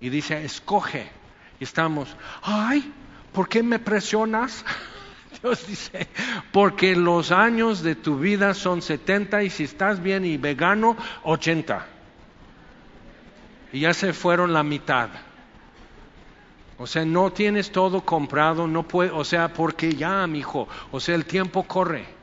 Y 0.00 0.08
dice, 0.08 0.44
escoge. 0.44 1.10
Y 1.58 1.64
estamos, 1.64 2.16
ay, 2.42 2.92
¿por 3.32 3.48
qué 3.48 3.62
me 3.62 3.78
presionas? 3.78 4.64
Dios 5.42 5.66
dice, 5.66 6.08
porque 6.52 6.96
los 6.96 7.30
años 7.32 7.82
de 7.82 7.94
tu 7.94 8.18
vida 8.18 8.54
son 8.54 8.82
70 8.82 9.42
y 9.42 9.50
si 9.50 9.64
estás 9.64 10.02
bien 10.02 10.24
y 10.24 10.36
vegano, 10.36 10.96
80. 11.24 11.86
Y 13.72 13.80
ya 13.80 13.94
se 13.94 14.12
fueron 14.12 14.52
la 14.52 14.62
mitad. 14.62 15.10
O 16.78 16.86
sea, 16.86 17.04
no 17.04 17.30
tienes 17.30 17.72
todo 17.72 18.00
comprado, 18.00 18.66
no 18.66 18.88
puede, 18.88 19.10
o 19.10 19.24
sea, 19.24 19.52
porque 19.52 19.94
ya, 19.94 20.26
mi 20.26 20.38
hijo, 20.38 20.66
o 20.90 20.98
sea, 20.98 21.14
el 21.14 21.26
tiempo 21.26 21.64
corre 21.64 22.19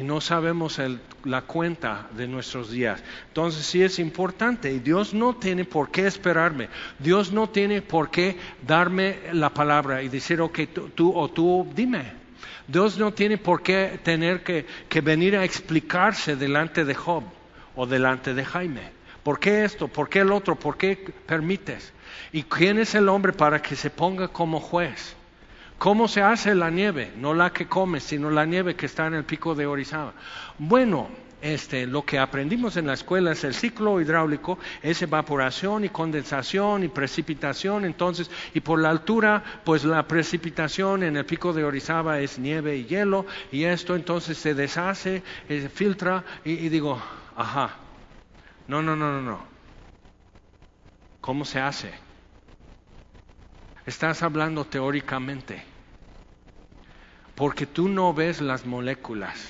y 0.00 0.02
no 0.02 0.22
sabemos 0.22 0.80
la 1.24 1.42
cuenta 1.42 2.08
de 2.16 2.26
nuestros 2.26 2.70
días. 2.70 3.02
Entonces 3.28 3.66
sí 3.66 3.82
es 3.82 3.98
importante 3.98 4.72
y 4.72 4.78
Dios 4.78 5.12
no 5.12 5.36
tiene 5.36 5.66
por 5.66 5.90
qué 5.90 6.06
esperarme. 6.06 6.70
Dios 6.98 7.32
no 7.32 7.50
tiene 7.50 7.82
por 7.82 8.10
qué 8.10 8.38
darme 8.66 9.18
la 9.34 9.52
palabra 9.52 10.02
y 10.02 10.08
decir, 10.08 10.40
ok, 10.40 10.60
tú, 10.94 11.12
o 11.14 11.28
tú 11.28 11.70
dime. 11.74 12.14
Dios 12.66 12.96
no 12.96 13.12
tiene 13.12 13.36
por 13.36 13.62
qué 13.62 14.00
tener 14.02 14.42
que, 14.42 14.64
que 14.88 15.02
venir 15.02 15.36
a 15.36 15.44
explicarse 15.44 16.34
delante 16.34 16.86
de 16.86 16.94
Job 16.94 17.24
o 17.76 17.84
delante 17.84 18.32
de 18.32 18.42
Jaime. 18.42 18.92
¿Por 19.22 19.38
qué 19.38 19.64
esto? 19.64 19.86
¿Por 19.86 20.08
qué 20.08 20.20
el 20.20 20.32
otro? 20.32 20.56
¿Por 20.56 20.78
qué 20.78 20.96
permites? 21.26 21.92
¿Y 22.32 22.44
quién 22.44 22.78
es 22.78 22.94
el 22.94 23.06
hombre 23.06 23.34
para 23.34 23.60
que 23.60 23.76
se 23.76 23.90
ponga 23.90 24.28
como 24.28 24.60
juez? 24.60 25.14
¿Cómo 25.80 26.08
se 26.08 26.20
hace 26.20 26.54
la 26.54 26.68
nieve? 26.68 27.10
No 27.16 27.32
la 27.32 27.54
que 27.54 27.66
comes, 27.66 28.02
sino 28.02 28.28
la 28.28 28.44
nieve 28.44 28.76
que 28.76 28.84
está 28.84 29.06
en 29.06 29.14
el 29.14 29.24
pico 29.24 29.54
de 29.54 29.64
Orizaba. 29.64 30.12
Bueno, 30.58 31.08
este, 31.40 31.86
lo 31.86 32.04
que 32.04 32.18
aprendimos 32.18 32.76
en 32.76 32.86
la 32.86 32.92
escuela 32.92 33.32
es 33.32 33.44
el 33.44 33.54
ciclo 33.54 33.98
hidráulico, 33.98 34.58
es 34.82 35.00
evaporación 35.00 35.86
y 35.86 35.88
condensación 35.88 36.84
y 36.84 36.88
precipitación, 36.88 37.86
entonces, 37.86 38.30
y 38.52 38.60
por 38.60 38.78
la 38.78 38.90
altura, 38.90 39.42
pues 39.64 39.84
la 39.84 40.06
precipitación 40.06 41.02
en 41.02 41.16
el 41.16 41.24
pico 41.24 41.54
de 41.54 41.64
Orizaba 41.64 42.20
es 42.20 42.38
nieve 42.38 42.76
y 42.76 42.84
hielo, 42.84 43.24
y 43.50 43.64
esto 43.64 43.96
entonces 43.96 44.36
se 44.36 44.52
deshace, 44.52 45.22
eh, 45.48 45.70
filtra, 45.72 46.22
y, 46.44 46.66
y 46.66 46.68
digo, 46.68 47.00
ajá, 47.34 47.78
no, 48.66 48.82
no, 48.82 48.94
no, 48.96 49.12
no, 49.12 49.22
no. 49.22 49.46
¿Cómo 51.22 51.46
se 51.46 51.58
hace? 51.58 51.94
Estás 53.86 54.22
hablando 54.22 54.66
teóricamente 54.66 55.69
porque 57.40 57.64
tú 57.64 57.88
no 57.88 58.12
ves 58.12 58.42
las 58.42 58.66
moléculas. 58.66 59.40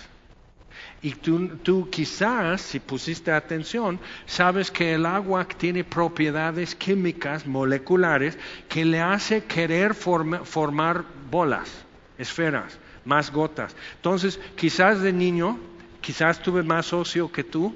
Y 1.03 1.11
tú, 1.15 1.89
quizás, 1.91 2.61
si 2.61 2.79
pusiste 2.79 3.33
atención, 3.33 3.99
sabes 4.27 4.71
que 4.71 4.95
el 4.95 5.05
agua 5.05 5.45
tiene 5.45 5.83
propiedades 5.83 6.77
químicas, 6.77 7.49
moleculares, 7.49 8.39
que 8.69 8.85
le 8.85 9.01
hace 9.01 9.43
querer 9.43 9.95
formar 9.95 11.05
bolas, 11.33 11.69
esferas, 12.17 12.79
más 13.05 13.33
gotas. 13.33 13.75
Entonces, 13.97 14.39
quizás 14.55 15.01
de 15.03 15.13
niño, 15.13 15.59
quizás 16.01 16.41
tuve 16.41 16.63
más 16.63 16.93
ocio 16.93 17.33
que 17.33 17.43
tú, 17.43 17.75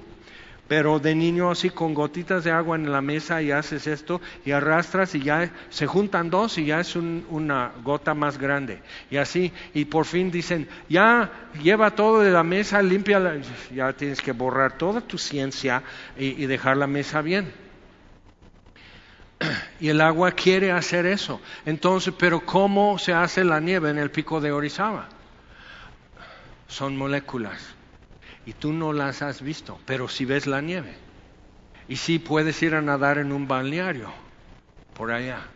pero 0.68 0.98
de 0.98 1.14
niño 1.14 1.50
así 1.50 1.70
con 1.70 1.92
gotitas 1.92 2.44
de 2.44 2.50
agua 2.50 2.76
en 2.76 2.90
la 2.90 3.02
mesa 3.02 3.42
y 3.42 3.50
haces 3.50 3.86
esto 3.86 4.20
y 4.44 4.52
arrastras 4.52 5.14
y 5.14 5.20
ya 5.20 5.50
se 5.68 5.86
juntan 5.86 6.30
dos 6.30 6.56
y 6.56 6.66
ya 6.66 6.80
es 6.80 6.96
una 6.96 7.72
gota 7.82 8.14
más 8.14 8.38
grande. 8.38 8.80
Y 9.10 9.18
así, 9.18 9.52
y 9.74 9.84
por 9.84 10.06
fin 10.06 10.30
dicen, 10.30 10.68
ya 10.88 11.30
lleva 11.62 11.90
todo 11.90 12.20
de 12.20 12.30
la 12.30 12.42
mesa, 12.42 12.82
limpia, 12.82 13.40
ya 13.74 13.92
tienes 13.92 14.20
que 14.22 14.32
borrar 14.32 14.78
toda 14.78 15.02
tu 15.02 15.18
ciencia 15.18 15.82
y, 16.16 16.42
y 16.42 16.46
dejar 16.46 16.76
la 16.76 16.86
mesa 16.86 17.20
bien. 17.20 17.52
Y 19.80 19.88
el 19.88 20.00
agua 20.00 20.30
quiere 20.32 20.72
hacer 20.72 21.04
eso. 21.04 21.40
Entonces, 21.66 22.14
pero 22.16 22.40
¿cómo 22.40 22.98
se 22.98 23.12
hace 23.12 23.44
la 23.44 23.60
nieve 23.60 23.90
en 23.90 23.98
el 23.98 24.10
pico 24.10 24.40
de 24.40 24.50
Orizaba? 24.52 25.08
Son 26.68 26.96
moléculas 26.96 27.74
y 28.47 28.53
tú 28.53 28.72
no 28.72 28.92
las 28.92 29.22
has 29.22 29.42
visto, 29.42 29.78
pero 29.86 30.09
si 30.09 30.24
ves 30.24 30.47
la 30.47 30.61
nieve. 30.61 30.95
Y 31.88 31.97
si 31.97 32.18
puedes 32.18 32.62
ir 32.62 32.74
a 32.74 32.82
nadar 32.82 33.18
en 33.18 33.32
un 33.32 33.47
balneario, 33.47 34.11
por 34.95 35.12
allá. 35.12 35.49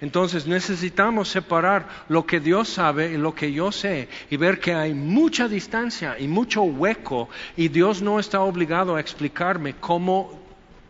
Entonces 0.00 0.46
necesitamos 0.46 1.28
separar 1.28 1.88
lo 2.08 2.26
que 2.26 2.40
Dios 2.40 2.68
sabe 2.68 3.12
y 3.12 3.16
lo 3.16 3.34
que 3.34 3.52
yo 3.52 3.70
sé 3.70 4.08
y 4.30 4.36
ver 4.36 4.60
que 4.60 4.74
hay 4.74 4.92
mucha 4.92 5.48
distancia 5.48 6.18
y 6.18 6.26
mucho 6.26 6.62
hueco 6.62 7.28
y 7.56 7.68
Dios 7.68 8.02
no 8.02 8.18
está 8.18 8.40
obligado 8.40 8.96
a 8.96 9.00
explicarme 9.00 9.74
cómo 9.74 10.40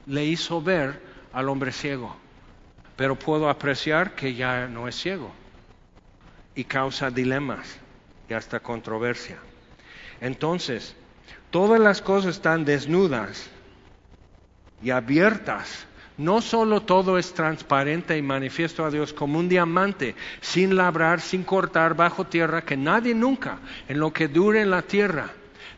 le 0.06 0.24
hizo 0.24 0.62
ver 0.62 1.00
al 1.32 1.48
hombre 1.48 1.70
ciego. 1.70 2.16
Pero 2.96 3.16
puedo 3.16 3.50
apreciar 3.50 4.14
que 4.14 4.34
ya 4.34 4.66
no 4.68 4.88
es 4.88 4.96
ciego 4.96 5.30
y 6.54 6.64
causa 6.64 7.10
dilemas 7.10 7.78
y 8.28 8.32
hasta 8.32 8.60
controversia. 8.60 9.36
Entonces, 10.20 10.94
todas 11.50 11.80
las 11.80 12.00
cosas 12.00 12.36
están 12.36 12.64
desnudas 12.64 13.50
y 14.80 14.90
abiertas. 14.90 15.86
No 16.18 16.40
solo 16.40 16.80
todo 16.82 17.18
es 17.18 17.34
transparente 17.34 18.16
y 18.16 18.22
manifiesto 18.22 18.84
a 18.86 18.90
Dios 18.90 19.12
como 19.12 19.38
un 19.38 19.50
diamante, 19.50 20.14
sin 20.40 20.74
labrar, 20.74 21.20
sin 21.20 21.44
cortar, 21.44 21.94
bajo 21.94 22.26
tierra, 22.26 22.62
que 22.62 22.76
nadie 22.76 23.14
nunca, 23.14 23.58
en 23.86 23.98
lo 24.00 24.12
que 24.12 24.28
dure 24.28 24.62
en 24.62 24.70
la 24.70 24.80
tierra, 24.80 25.30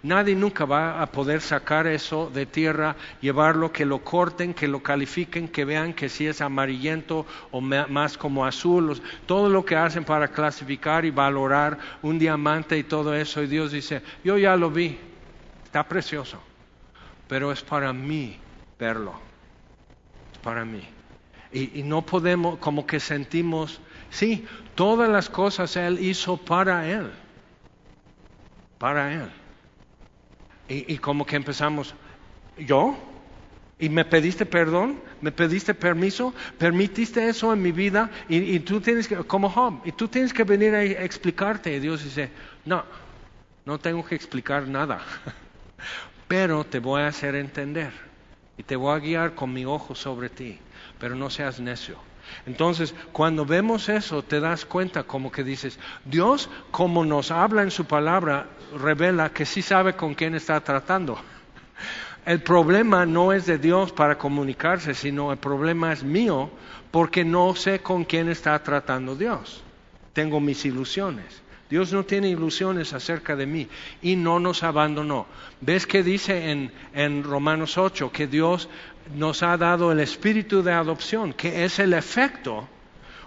nadie 0.02 0.34
nunca 0.34 0.64
va 0.64 1.02
a 1.02 1.06
poder 1.10 1.40
sacar 1.40 1.86
eso 1.86 2.30
de 2.32 2.46
tierra, 2.46 2.96
llevarlo, 3.20 3.72
que 3.72 3.84
lo 3.84 4.04
corten, 4.04 4.54
que 4.54 4.68
lo 4.68 4.82
califiquen, 4.82 5.48
que 5.48 5.64
vean 5.64 5.92
que 5.92 6.08
si 6.08 6.26
es 6.26 6.40
amarillento 6.40 7.26
o 7.50 7.60
más 7.60 8.16
como 8.16 8.44
azul, 8.44 9.00
todo 9.26 9.48
lo 9.48 9.64
que 9.64 9.76
hacen 9.76 10.04
para 10.04 10.28
clasificar 10.28 11.04
y 11.04 11.10
valorar 11.10 11.78
un 12.02 12.18
diamante 12.18 12.78
y 12.78 12.84
todo 12.84 13.14
eso. 13.14 13.42
Y 13.42 13.46
Dios 13.46 13.72
dice, 13.72 14.02
yo 14.24 14.38
ya 14.38 14.56
lo 14.56 14.70
vi, 14.70 14.98
está 15.64 15.86
precioso, 15.86 16.40
pero 17.26 17.52
es 17.52 17.62
para 17.62 17.92
mí 17.92 18.38
verlo 18.78 19.28
para 20.42 20.64
mí. 20.64 20.82
Y, 21.52 21.82
no 21.82 22.02
podemos, 22.02 22.58
como 22.58 22.86
que 22.86 23.00
sentimos, 23.00 23.80
sí, 24.10 24.46
todas 24.74 25.08
las 25.08 25.30
cosas 25.30 25.76
Él 25.76 25.98
hizo 25.98 26.36
para 26.36 26.86
Él, 26.88 27.10
para 28.78 29.12
Él. 29.12 29.30
Y, 30.68 30.98
como 30.98 31.24
que 31.24 31.36
empezamos, 31.36 31.94
¿yo? 32.58 32.96
¿Y 33.78 33.88
me 33.88 34.04
pediste 34.04 34.44
perdón? 34.44 35.00
¿Me 35.22 35.32
pediste 35.32 35.72
permiso? 35.72 36.34
¿Permitiste 36.58 37.26
eso 37.26 37.52
en 37.52 37.62
mi 37.62 37.72
vida? 37.72 38.10
Y, 38.28 38.58
tú 38.60 38.80
tienes 38.80 39.08
que, 39.08 39.16
como 39.16 39.48
Job, 39.48 39.80
y 39.84 39.92
tú 39.92 40.08
tienes 40.08 40.32
que 40.32 40.44
venir 40.44 40.74
a 40.74 40.84
explicarte. 40.84 41.74
Y 41.74 41.80
Dios 41.80 42.04
dice, 42.04 42.30
no, 42.66 42.84
no 43.64 43.78
tengo 43.78 44.04
que 44.04 44.14
explicar 44.14 44.68
nada, 44.68 45.00
pero 46.28 46.64
te 46.64 46.80
voy 46.80 47.02
a 47.02 47.08
hacer 47.08 47.34
entender 47.34 47.92
y 48.58 48.62
te 48.62 48.76
voy 48.76 48.94
a 48.94 48.98
guiar 48.98 49.34
con 49.34 49.52
mi 49.52 49.64
ojo 49.64 49.94
sobre 49.94 50.28
ti, 50.28 50.58
pero 50.98 51.14
no 51.14 51.30
seas 51.30 51.60
necio. 51.60 52.07
Entonces, 52.46 52.94
cuando 53.12 53.44
vemos 53.44 53.88
eso, 53.88 54.22
te 54.22 54.40
das 54.40 54.64
cuenta 54.64 55.04
como 55.04 55.30
que 55.32 55.44
dices, 55.44 55.78
Dios, 56.04 56.48
como 56.70 57.04
nos 57.04 57.30
habla 57.30 57.62
en 57.62 57.70
su 57.70 57.84
palabra, 57.84 58.46
revela 58.78 59.32
que 59.32 59.46
sí 59.46 59.62
sabe 59.62 59.94
con 59.94 60.14
quién 60.14 60.34
está 60.34 60.60
tratando. 60.60 61.18
El 62.26 62.42
problema 62.42 63.06
no 63.06 63.32
es 63.32 63.46
de 63.46 63.58
Dios 63.58 63.92
para 63.92 64.18
comunicarse, 64.18 64.94
sino 64.94 65.32
el 65.32 65.38
problema 65.38 65.92
es 65.92 66.04
mío 66.04 66.50
porque 66.90 67.24
no 67.24 67.54
sé 67.54 67.80
con 67.80 68.04
quién 68.04 68.28
está 68.28 68.62
tratando 68.62 69.16
Dios. 69.16 69.62
Tengo 70.12 70.40
mis 70.40 70.64
ilusiones. 70.64 71.42
Dios 71.70 71.92
no 71.92 72.04
tiene 72.04 72.30
ilusiones 72.30 72.94
acerca 72.94 73.36
de 73.36 73.46
mí 73.46 73.68
y 74.00 74.16
no 74.16 74.40
nos 74.40 74.62
abandonó. 74.62 75.26
¿Ves 75.60 75.86
que 75.86 76.02
dice 76.02 76.50
en, 76.50 76.72
en, 76.94 77.24
Romanos 77.24 77.76
8 77.76 78.10
que 78.10 78.26
Dios 78.26 78.68
nos 79.14 79.42
ha 79.42 79.56
dado 79.56 79.92
el 79.92 80.00
espíritu 80.00 80.62
de 80.62 80.72
adopción, 80.72 81.32
que 81.32 81.64
es 81.64 81.78
el 81.78 81.94
efecto, 81.94 82.68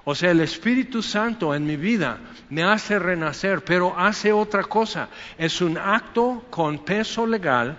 o 0.04 0.16
sea, 0.16 0.32
el 0.32 0.42
Espíritu 0.42 1.04
Santo 1.04 1.54
en 1.54 1.66
mi 1.66 1.76
vida 1.76 2.18
me 2.50 2.64
hace 2.64 2.98
renacer, 2.98 3.64
pero 3.64 3.98
hace 3.98 4.34
otra 4.34 4.64
cosa. 4.64 5.10
Es 5.38 5.62
un 5.62 5.78
acto 5.78 6.46
con 6.50 6.80
peso 6.80 7.28
legal 7.28 7.78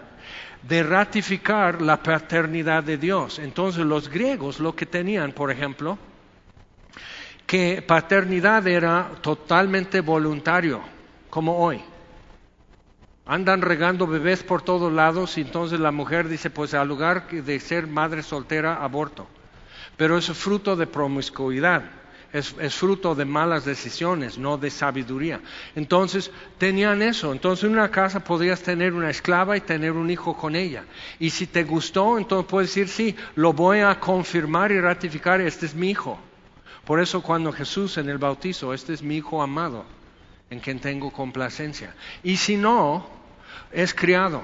de 0.63 0.83
ratificar 0.85 1.83
la 1.83 2.01
paternidad 2.01 2.85
de 2.85 2.97
Dios. 2.97 3.41
Entonces 3.41 3.85
los 3.85 4.09
griegos 4.09 4.61
lo 4.61 4.77
que 4.77 4.87
tenían, 4.87 5.33
por 5.33 5.51
ejemplo, 5.51 5.99
que 7.45 7.83
paternidad 7.83 8.67
era 8.69 9.11
totalmente 9.21 10.01
voluntario, 10.01 10.81
como 11.29 11.59
hoy. 11.59 11.83
Andan 13.25 13.63
regando 13.63 14.07
bebés 14.07 14.43
por 14.43 14.63
todos 14.63 14.93
lados 14.93 15.39
y 15.39 15.43
entonces 15.43 15.79
la 15.79 15.93
mujer 15.93 16.29
dice, 16.29 16.51
pues 16.51 16.75
al 16.75 16.89
lugar 16.89 17.29
de 17.29 17.61
ser 17.61 17.87
madre 17.87 18.23
soltera, 18.23 18.83
aborto. 18.83 19.27
Pero 19.97 20.19
es 20.19 20.27
fruto 20.33 20.75
de 20.75 20.87
promiscuidad, 20.87 21.85
es, 22.33 22.55
es, 22.59 22.75
fruto 22.75 23.15
de 23.15 23.25
malas 23.25 23.65
decisiones, 23.65 24.39
no 24.39 24.59
de 24.59 24.71
sabiduría. 24.71 25.41
Entonces 25.77 26.33
tenían 26.59 27.03
eso. 27.03 27.33
Entonces 27.33 27.65
en 27.65 27.73
una 27.73 27.91
casa 27.91 28.25
podrías 28.25 28.63
tener 28.63 28.93
una 28.93 29.11
esclava 29.11 29.57
y 29.57 29.61
tener 29.61 29.93
un 29.93 30.11
hijo 30.11 30.37
con 30.37 30.57
ella. 30.57 30.85
Y 31.21 31.31
si 31.31 31.47
te 31.47 31.63
gustó, 31.63 32.19
entonces 32.19 32.51
puedes 32.51 32.71
decir, 32.71 32.89
sí, 32.89 33.17
lo 33.37 33.53
voy 33.53 33.81
a 33.81 34.01
confirmar 34.01 34.73
y 34.73 34.81
ratificar, 34.81 35.41
este 35.41 35.67
es 35.67 35.75
mi 35.75 35.91
hijo. 35.91 36.19
Por 36.85 37.01
eso 37.01 37.23
cuando 37.23 37.53
Jesús 37.53 37.97
en 37.99 38.09
el 38.09 38.19
bautizo, 38.19 38.75
este 38.75 38.93
es 38.93 39.03
mi 39.03 39.17
Hijo 39.17 39.41
amado, 39.41 39.85
en 40.53 40.61
quien 40.61 40.81
tengo 40.81 41.11
complacencia. 41.11 41.95
Y 42.23 42.37
si 42.37 42.57
no, 42.57 43.07
es 43.73 43.95
criado. 43.95 44.43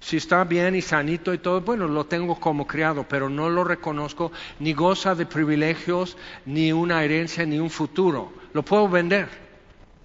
Si 0.00 0.16
está 0.16 0.42
bien 0.42 0.74
y 0.74 0.82
sanito 0.82 1.32
y 1.32 1.38
todo, 1.38 1.60
bueno, 1.60 1.86
lo 1.86 2.06
tengo 2.06 2.40
como 2.40 2.66
criado, 2.66 3.06
pero 3.08 3.28
no 3.28 3.48
lo 3.48 3.62
reconozco, 3.62 4.32
ni 4.58 4.72
goza 4.72 5.14
de 5.14 5.24
privilegios, 5.24 6.16
ni 6.44 6.72
una 6.72 7.04
herencia, 7.04 7.46
ni 7.46 7.60
un 7.60 7.70
futuro. 7.70 8.32
Lo 8.52 8.64
puedo 8.64 8.88
vender 8.88 9.28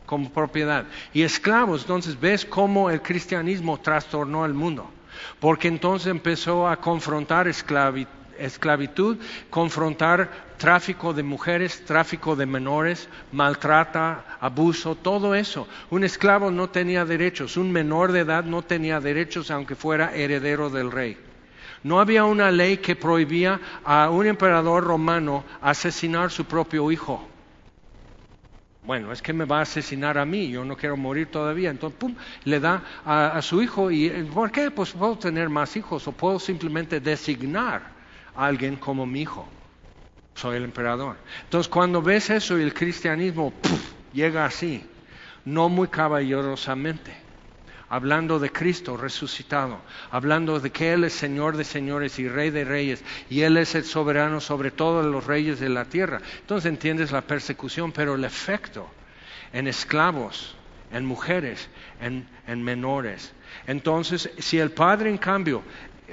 como 0.05 0.30
propiedad. 0.30 0.86
Y 1.13 1.24
esclavos, 1.24 1.82
entonces 1.82 2.20
ves 2.20 2.45
cómo 2.45 2.91
el 2.91 3.01
cristianismo 3.01 3.80
trastornó 3.80 4.45
el 4.45 4.53
mundo. 4.53 4.88
Porque 5.39 5.68
entonces 5.68 6.11
empezó 6.11 6.68
a 6.68 6.78
confrontar 6.78 7.47
esclavitud 7.47 8.16
esclavitud, 8.39 9.17
confrontar 9.49 10.47
tráfico 10.57 11.13
de 11.13 11.23
mujeres, 11.23 11.85
tráfico 11.85 12.35
de 12.35 12.45
menores, 12.45 13.07
maltrata, 13.31 14.38
abuso, 14.39 14.95
todo 14.95 15.35
eso. 15.35 15.67
Un 15.89 16.03
esclavo 16.03 16.51
no 16.51 16.69
tenía 16.69 17.05
derechos, 17.05 17.57
un 17.57 17.71
menor 17.71 18.11
de 18.11 18.21
edad 18.21 18.43
no 18.43 18.61
tenía 18.61 18.99
derechos 18.99 19.51
aunque 19.51 19.75
fuera 19.75 20.15
heredero 20.15 20.69
del 20.69 20.91
rey. 20.91 21.17
No 21.83 21.99
había 21.99 22.25
una 22.25 22.51
ley 22.51 22.77
que 22.77 22.95
prohibía 22.95 23.59
a 23.85 24.09
un 24.09 24.25
emperador 24.25 24.83
romano 24.83 25.43
asesinar 25.61 26.31
su 26.31 26.45
propio 26.45 26.91
hijo. 26.91 27.27
Bueno, 28.83 29.11
es 29.11 29.21
que 29.21 29.33
me 29.33 29.43
va 29.43 29.59
a 29.59 29.63
asesinar 29.63 30.17
a 30.17 30.25
mí, 30.25 30.49
yo 30.49 30.63
no 30.63 30.77
quiero 30.77 30.95
morir 30.95 31.27
todavía. 31.27 31.69
Entonces, 31.69 31.99
pum, 31.99 32.15
le 32.45 32.59
da 32.59 32.81
a, 33.05 33.41
su 33.41 33.61
hijo. 33.61 33.91
¿Y 33.91 34.09
por 34.33 34.49
qué? 34.49 34.71
Pues 34.71 34.91
puedo 34.91 35.17
tener 35.17 35.49
más 35.49 35.75
hijos 35.75 36.07
o 36.07 36.13
puedo 36.13 36.39
simplemente 36.39 37.01
designar 37.01 37.96
alguien 38.38 38.75
como 38.75 39.05
mi 39.05 39.21
hijo. 39.21 39.47
Soy 40.35 40.57
el 40.57 40.63
emperador. 40.63 41.17
Entonces 41.43 41.67
cuando 41.67 42.01
ves 42.01 42.29
eso 42.29 42.59
y 42.59 42.61
el 42.61 42.73
cristianismo 42.73 43.53
llega 44.13 44.45
así, 44.45 44.85
no 45.45 45.69
muy 45.69 45.88
caballerosamente, 45.88 47.15
hablando 47.89 48.38
de 48.38 48.51
Cristo 48.51 48.97
resucitado, 48.97 49.79
hablando 50.11 50.59
de 50.59 50.69
que 50.71 50.93
Él 50.93 51.05
es 51.05 51.13
Señor 51.13 51.57
de 51.57 51.63
señores 51.63 52.19
y 52.19 52.29
Rey 52.29 52.51
de 52.51 52.65
reyes, 52.65 53.03
y 53.29 53.41
Él 53.41 53.57
es 53.57 53.73
el 53.75 53.85
soberano 53.85 54.39
sobre 54.39 54.71
todos 54.71 55.05
los 55.05 55.25
reyes 55.25 55.59
de 55.59 55.69
la 55.69 55.85
tierra. 55.85 56.21
Entonces 56.39 56.69
entiendes 56.69 57.11
la 57.11 57.21
persecución, 57.21 57.91
pero 57.91 58.15
el 58.15 58.23
efecto 58.23 58.88
en 59.53 59.67
esclavos, 59.67 60.55
en 60.91 61.05
mujeres, 61.05 61.69
en, 62.01 62.27
en 62.47 62.63
menores. 62.63 63.33
Entonces, 63.65 64.29
si 64.38 64.59
el 64.59 64.71
Padre, 64.71 65.09
en 65.09 65.17
cambio, 65.17 65.63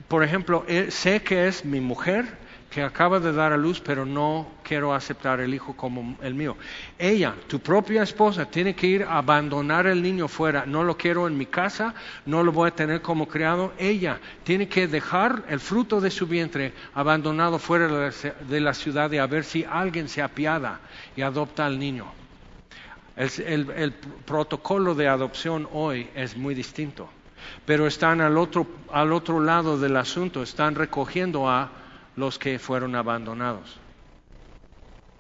por 0.08 0.24
ejemplo, 0.24 0.64
eh, 0.66 0.90
sé 0.90 1.22
que 1.22 1.46
es 1.46 1.64
mi 1.64 1.80
mujer 1.80 2.44
que 2.74 2.82
acaba 2.82 3.20
de 3.20 3.32
dar 3.32 3.52
a 3.52 3.56
luz, 3.56 3.80
pero 3.80 4.04
no 4.04 4.48
quiero 4.64 4.92
aceptar 4.92 5.38
el 5.38 5.54
hijo 5.54 5.76
como 5.76 6.16
el 6.20 6.34
mío. 6.34 6.56
Ella, 6.98 7.32
tu 7.46 7.60
propia 7.60 8.02
esposa, 8.02 8.46
tiene 8.46 8.74
que 8.74 8.88
ir 8.88 9.04
a 9.04 9.18
abandonar 9.18 9.86
el 9.86 10.02
niño 10.02 10.26
fuera. 10.26 10.66
No 10.66 10.82
lo 10.82 10.96
quiero 10.96 11.28
en 11.28 11.38
mi 11.38 11.46
casa, 11.46 11.94
no 12.26 12.42
lo 12.42 12.50
voy 12.50 12.66
a 12.66 12.74
tener 12.74 13.00
como 13.00 13.28
criado. 13.28 13.72
Ella 13.78 14.18
tiene 14.42 14.66
que 14.66 14.88
dejar 14.88 15.44
el 15.48 15.60
fruto 15.60 16.00
de 16.00 16.10
su 16.10 16.26
vientre 16.26 16.72
abandonado 16.94 17.60
fuera 17.60 18.10
de 18.10 18.60
la 18.60 18.74
ciudad 18.74 19.12
y 19.12 19.18
a 19.18 19.26
ver 19.28 19.44
si 19.44 19.62
alguien 19.62 20.08
se 20.08 20.20
apiada 20.20 20.80
y 21.14 21.22
adopta 21.22 21.66
al 21.66 21.78
niño. 21.78 22.06
el 23.16 23.94
protocolo 24.26 24.96
de 24.96 25.06
adopción 25.06 25.68
hoy 25.72 26.08
es 26.16 26.36
muy 26.36 26.56
distinto 26.56 27.08
pero 27.64 27.86
están 27.86 28.20
al 28.20 28.36
otro, 28.38 28.66
al 28.90 29.12
otro 29.12 29.40
lado 29.40 29.78
del 29.78 29.96
asunto, 29.96 30.42
están 30.42 30.74
recogiendo 30.74 31.48
a 31.48 31.70
los 32.16 32.38
que 32.38 32.58
fueron 32.58 32.94
abandonados. 32.94 33.78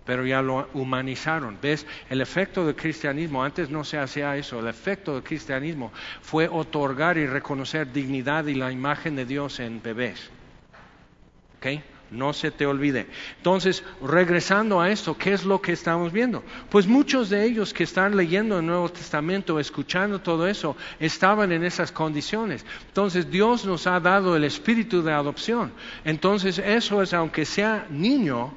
Pero 0.04 0.26
ya 0.26 0.42
lo 0.42 0.68
humanizaron. 0.74 1.58
¿Ves? 1.62 1.86
El 2.10 2.20
efecto 2.20 2.66
del 2.66 2.76
cristianismo, 2.76 3.42
antes 3.42 3.70
no 3.70 3.84
se 3.84 3.98
hacía 3.98 4.36
eso, 4.36 4.60
el 4.60 4.68
efecto 4.68 5.14
del 5.14 5.22
cristianismo 5.22 5.92
fue 6.20 6.46
otorgar 6.46 7.16
y 7.16 7.26
reconocer 7.26 7.90
dignidad 7.90 8.46
y 8.46 8.54
la 8.54 8.70
imagen 8.70 9.16
de 9.16 9.24
Dios 9.24 9.60
en 9.60 9.82
bebés. 9.82 10.30
¿Okay? 11.58 11.82
No 12.14 12.32
se 12.32 12.50
te 12.50 12.66
olvide. 12.66 13.06
Entonces, 13.36 13.82
regresando 14.02 14.80
a 14.80 14.90
esto, 14.90 15.16
¿qué 15.16 15.32
es 15.32 15.44
lo 15.44 15.60
que 15.60 15.72
estamos 15.72 16.12
viendo? 16.12 16.42
Pues 16.70 16.86
muchos 16.86 17.30
de 17.30 17.44
ellos 17.44 17.74
que 17.74 17.84
están 17.84 18.16
leyendo 18.16 18.58
el 18.58 18.66
Nuevo 18.66 18.88
Testamento, 18.88 19.58
escuchando 19.60 20.20
todo 20.20 20.46
eso, 20.46 20.76
estaban 21.00 21.52
en 21.52 21.64
esas 21.64 21.92
condiciones. 21.92 22.64
Entonces, 22.86 23.30
Dios 23.30 23.64
nos 23.64 23.86
ha 23.86 24.00
dado 24.00 24.36
el 24.36 24.44
espíritu 24.44 25.02
de 25.02 25.12
adopción. 25.12 25.72
Entonces, 26.04 26.58
eso 26.58 27.02
es, 27.02 27.12
aunque 27.12 27.44
sea 27.44 27.86
niño, 27.90 28.54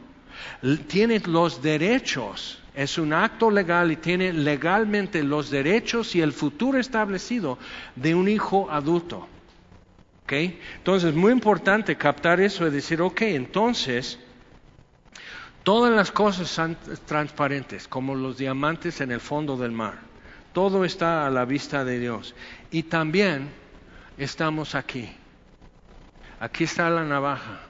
tiene 0.88 1.20
los 1.20 1.62
derechos 1.62 2.60
es 2.78 3.00
un 3.00 3.12
acto 3.12 3.50
legal 3.50 3.92
y 3.92 3.96
tiene 3.96 4.32
legalmente 4.32 5.24
los 5.24 5.50
derechos 5.50 6.14
y 6.16 6.22
el 6.22 6.32
futuro 6.32 6.78
establecido 6.78 7.58
de 7.96 8.14
un 8.14 8.30
hijo 8.30 8.70
adulto. 8.70 9.28
¿Okay? 10.28 10.60
Entonces, 10.76 11.12
es 11.12 11.16
muy 11.16 11.32
importante 11.32 11.96
captar 11.96 12.42
eso 12.42 12.68
y 12.68 12.70
decir, 12.70 13.02
ok, 13.02 13.22
entonces, 13.22 14.20
todas 15.64 15.94
las 15.94 16.12
cosas 16.12 16.50
son 16.50 16.76
transparentes, 17.06 17.88
como 17.88 18.14
los 18.14 18.38
diamantes 18.38 19.00
en 19.00 19.14
el 19.14 19.22
fondo 19.22 19.56
del 19.56 19.72
mar. 19.72 20.00
Todo 20.52 20.84
está 20.84 21.26
a 21.26 21.30
la 21.30 21.46
vista 21.46 21.86
de 21.86 22.00
Dios. 22.00 22.36
Y 22.72 22.84
también 22.84 23.50
estamos 24.18 24.76
aquí. 24.76 25.10
Aquí 26.42 26.66
está 26.66 26.90
la 26.90 27.06
navaja. 27.06 27.62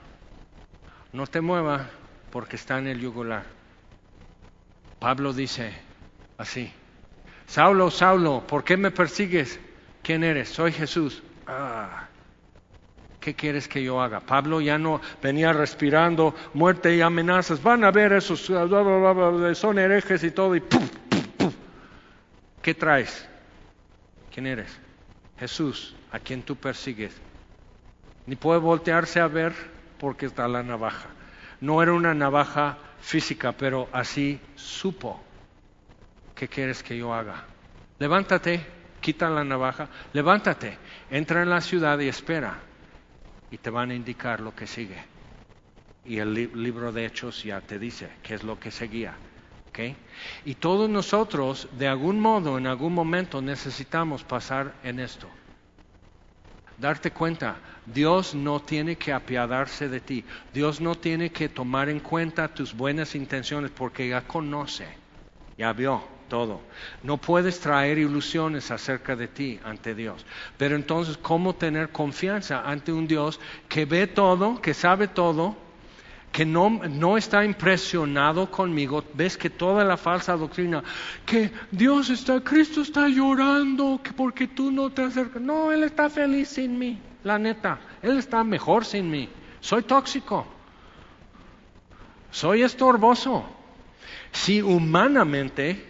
No 1.14 1.28
te 1.28 1.41
muevas 1.41 1.84
porque 2.32 2.55
está 2.55 2.80
en 2.80 2.88
el 2.88 2.99
yugular. 2.99 3.43
Pablo 4.97 5.32
dice 5.32 5.74
así, 6.39 6.72
Saulo, 7.45 7.91
Saulo, 7.91 8.47
¿por 8.47 8.64
qué 8.64 8.78
me 8.78 8.89
persigues? 8.89 9.60
¿Quién 10.01 10.24
eres? 10.24 10.49
Soy 10.49 10.72
Jesús. 10.72 11.22
Ah, 11.45 12.07
¿Qué 13.28 13.36
quieres 13.36 13.67
que 13.67 13.84
yo 13.84 14.01
haga? 14.01 14.21
Pablo 14.21 14.61
ya 14.61 14.78
no 14.78 15.01
venía 15.21 15.51
respirando 15.51 16.34
muerte 16.53 16.95
y 16.95 17.01
amenazas. 17.01 17.61
Van 17.61 17.84
a 17.84 17.91
ver 17.91 18.13
esos, 18.13 18.39
son 18.39 19.80
herejes 19.80 20.23
y 20.23 20.32
todo. 20.32 20.55
Y 20.55 20.63
¿Qué 22.61 22.73
traes? 22.73 23.28
¿Quién 24.34 24.47
eres? 24.47 24.80
Jesús, 25.38 25.93
a 26.09 26.19
quien 26.19 26.41
tú 26.41 26.55
persigues. 26.55 27.19
Ni 28.28 28.38
puede 28.38 28.61
voltearse 28.61 29.19
a 29.19 29.28
ver 29.28 29.51
porque 29.99 30.28
está 30.28 30.47
la 30.47 30.63
navaja. 30.63 31.09
No 31.59 31.84
era 31.84 31.91
una 31.91 32.13
navaja 32.13 32.78
física, 33.01 33.51
pero 33.51 33.89
así 33.91 34.39
supo. 34.55 35.21
¿Qué 36.34 36.47
quieres 36.47 36.82
que 36.82 36.97
yo 36.97 37.13
haga? 37.13 37.43
Levántate, 37.99 38.65
quita 39.01 39.30
la 39.30 39.43
navaja, 39.43 39.89
levántate, 40.13 40.78
entra 41.11 41.43
en 41.43 41.49
la 41.49 41.59
ciudad 41.59 41.99
y 41.99 42.07
espera. 42.07 42.61
Y 43.49 43.57
te 43.57 43.69
van 43.69 43.91
a 43.91 43.95
indicar 43.95 44.39
lo 44.39 44.55
que 44.55 44.67
sigue. 44.67 44.97
Y 46.03 46.19
el 46.19 46.33
libro 46.33 46.91
de 46.91 47.05
Hechos 47.05 47.43
ya 47.43 47.61
te 47.61 47.79
dice 47.79 48.09
qué 48.23 48.35
es 48.35 48.43
lo 48.43 48.59
que 48.59 48.71
seguía. 48.71 49.17
Y 50.43 50.55
todos 50.55 50.89
nosotros, 50.89 51.67
de 51.77 51.87
algún 51.87 52.19
modo, 52.19 52.57
en 52.57 52.65
algún 52.65 52.93
momento, 52.93 53.41
necesitamos 53.41 54.23
pasar 54.23 54.73
en 54.83 54.99
esto 54.99 55.29
darte 56.77 57.11
cuenta, 57.11 57.59
Dios 57.85 58.35
no 58.35 58.59
tiene 58.59 58.97
que 58.97 59.11
apiadarse 59.11 59.89
de 59.89 59.99
ti, 59.99 60.23
Dios 60.53 60.79
no 60.79 60.95
tiene 60.95 61.31
que 61.31 61.49
tomar 61.49 61.89
en 61.89 61.99
cuenta 61.99 62.47
tus 62.47 62.73
buenas 62.73 63.15
intenciones 63.15 63.71
porque 63.71 64.07
ya 64.07 64.21
conoce, 64.21 64.87
ya 65.57 65.73
vio 65.73 66.16
todo. 66.28 66.61
No 67.03 67.17
puedes 67.17 67.59
traer 67.59 67.97
ilusiones 67.97 68.71
acerca 68.71 69.15
de 69.15 69.28
ti 69.28 69.59
ante 69.63 69.95
Dios. 69.95 70.25
Pero 70.57 70.75
entonces, 70.75 71.17
¿cómo 71.17 71.55
tener 71.55 71.89
confianza 71.89 72.61
ante 72.61 72.91
un 72.91 73.07
Dios 73.07 73.39
que 73.67 73.86
ve 73.86 74.07
todo, 74.07 74.61
que 74.61 74.73
sabe 74.73 75.07
todo, 75.07 75.55
que 76.32 76.45
no, 76.45 77.17
está 77.17 77.43
impresionado 77.43 78.51
conmigo, 78.51 79.03
ves 79.13 79.38
que 79.38 79.49
toda 79.49 79.84
la 79.84 79.97
falsa 79.97 80.36
doctrina, 80.36 80.84
que 81.25 81.51
Dios 81.71 82.11
está, 82.11 82.39
Cristo 82.41 82.82
está 82.82 83.07
llorando, 83.07 83.99
que 84.03 84.13
porque 84.13 84.47
tú 84.47 84.69
no 84.71 84.91
te 84.91 85.03
acercas, 85.03 85.41
no, 85.41 85.71
Él 85.71 85.84
está 85.84 86.09
feliz 86.09 86.49
sin 86.49 86.78
mí, 86.78 86.99
la 87.23 87.39
neta, 87.39 87.80
Él 88.03 88.19
está 88.19 88.43
mejor 88.43 88.86
sin 88.86 89.09
mí, 89.09 89.30
soy 89.59 89.82
tóxico, 89.82 90.45
soy 92.30 92.61
estorboso. 92.61 93.43
Si 94.32 94.61
humanamente 94.61 95.84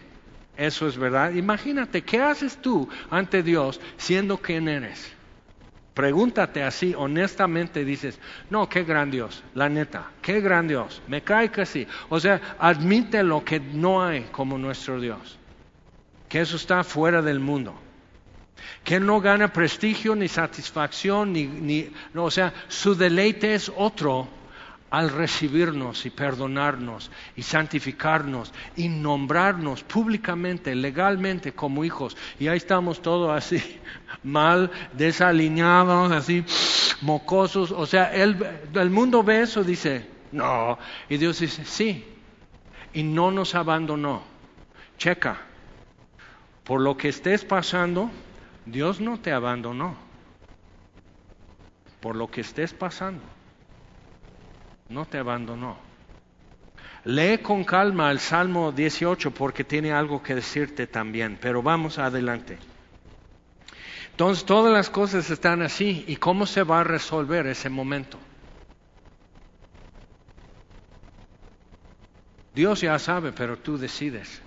eso 0.57 0.87
es 0.87 0.97
verdad, 0.97 1.33
imagínate, 1.33 2.03
¿qué 2.03 2.19
haces 2.19 2.57
tú 2.57 2.89
ante 3.09 3.43
Dios 3.43 3.79
siendo 3.97 4.37
quien 4.37 4.67
eres? 4.67 5.13
Pregúntate 5.93 6.63
así 6.63 6.93
honestamente, 6.95 7.83
dices, 7.83 8.19
no, 8.49 8.69
qué 8.69 8.83
gran 8.83 9.09
Dios, 9.09 9.43
la 9.55 9.67
neta, 9.69 10.11
qué 10.21 10.41
gran 10.41 10.67
Dios, 10.67 11.01
me 11.07 11.23
cae 11.23 11.49
que. 11.49 11.87
O 12.09 12.19
sea, 12.19 12.55
admite 12.59 13.23
lo 13.23 13.43
que 13.43 13.59
no 13.59 14.03
hay 14.03 14.27
como 14.31 14.59
nuestro 14.59 14.99
Dios, 14.99 15.39
que 16.29 16.41
eso 16.41 16.55
está 16.55 16.83
fuera 16.83 17.23
del 17.23 17.39
mundo, 17.39 17.73
que 18.83 18.99
no 18.99 19.21
gana 19.21 19.51
prestigio 19.51 20.15
ni 20.15 20.27
satisfacción, 20.27 21.33
ni, 21.33 21.45
ni 21.45 21.89
no, 22.13 22.25
o 22.25 22.31
sea, 22.31 22.53
su 22.67 22.95
deleite 22.95 23.55
es 23.55 23.71
otro 23.75 24.27
al 24.97 25.11
recibirnos 25.11 26.07
y 26.07 26.09
perdonarnos 26.09 27.11
y 27.35 27.43
santificarnos 27.43 28.51
y 28.75 28.89
nombrarnos 28.89 29.83
públicamente, 29.83 30.73
legalmente 30.73 31.53
como 31.53 31.85
hijos. 31.85 32.17
Y 32.39 32.47
ahí 32.47 32.57
estamos 32.57 33.03
todos 33.03 33.29
así, 33.31 33.61
mal, 34.23 34.71
desalineados, 34.93 36.11
así, 36.11 36.43
mocosos. 37.01 37.71
O 37.71 37.85
sea, 37.85 38.11
el, 38.11 38.43
el 38.73 38.89
mundo 38.89 39.21
ve 39.21 39.41
eso, 39.41 39.63
dice, 39.63 40.07
no. 40.31 40.79
Y 41.07 41.17
Dios 41.17 41.41
dice, 41.41 41.63
sí. 41.63 42.03
Y 42.91 43.03
no 43.03 43.29
nos 43.29 43.53
abandonó. 43.53 44.23
Checa, 44.97 45.37
por 46.63 46.81
lo 46.81 46.97
que 46.97 47.09
estés 47.09 47.45
pasando, 47.45 48.09
Dios 48.65 48.99
no 48.99 49.19
te 49.19 49.31
abandonó. 49.31 49.95
Por 51.99 52.15
lo 52.15 52.31
que 52.31 52.41
estés 52.41 52.73
pasando 52.73 53.36
no 54.89 55.05
te 55.05 55.17
abandonó. 55.17 55.77
Lee 57.03 57.39
con 57.39 57.63
calma 57.63 58.11
el 58.11 58.19
Salmo 58.19 58.71
18 58.71 59.31
porque 59.31 59.63
tiene 59.63 59.91
algo 59.91 60.21
que 60.21 60.35
decirte 60.35 60.87
también, 60.87 61.37
pero 61.41 61.61
vamos 61.61 61.97
adelante. 61.99 62.57
Entonces 64.11 64.45
todas 64.45 64.73
las 64.73 64.89
cosas 64.89 65.29
están 65.29 65.61
así 65.61 66.03
y 66.07 66.15
cómo 66.17 66.45
se 66.45 66.63
va 66.63 66.81
a 66.81 66.83
resolver 66.83 67.47
ese 67.47 67.69
momento. 67.69 68.19
Dios 72.53 72.81
ya 72.81 72.97
sabe, 72.97 73.31
pero 73.31 73.57
tú 73.57 73.77
decides. 73.77 74.41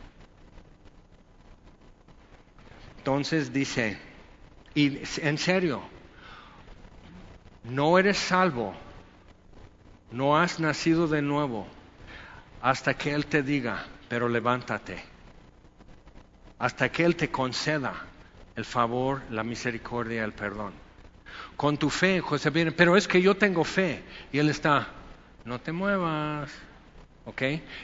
Entonces 2.99 3.53
dice, 3.53 3.97
y 4.75 4.99
en 5.23 5.39
serio, 5.39 5.81
no 7.63 7.99
eres 7.99 8.19
salvo 8.19 8.75
no 10.11 10.37
has 10.37 10.61
nacido 10.61 11.07
de 11.09 11.23
nuevo 11.23 11.67
hasta 12.61 12.95
que 12.95 13.13
Él 13.13 13.27
te 13.27 13.43
diga, 13.43 13.87
pero 14.09 14.29
levántate. 14.29 15.03
Hasta 16.59 16.91
que 16.91 17.05
Él 17.05 17.17
te 17.17 17.31
conceda 17.31 17.95
el 18.55 18.65
favor, 18.65 19.23
la 19.31 19.43
misericordia, 19.43 20.25
el 20.25 20.33
perdón. 20.33 20.75
Con 21.57 21.79
tu 21.79 21.91
fe, 21.91 22.21
José 22.21 22.51
viene, 22.51 22.73
pero 22.73 22.97
es 22.97 23.09
que 23.09 23.23
yo 23.23 23.37
tengo 23.37 23.65
fe. 23.65 24.03
Y 24.33 24.39
Él 24.39 24.51
está, 24.51 24.89
no 25.45 25.61
te 25.61 25.73
muevas. 25.73 26.51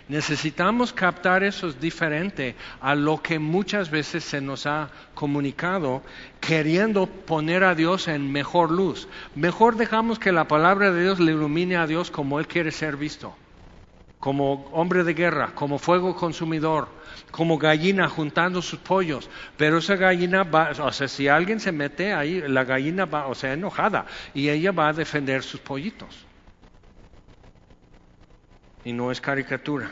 Necesitamos 0.08 0.92
captar 0.92 1.44
eso 1.44 1.68
es 1.68 1.80
diferente 1.80 2.56
a 2.80 2.94
lo 2.94 3.22
que 3.22 3.38
muchas 3.38 3.90
veces 3.90 4.24
se 4.24 4.40
nos 4.40 4.66
ha 4.66 4.90
comunicado 5.14 6.02
queriendo 6.40 7.06
poner 7.06 7.64
a 7.64 7.74
Dios 7.74 8.08
en 8.08 8.32
mejor 8.32 8.70
luz. 8.70 9.08
Mejor 9.34 9.76
dejamos 9.76 10.18
que 10.18 10.32
la 10.32 10.48
palabra 10.48 10.90
de 10.90 11.02
Dios 11.02 11.20
le 11.20 11.32
ilumine 11.32 11.76
a 11.76 11.86
Dios 11.86 12.10
como 12.10 12.38
Él 12.40 12.46
quiere 12.46 12.72
ser 12.72 12.96
visto. 12.96 13.34
Como 14.18 14.68
hombre 14.72 15.04
de 15.04 15.14
guerra, 15.14 15.52
como 15.54 15.78
fuego 15.78 16.16
consumidor, 16.16 16.88
como 17.30 17.58
gallina 17.58 18.08
juntando 18.08 18.62
sus 18.62 18.80
pollos. 18.80 19.30
Pero 19.56 19.78
esa 19.78 19.96
gallina 19.96 20.42
va, 20.42 20.70
o 20.70 20.92
sea, 20.92 21.06
si 21.06 21.28
alguien 21.28 21.60
se 21.60 21.70
mete 21.70 22.12
ahí, 22.12 22.42
la 22.48 22.64
gallina 22.64 23.04
va, 23.04 23.28
o 23.28 23.34
sea, 23.34 23.52
enojada, 23.52 24.06
y 24.34 24.48
ella 24.48 24.72
va 24.72 24.88
a 24.88 24.92
defender 24.92 25.42
sus 25.42 25.60
pollitos 25.60 26.26
y 28.86 28.92
no 28.92 29.10
es 29.10 29.20
caricatura. 29.20 29.90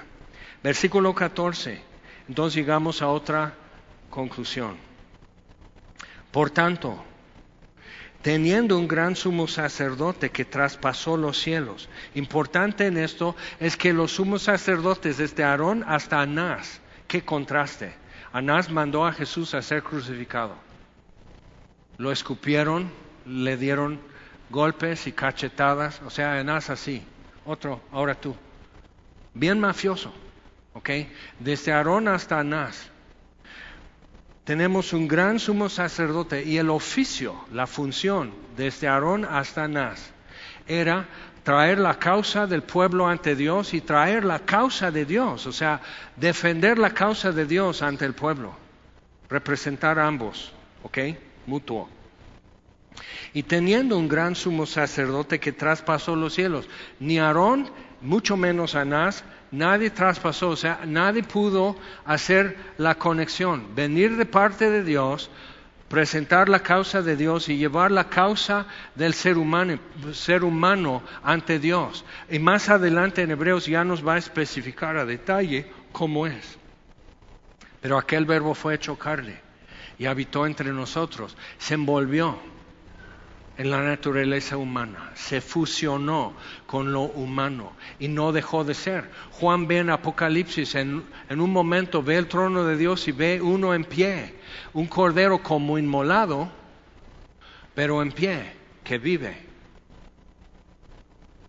Versículo 0.62 1.12
14. 1.14 1.82
Entonces 2.28 2.54
llegamos 2.54 3.02
a 3.02 3.08
otra 3.08 3.52
conclusión. 4.08 4.76
Por 6.30 6.50
tanto, 6.50 7.04
teniendo 8.22 8.78
un 8.78 8.86
gran 8.86 9.16
sumo 9.16 9.48
sacerdote 9.48 10.30
que 10.30 10.44
traspasó 10.44 11.16
los 11.16 11.38
cielos. 11.38 11.88
Importante 12.14 12.86
en 12.86 12.96
esto 12.96 13.34
es 13.58 13.76
que 13.76 13.92
los 13.92 14.12
sumos 14.12 14.42
sacerdotes 14.42 15.18
desde 15.18 15.42
Aarón 15.42 15.84
hasta 15.88 16.20
Anás, 16.20 16.80
qué 17.08 17.24
contraste. 17.24 17.92
Anás 18.32 18.70
mandó 18.70 19.04
a 19.04 19.12
Jesús 19.12 19.54
a 19.54 19.62
ser 19.62 19.82
crucificado. 19.82 20.54
Lo 21.98 22.12
escupieron, 22.12 22.92
le 23.26 23.56
dieron 23.56 24.00
golpes 24.50 25.08
y 25.08 25.12
cachetadas, 25.12 26.00
o 26.02 26.10
sea, 26.10 26.38
Anás 26.38 26.70
así 26.70 27.04
otro, 27.44 27.80
ahora 27.92 28.14
tú. 28.14 28.34
Bien 29.34 29.58
mafioso, 29.58 30.12
¿ok? 30.74 30.90
Desde 31.40 31.72
Aarón 31.72 32.08
hasta 32.08 32.38
Anás. 32.38 32.90
Tenemos 34.44 34.92
un 34.92 35.08
gran 35.08 35.38
sumo 35.38 35.68
sacerdote 35.68 36.44
y 36.44 36.58
el 36.58 36.70
oficio, 36.70 37.34
la 37.50 37.66
función, 37.66 38.32
desde 38.56 38.86
Aarón 38.86 39.24
hasta 39.24 39.64
Anás, 39.64 40.12
era 40.68 41.08
traer 41.42 41.78
la 41.78 41.98
causa 41.98 42.46
del 42.46 42.62
pueblo 42.62 43.06
ante 43.06 43.34
Dios 43.34 43.74
y 43.74 43.80
traer 43.80 44.24
la 44.24 44.40
causa 44.40 44.90
de 44.90 45.04
Dios, 45.04 45.46
o 45.46 45.52
sea, 45.52 45.80
defender 46.16 46.78
la 46.78 46.90
causa 46.90 47.32
de 47.32 47.44
Dios 47.46 47.82
ante 47.82 48.04
el 48.04 48.14
pueblo, 48.14 48.54
representar 49.28 49.98
a 49.98 50.06
ambos, 50.06 50.52
¿ok? 50.82 50.98
Mutuo. 51.46 51.88
Y 53.32 53.42
teniendo 53.42 53.98
un 53.98 54.08
gran 54.08 54.34
sumo 54.36 54.66
sacerdote 54.66 55.40
que 55.40 55.52
traspasó 55.52 56.14
los 56.16 56.34
cielos, 56.34 56.68
ni 57.00 57.18
Aarón, 57.18 57.70
mucho 58.04 58.36
menos 58.36 58.74
Anás, 58.74 59.24
nadie 59.50 59.90
traspasó, 59.90 60.50
o 60.50 60.56
sea, 60.56 60.80
nadie 60.86 61.22
pudo 61.22 61.76
hacer 62.04 62.56
la 62.76 62.94
conexión, 62.96 63.74
venir 63.74 64.16
de 64.16 64.26
parte 64.26 64.70
de 64.70 64.84
Dios, 64.84 65.30
presentar 65.88 66.48
la 66.48 66.60
causa 66.60 67.02
de 67.02 67.16
Dios 67.16 67.48
y 67.48 67.56
llevar 67.56 67.90
la 67.90 68.08
causa 68.08 68.66
del 68.94 69.14
ser 69.14 69.38
humano, 69.38 69.78
ser 70.12 70.44
humano 70.44 71.02
ante 71.22 71.58
Dios. 71.58 72.04
Y 72.30 72.38
más 72.38 72.68
adelante 72.68 73.22
en 73.22 73.30
Hebreos 73.30 73.66
ya 73.66 73.84
nos 73.84 74.06
va 74.06 74.14
a 74.14 74.18
especificar 74.18 74.96
a 74.96 75.04
detalle 75.04 75.70
cómo 75.92 76.26
es. 76.26 76.58
Pero 77.80 77.98
aquel 77.98 78.24
verbo 78.26 78.54
fue 78.54 78.74
hecho 78.74 78.98
carne 78.98 79.40
y 79.98 80.06
habitó 80.06 80.46
entre 80.46 80.72
nosotros, 80.72 81.36
se 81.58 81.74
envolvió 81.74 82.38
en 83.56 83.70
la 83.70 83.82
naturaleza 83.82 84.56
humana, 84.56 85.12
se 85.14 85.40
fusionó 85.40 86.34
con 86.66 86.92
lo 86.92 87.02
humano 87.02 87.72
y 87.98 88.08
no 88.08 88.32
dejó 88.32 88.64
de 88.64 88.74
ser. 88.74 89.10
Juan 89.32 89.68
ve 89.68 89.78
en 89.78 89.90
Apocalipsis, 89.90 90.74
en, 90.74 91.04
en, 91.28 91.40
un 91.40 91.52
momento 91.52 92.02
ve 92.02 92.16
el 92.16 92.26
trono 92.26 92.64
de 92.64 92.76
Dios 92.76 93.06
y 93.06 93.12
ve 93.12 93.40
uno 93.40 93.74
en 93.74 93.84
pie, 93.84 94.34
un 94.72 94.86
cordero 94.86 95.42
como 95.42 95.78
inmolado, 95.78 96.50
pero 97.74 98.02
en 98.02 98.12
pie, 98.12 98.52
que 98.82 98.98
vive. 98.98 99.36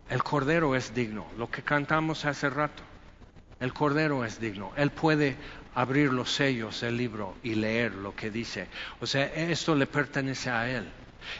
El 0.09 0.23
cordero 0.23 0.75
es 0.75 0.93
digno, 0.93 1.25
lo 1.37 1.49
que 1.49 1.63
cantamos 1.63 2.25
hace 2.25 2.49
rato. 2.49 2.83
El 3.59 3.73
cordero 3.73 4.25
es 4.25 4.39
digno, 4.39 4.71
él 4.75 4.91
puede 4.91 5.37
abrir 5.73 6.13
los 6.13 6.31
sellos 6.31 6.81
del 6.81 6.97
libro 6.97 7.35
y 7.41 7.55
leer 7.55 7.95
lo 7.95 8.15
que 8.15 8.29
dice. 8.29 8.67
O 9.01 9.07
sea, 9.07 9.25
esto 9.25 9.75
le 9.75 9.87
pertenece 9.87 10.49
a 10.49 10.69
él. 10.69 10.85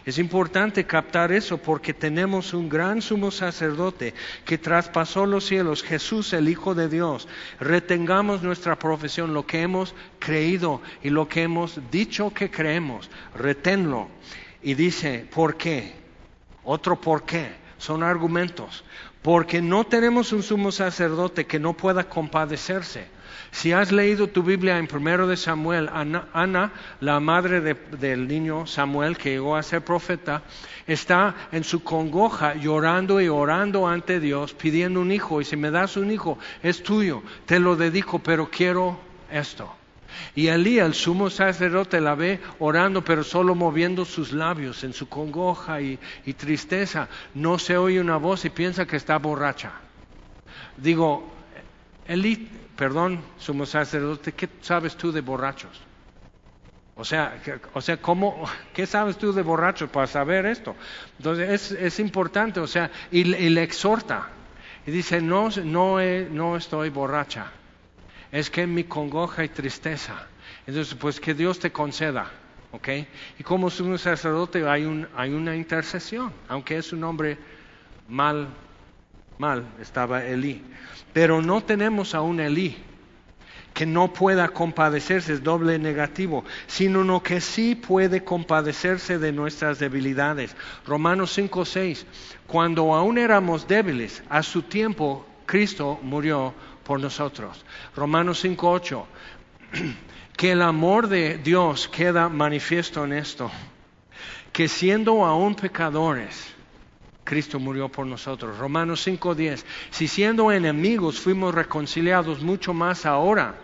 Es 0.05 0.17
importante 0.17 0.86
captar 0.86 1.31
eso 1.31 1.57
porque 1.57 1.93
tenemos 1.93 2.53
un 2.53 2.69
gran 2.69 3.01
sumo 3.01 3.31
sacerdote 3.31 4.13
que 4.45 4.57
traspasó 4.57 5.25
los 5.25 5.45
cielos, 5.45 5.83
Jesús 5.83 6.33
el 6.33 6.49
Hijo 6.49 6.75
de 6.75 6.89
Dios. 6.89 7.27
Retengamos 7.59 8.43
nuestra 8.43 8.77
profesión, 8.77 9.33
lo 9.33 9.45
que 9.45 9.61
hemos 9.61 9.95
creído 10.19 10.81
y 11.01 11.09
lo 11.09 11.27
que 11.27 11.43
hemos 11.43 11.79
dicho 11.91 12.33
que 12.33 12.51
creemos, 12.51 13.09
reténlo. 13.36 14.09
Y 14.61 14.73
dice, 14.73 15.27
¿por 15.33 15.57
qué? 15.57 15.93
Otro 16.63 16.99
por 16.99 17.23
qué. 17.23 17.63
Son 17.77 18.03
argumentos. 18.03 18.83
Porque 19.21 19.61
no 19.61 19.86
tenemos 19.86 20.33
un 20.33 20.43
sumo 20.43 20.71
sacerdote 20.71 21.45
que 21.45 21.59
no 21.59 21.73
pueda 21.73 22.07
compadecerse. 22.09 23.14
Si 23.51 23.71
has 23.71 23.91
leído 23.91 24.27
tu 24.27 24.43
Biblia 24.43 24.77
en 24.77 24.88
primero 24.88 25.27
de 25.27 25.38
Samuel, 25.38 25.89
Ana, 25.89 26.71
la 26.99 27.19
madre 27.19 27.61
del 27.61 28.27
niño 28.27 28.67
Samuel 28.67 29.17
que 29.17 29.31
llegó 29.31 29.55
a 29.55 29.63
ser 29.63 29.83
profeta, 29.83 30.41
está 30.88 31.36
en 31.51 31.63
su 31.63 31.83
congoja 31.83 32.55
llorando 32.55 33.21
y 33.21 33.27
orando 33.27 33.88
ante 33.88 34.19
Dios, 34.19 34.53
pidiendo 34.53 35.01
un 35.01 35.11
hijo. 35.11 35.41
Y 35.41 35.45
si 35.45 35.55
me 35.55 35.71
das 35.71 35.97
un 35.97 36.11
hijo, 36.11 36.38
es 36.61 36.83
tuyo, 36.83 37.23
te 37.45 37.59
lo 37.59 37.75
dedico, 37.75 38.19
pero 38.19 38.49
quiero 38.49 38.99
esto. 39.31 39.73
Y 40.36 40.47
Elí, 40.47 40.79
el 40.79 40.93
sumo 40.93 41.29
sacerdote, 41.29 41.99
la 42.01 42.15
ve 42.15 42.39
orando, 42.59 43.03
pero 43.03 43.23
solo 43.23 43.55
moviendo 43.55 44.05
sus 44.05 44.31
labios 44.31 44.83
en 44.83 44.93
su 44.93 45.07
congoja 45.07 45.81
y, 45.81 45.99
y 46.25 46.33
tristeza. 46.33 47.07
No 47.33 47.59
se 47.59 47.77
oye 47.77 47.99
una 47.99 48.17
voz 48.17 48.45
y 48.45 48.49
piensa 48.49 48.86
que 48.86 48.97
está 48.97 49.17
borracha. 49.17 49.73
Digo, 50.77 51.31
Elí 52.07 52.49
perdón, 52.76 53.21
sumo 53.38 53.65
sacerdote, 53.65 54.34
¿qué 54.34 54.49
sabes 54.61 54.95
tú 54.95 55.11
de 55.11 55.21
borrachos? 55.21 55.82
O 56.97 57.03
sea, 57.03 57.41
o 57.73 57.82
sea, 57.82 57.97
¿cómo, 57.97 58.45
¿qué 58.73 58.86
sabes 58.86 59.17
tú 59.17 59.34
de 59.34 59.41
borrachos 59.41 59.89
para 59.89 60.07
saber 60.07 60.45
esto? 60.45 60.76
Entonces 61.17 61.71
es, 61.71 61.99
importante, 61.99 62.59
o 62.59 62.67
sea, 62.67 62.89
y, 63.11 63.23
le 63.23 63.63
exhorta. 63.63 64.30
Y 64.88 64.91
dice, 64.91 65.21
no, 65.21 65.49
no, 65.63 65.97
no 66.30 66.55
estoy 66.55 66.89
borracha, 66.89 67.51
es 68.32 68.49
que 68.49 68.67
mi 68.67 68.84
congoja 68.84 69.43
y 69.43 69.49
tristeza. 69.49 70.28
Entonces, 70.67 70.93
pues 70.95 71.19
que 71.19 71.34
Dios 71.34 71.59
te 71.59 71.71
conceda, 71.71 72.30
¿ok? 72.71 72.88
Y 73.39 73.43
como 73.43 73.69
sumo 73.69 73.97
sacerdote 73.97 74.67
hay, 74.67 74.86
un, 74.86 75.07
hay 75.15 75.34
una 75.34 75.55
intercesión, 75.55 76.32
aunque 76.47 76.78
es 76.78 76.93
un 76.93 77.03
hombre 77.03 77.38
mal, 78.07 78.47
mal, 79.38 79.65
estaba 79.79 80.23
Elí. 80.23 80.63
Pero 81.13 81.41
no 81.41 81.61
tenemos 81.61 82.15
a 82.15 82.21
un 82.21 82.39
Elí 82.39 82.77
que 83.75 83.86
no 83.86 84.13
pueda 84.13 84.47
compadecerse, 84.47 85.33
es 85.33 85.43
doble 85.43 85.77
negativo, 85.77 86.45
sino 86.65 87.01
uno 87.01 87.21
que 87.21 87.41
sí 87.41 87.75
puede 87.75 88.23
compadecerse 88.23 89.19
de 89.19 89.33
nuestras 89.33 89.79
debilidades. 89.79 90.55
Romanos 90.88 91.33
5, 91.33 91.65
6, 91.65 92.05
cuando 92.47 92.95
aún 92.95 93.17
éramos 93.17 93.67
débiles, 93.67 94.23
a 94.29 94.43
su 94.43 94.61
tiempo 94.61 95.25
Cristo 95.45 95.99
murió 96.01 96.53
por 96.86 97.01
nosotros. 97.01 97.65
Romanos 97.97 98.39
5, 98.39 98.71
8, 98.71 99.07
que 100.38 100.51
el 100.53 100.61
amor 100.61 101.09
de 101.09 101.38
Dios 101.38 101.89
queda 101.89 102.29
manifiesto 102.29 103.03
en 103.03 103.11
esto, 103.11 103.51
que 104.53 104.69
siendo 104.69 105.25
aún 105.25 105.53
pecadores, 105.53 106.55
Cristo 107.26 107.59
murió 107.59 107.89
por 107.89 108.05
nosotros. 108.05 108.57
Romanos 108.57 109.05
5:10. 109.05 109.65
Si 109.89 110.07
siendo 110.07 110.51
enemigos 110.51 111.19
fuimos 111.19 111.53
reconciliados 111.53 112.41
mucho 112.41 112.73
más 112.73 113.05
ahora, 113.05 113.55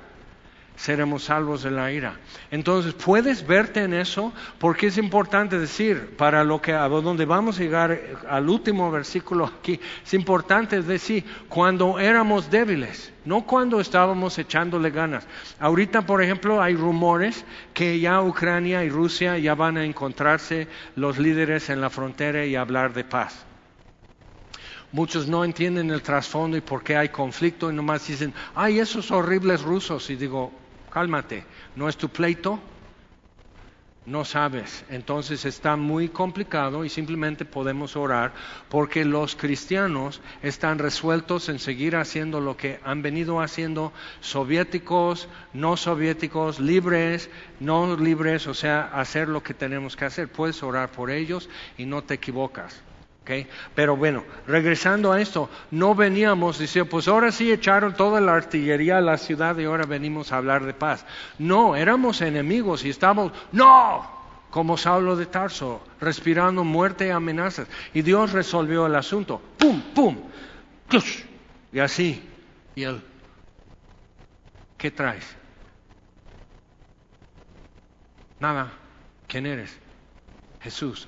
seremos 0.75 1.25
salvos 1.25 1.61
de 1.61 1.69
la 1.69 1.91
ira. 1.91 2.15
Entonces, 2.49 2.93
¿puedes 2.95 3.45
verte 3.45 3.83
en 3.83 3.93
eso? 3.93 4.33
Porque 4.57 4.87
es 4.87 4.97
importante 4.97 5.59
decir, 5.59 6.15
para 6.17 6.43
lo 6.43 6.59
que 6.59 6.73
a 6.73 6.87
donde 6.87 7.25
vamos 7.25 7.59
a 7.59 7.61
llegar 7.61 7.99
al 8.27 8.49
último 8.49 8.89
versículo 8.89 9.45
aquí, 9.45 9.79
es 10.03 10.13
importante 10.15 10.81
decir, 10.81 11.23
cuando 11.47 11.99
éramos 11.99 12.49
débiles, 12.49 13.13
no 13.25 13.43
cuando 13.43 13.79
estábamos 13.79 14.39
echándole 14.39 14.89
ganas. 14.89 15.27
Ahorita, 15.59 16.01
por 16.01 16.23
ejemplo, 16.23 16.59
hay 16.59 16.75
rumores 16.75 17.45
que 17.75 17.99
ya 17.99 18.19
Ucrania 18.23 18.83
y 18.83 18.89
Rusia 18.89 19.37
ya 19.37 19.53
van 19.53 19.77
a 19.77 19.85
encontrarse 19.85 20.67
los 20.95 21.19
líderes 21.19 21.69
en 21.69 21.79
la 21.79 21.91
frontera 21.91 22.43
y 22.43 22.55
hablar 22.55 22.93
de 22.93 23.03
paz. 23.03 23.50
Muchos 24.91 25.27
no 25.27 25.45
entienden 25.45 25.89
el 25.89 26.01
trasfondo 26.01 26.57
y 26.57 26.61
por 26.61 26.83
qué 26.83 26.97
hay 26.97 27.09
conflicto 27.09 27.71
y 27.71 27.75
nomás 27.75 28.07
dicen, 28.07 28.33
ay, 28.55 28.79
esos 28.79 29.09
horribles 29.11 29.61
rusos. 29.61 30.09
Y 30.09 30.17
digo, 30.17 30.51
cálmate, 30.89 31.45
¿no 31.75 31.87
es 31.87 31.95
tu 31.95 32.09
pleito? 32.09 32.59
No 34.05 34.25
sabes. 34.25 34.83
Entonces 34.89 35.45
está 35.45 35.77
muy 35.77 36.09
complicado 36.09 36.83
y 36.83 36.89
simplemente 36.89 37.45
podemos 37.45 37.95
orar 37.95 38.33
porque 38.67 39.05
los 39.05 39.35
cristianos 39.35 40.19
están 40.41 40.79
resueltos 40.79 41.47
en 41.47 41.59
seguir 41.59 41.95
haciendo 41.95 42.41
lo 42.41 42.57
que 42.57 42.79
han 42.83 43.01
venido 43.01 43.39
haciendo 43.39 43.93
soviéticos, 44.19 45.29
no 45.53 45.77
soviéticos, 45.77 46.59
libres, 46.59 47.29
no 47.61 47.95
libres, 47.95 48.47
o 48.47 48.53
sea, 48.53 48.89
hacer 48.93 49.29
lo 49.29 49.41
que 49.41 49.53
tenemos 49.53 49.95
que 49.95 50.05
hacer. 50.05 50.29
Puedes 50.29 50.63
orar 50.63 50.91
por 50.91 51.11
ellos 51.11 51.47
y 51.77 51.85
no 51.85 52.03
te 52.03 52.15
equivocas. 52.15 52.81
Pero 53.75 53.95
bueno, 53.95 54.23
regresando 54.47 55.11
a 55.11 55.21
esto, 55.21 55.49
no 55.71 55.95
veníamos 55.95 56.57
diciendo, 56.57 56.89
pues 56.89 57.07
ahora 57.07 57.31
sí 57.31 57.51
echaron 57.51 57.95
toda 57.95 58.19
la 58.21 58.35
artillería 58.35 58.97
a 58.97 59.01
la 59.01 59.17
ciudad 59.17 59.57
y 59.57 59.65
ahora 59.65 59.85
venimos 59.85 60.31
a 60.31 60.37
hablar 60.37 60.65
de 60.65 60.73
paz. 60.73 61.05
No, 61.37 61.75
éramos 61.75 62.21
enemigos 62.21 62.83
y 62.85 62.89
estábamos, 62.89 63.31
no, 63.51 64.09
como 64.49 64.77
Saulo 64.77 65.15
de 65.15 65.25
Tarso, 65.25 65.83
respirando 65.99 66.63
muerte 66.63 67.07
y 67.07 67.09
amenazas. 67.09 67.67
Y 67.93 68.01
Dios 68.01 68.31
resolvió 68.31 68.85
el 68.85 68.95
asunto. 68.95 69.41
¡Pum, 69.57 69.81
pum! 69.93 70.17
Y 71.71 71.79
así. 71.79 72.27
Y 72.75 72.83
él, 72.83 73.01
¿qué 74.77 74.91
traes? 74.91 75.35
Nada. 78.39 78.71
¿Quién 79.27 79.45
eres? 79.45 79.77
Jesús 80.59 81.07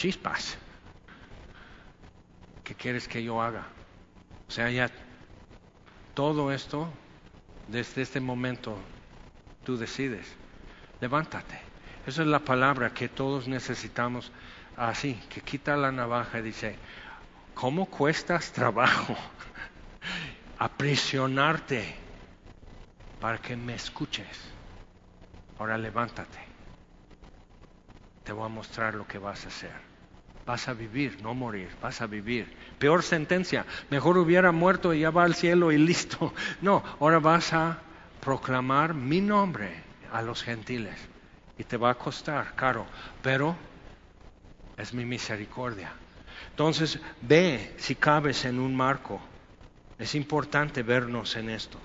chispas. 0.00 0.56
¿Qué 2.64 2.74
quieres 2.74 3.06
que 3.06 3.22
yo 3.22 3.42
haga? 3.42 3.66
O 4.48 4.50
sea, 4.50 4.70
ya 4.70 4.90
todo 6.14 6.50
esto, 6.52 6.88
desde 7.68 8.00
este 8.00 8.18
momento, 8.18 8.78
tú 9.62 9.76
decides. 9.76 10.26
Levántate. 11.02 11.60
Esa 12.06 12.22
es 12.22 12.28
la 12.28 12.38
palabra 12.38 12.94
que 12.94 13.10
todos 13.10 13.46
necesitamos 13.46 14.32
así, 14.74 15.20
que 15.28 15.42
quita 15.42 15.76
la 15.76 15.92
navaja 15.92 16.38
y 16.38 16.42
dice, 16.42 16.78
¿cómo 17.52 17.84
cuestas 17.84 18.52
trabajo 18.52 19.14
aprisionarte 20.58 21.94
para 23.20 23.36
que 23.36 23.54
me 23.54 23.74
escuches? 23.74 24.38
Ahora 25.58 25.76
levántate. 25.76 26.38
Te 28.24 28.32
voy 28.32 28.46
a 28.46 28.48
mostrar 28.48 28.94
lo 28.94 29.06
que 29.06 29.18
vas 29.18 29.44
a 29.44 29.48
hacer. 29.48 29.89
Vas 30.46 30.68
a 30.68 30.74
vivir, 30.74 31.22
no 31.22 31.34
morir, 31.34 31.70
vas 31.80 32.00
a 32.00 32.06
vivir. 32.06 32.56
Peor 32.78 33.02
sentencia, 33.02 33.66
mejor 33.90 34.18
hubiera 34.18 34.52
muerto 34.52 34.92
y 34.94 35.00
ya 35.00 35.10
va 35.10 35.24
al 35.24 35.34
cielo 35.34 35.72
y 35.72 35.78
listo. 35.78 36.32
No, 36.60 36.82
ahora 36.98 37.18
vas 37.18 37.52
a 37.52 37.78
proclamar 38.20 38.94
mi 38.94 39.20
nombre 39.20 39.82
a 40.12 40.22
los 40.22 40.42
gentiles 40.42 40.96
y 41.56 41.64
te 41.64 41.76
va 41.76 41.90
a 41.90 41.94
costar 41.94 42.54
caro, 42.54 42.86
pero 43.22 43.56
es 44.76 44.92
mi 44.94 45.04
misericordia. 45.04 45.92
Entonces, 46.50 46.98
ve 47.20 47.74
si 47.78 47.94
cabes 47.94 48.44
en 48.44 48.58
un 48.58 48.74
marco. 48.74 49.20
Es 49.98 50.14
importante 50.14 50.82
vernos 50.82 51.36
en 51.36 51.50
esto. 51.50 51.78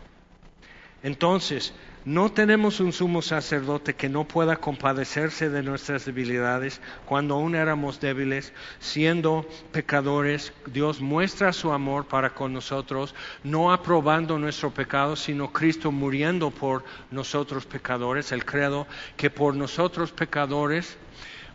Entonces, 1.03 1.73
no 2.05 2.31
tenemos 2.31 2.79
un 2.79 2.93
sumo 2.93 3.23
sacerdote 3.23 3.95
que 3.95 4.09
no 4.09 4.25
pueda 4.27 4.57
compadecerse 4.57 5.49
de 5.49 5.63
nuestras 5.63 6.05
debilidades 6.05 6.79
cuando 7.05 7.33
aún 7.33 7.55
éramos 7.55 7.99
débiles, 7.99 8.53
siendo 8.79 9.47
pecadores. 9.71 10.53
Dios 10.67 11.01
muestra 11.01 11.51
su 11.51 11.73
amor 11.73 12.05
para 12.05 12.29
con 12.35 12.53
nosotros, 12.53 13.15
no 13.43 13.73
aprobando 13.73 14.37
nuestro 14.37 14.71
pecado, 14.71 15.15
sino 15.15 15.51
Cristo 15.51 15.91
muriendo 15.91 16.51
por 16.51 16.83
nosotros 17.09 17.65
pecadores. 17.65 18.31
El 18.31 18.45
credo 18.45 18.85
que 19.17 19.31
por 19.31 19.55
nosotros 19.55 20.11
pecadores 20.11 20.97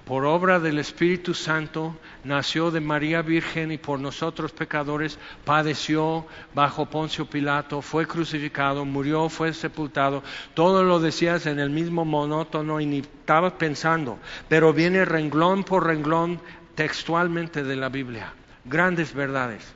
por 0.05 0.25
obra 0.25 0.59
del 0.59 0.79
Espíritu 0.79 1.35
Santo, 1.35 1.97
nació 2.25 2.71
de 2.71 2.81
María 2.81 3.23
Virgen 3.23 3.71
y 3.71 3.79
por 3.79 4.01
nosotros 4.01 4.53
pecadores 4.53 5.19
padeció 5.45 6.27
bajo 6.55 6.87
Poncio 6.87 7.27
Pilato, 7.27 7.83
fue 7.83 8.07
crucificado, 8.07 8.85
murió, 8.85 9.29
fue 9.29 9.53
sepultado. 9.53 10.23
Todo 10.55 10.83
lo 10.83 11.01
decías 11.01 11.47
en 11.47 11.59
el 11.61 11.71
mismo 11.71 12.05
monótono 12.05 12.81
y 12.81 12.87
ni 12.87 12.99
estabas 12.99 13.53
pensando, 13.53 14.19
pero 14.49 14.73
viene 14.73 15.05
renglón 15.05 15.65
por 15.65 15.87
renglón 15.87 16.41
textualmente 16.75 17.63
de 17.63 17.77
la 17.77 17.89
Biblia. 17.89 18.33
Grandes 18.65 19.15
verdades 19.15 19.75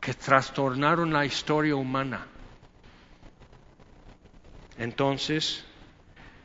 que 0.00 0.14
trastornaron 0.14 1.12
la 1.12 1.24
historia 1.24 1.76
humana. 1.76 2.26
Entonces, 4.78 5.64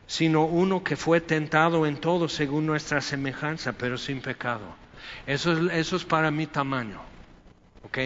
sino 0.07 0.45
uno 0.45 0.83
que 0.83 0.95
fue 0.95 1.21
tentado 1.21 1.85
en 1.85 1.97
todo 1.97 2.29
según 2.29 2.65
nuestra 2.65 3.01
semejanza, 3.01 3.73
pero 3.73 3.97
sin 3.97 4.21
pecado. 4.21 4.75
Eso 5.25 5.69
es, 5.69 6.05
para 6.05 6.31
mi 6.31 6.47
tamaño. 6.47 7.01
¿Ok? 7.83 7.97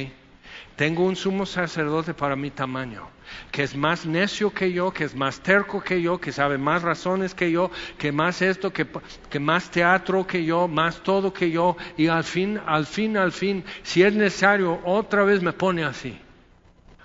Tengo 0.76 1.06
un 1.06 1.16
sumo 1.16 1.46
sacerdote 1.46 2.14
para 2.14 2.36
mi 2.36 2.50
tamaño, 2.50 3.08
que 3.52 3.64
es 3.64 3.76
más 3.76 4.06
necio 4.06 4.52
que 4.52 4.72
yo, 4.74 4.92
que 4.92 5.04
es 5.04 5.16
más 5.16 5.40
terco 5.40 5.82
que 5.82 6.02
yo, 6.02 6.20
que 6.20 6.32
sabe 6.32 6.58
más 6.58 6.82
razones 6.82 7.36
que 7.36 7.52
yo, 7.52 7.70
que 7.98 8.12
más 8.12 8.42
esto, 8.42 8.74
que, 8.74 8.88
que 9.30 9.40
más 9.40 9.70
teatro 9.70 10.26
que 10.26 10.44
yo, 10.44 10.68
más 10.68 11.04
todo 11.04 11.32
que 11.32 11.52
yo, 11.52 11.78
y 11.98 12.08
al 12.08 12.24
fin, 12.24 12.60
al 12.66 12.86
fin, 12.86 13.16
al 13.18 13.32
fin, 13.32 13.64
si 13.84 14.02
es 14.02 14.14
necesario, 14.14 14.82
otra 14.84 15.24
vez 15.24 15.42
me 15.42 15.54
pone 15.54 15.84
así. 15.84 16.20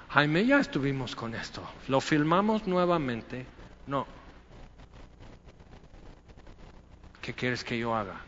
Jaime, 0.08 0.46
ya 0.46 0.58
estuvimos 0.58 1.14
con 1.14 1.34
esto. 1.34 1.62
¿Lo 1.88 2.00
filmamos 2.00 2.66
nuevamente? 2.66 3.44
No. 3.86 4.06
¿Qué 7.26 7.34
quieres 7.34 7.64
que 7.64 7.76
yo 7.76 7.92
haga? 7.92 8.20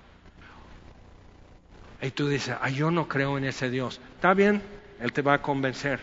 Y 2.02 2.10
tú 2.10 2.26
dices, 2.26 2.56
ah, 2.60 2.68
yo 2.68 2.90
no 2.90 3.06
creo 3.06 3.38
en 3.38 3.44
ese 3.44 3.70
Dios. 3.70 4.00
Está 4.16 4.34
bien, 4.34 4.60
Él 5.00 5.12
te 5.12 5.22
va 5.22 5.34
a 5.34 5.42
convencer. 5.42 6.00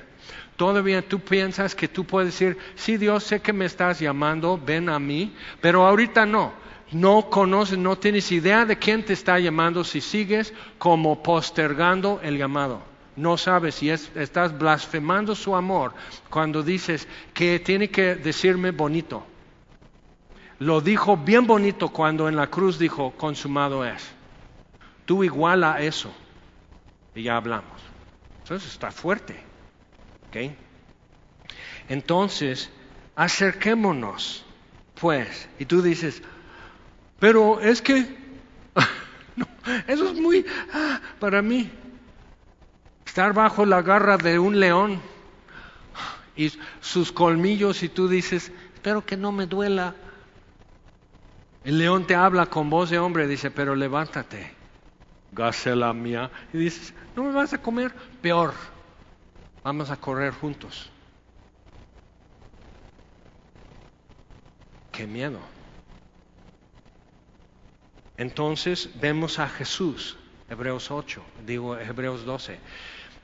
Todavía 0.56 1.02
tú 1.02 1.20
piensas 1.20 1.76
que 1.76 1.89
tú 1.89 2.06
puedes 2.06 2.32
decir, 2.32 2.58
sí 2.76 2.96
Dios, 2.96 3.26
sé 3.26 3.41
que 3.41 3.52
me 3.52 3.66
estás 3.66 4.00
llamando, 4.00 4.58
ven 4.58 4.88
a 4.88 4.98
mí, 4.98 5.36
pero 5.60 5.86
ahorita 5.86 6.26
no. 6.26 6.54
No 6.93 7.30
conoces, 7.30 7.78
no 7.78 7.98
tienes 7.98 8.32
idea 8.32 8.64
de 8.64 8.78
quién 8.78 9.04
te 9.04 9.12
está 9.12 9.39
llamando 9.39 9.84
si 9.84 10.00
sigues 10.00 10.54
como 10.78 11.22
postergando 11.22 12.22
el 12.24 12.38
llamado. 12.38 12.82
No 13.18 13.36
sabes 13.36 13.76
si 13.76 13.89
estás 13.89 14.58
blasfemando 14.58 15.36
su 15.36 15.54
amor 15.54 15.93
cuando 16.30 16.64
dices 16.64 17.10
que 17.34 17.60
tiene 17.60 17.89
que 17.89 18.16
decirme 18.16 18.72
bonito 18.72 19.26
lo 20.60 20.82
dijo 20.82 21.18
bien 21.18 21.47
bonito 21.47 21.89
cuando 21.89 22.30
en 22.30 22.36
la 22.36 22.47
cruz 22.47 22.80
dijo, 22.80 23.12
consumado 23.12 23.86
es. 23.86 24.03
Tú 25.06 25.24
iguala 25.24 25.82
eso. 25.82 26.14
Y 27.14 27.24
ya 27.24 27.38
hablamos. 27.38 27.82
Entonces 28.43 28.72
está 28.72 28.91
fuerte. 28.91 29.43
Entonces, 31.88 32.70
acerquémonos, 33.16 34.45
pues. 34.99 35.47
Y 35.60 35.66
tú 35.66 35.82
dices, 35.82 36.22
pero 37.20 37.60
es 37.60 37.82
que, 37.82 38.01
no, 39.36 39.47
eso 39.88 40.10
es 40.10 40.20
muy, 40.20 40.45
ah, 40.74 40.99
para 41.20 41.41
mí, 41.41 41.70
estar 43.06 43.34
bajo 43.34 43.66
la 43.66 43.82
garra 43.82 44.18
de 44.18 44.39
un 44.39 44.60
león 44.60 45.01
y 46.36 46.51
sus 46.82 47.12
colmillos 47.12 47.84
y 47.84 47.89
tú 47.89 48.10
dices, 48.10 48.51
espero 48.74 49.06
que 49.06 49.16
no 49.16 49.32
me 49.32 49.45
duela. 49.45 49.95
El 51.66 51.80
león 51.80 52.05
te 52.05 52.13
habla 52.13 52.45
con 52.45 52.70
voz 52.70 52.91
de 52.91 52.99
hombre, 52.99 53.28
dice, 53.28 53.49
pero 53.49 53.76
levántate, 53.76 54.53
gacela 55.32 55.91
mía. 55.93 56.30
Y 56.53 56.59
dices, 56.59 56.93
no 57.16 57.24
me 57.24 57.32
vas 57.32 57.53
a 57.53 57.57
comer, 57.57 57.91
peor, 58.22 58.53
vamos 59.63 59.89
a 59.89 59.97
correr 59.97 60.32
juntos. 60.32 60.91
Qué 64.91 65.07
miedo. 65.07 65.39
Entonces 68.16 68.91
vemos 69.01 69.39
a 69.39 69.49
Jesús, 69.49 70.18
Hebreos 70.47 70.91
8, 70.91 71.26
digo 71.47 71.76
Hebreos 71.80 72.26
12. 72.26 72.59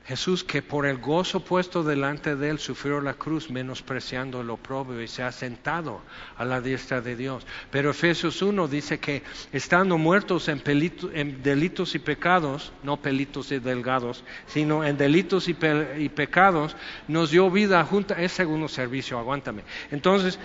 Jesús 0.04 0.42
que 0.42 0.62
por 0.62 0.84
el 0.84 0.98
gozo 0.98 1.40
puesto 1.40 1.84
delante 1.84 2.34
de 2.34 2.50
él 2.50 2.58
sufrió 2.58 3.00
la 3.00 3.14
cruz 3.14 3.50
menospreciando 3.50 4.42
lo 4.42 4.56
propio 4.56 5.00
y 5.00 5.06
se 5.06 5.22
ha 5.22 5.30
sentado 5.30 6.00
a 6.36 6.44
la 6.44 6.60
diestra 6.60 7.00
de 7.00 7.14
Dios. 7.14 7.46
Pero 7.70 7.90
Efesios 7.90 8.42
1 8.42 8.66
dice 8.66 8.98
que 8.98 9.22
estando 9.52 9.98
muertos 9.98 10.48
en, 10.48 10.62
delitos 11.42 11.94
y 11.94 12.00
pecados, 12.00 12.72
no 12.82 13.00
pelitos 13.00 13.52
y 13.52 13.60
delgados, 13.60 14.24
sino 14.46 14.84
en 14.84 14.96
delitos 14.96 15.46
y, 15.48 15.54
pecados, 15.54 16.76
nos 17.06 17.30
dio 17.30 17.48
vida 17.48 17.84
junta, 17.84 18.20
es 18.20 18.32
segundo 18.32 18.66
servicio, 18.66 19.20
aguántame. 19.20 19.62
Entonces, 19.92 20.36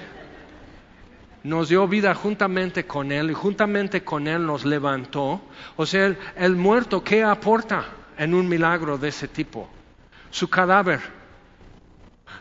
nos 1.44 1.70
dio 1.70 1.88
vida 1.88 2.14
juntamente 2.14 2.86
con 2.86 3.12
Él 3.12 3.32
y 3.32 3.34
juntamente 3.34 4.04
con 4.04 4.28
Él 4.28 4.46
nos 4.46 4.66
levantó. 4.66 5.42
O 5.78 5.86
sea, 5.88 6.16
el 6.36 6.56
muerto, 6.56 7.04
¿qué 7.04 7.24
aporta? 7.24 7.86
En 8.18 8.34
un 8.34 8.48
milagro 8.48 8.98
de 8.98 9.10
ese 9.10 9.28
tipo. 9.28 9.70
Su 10.30 10.50
cadáver, 10.50 11.00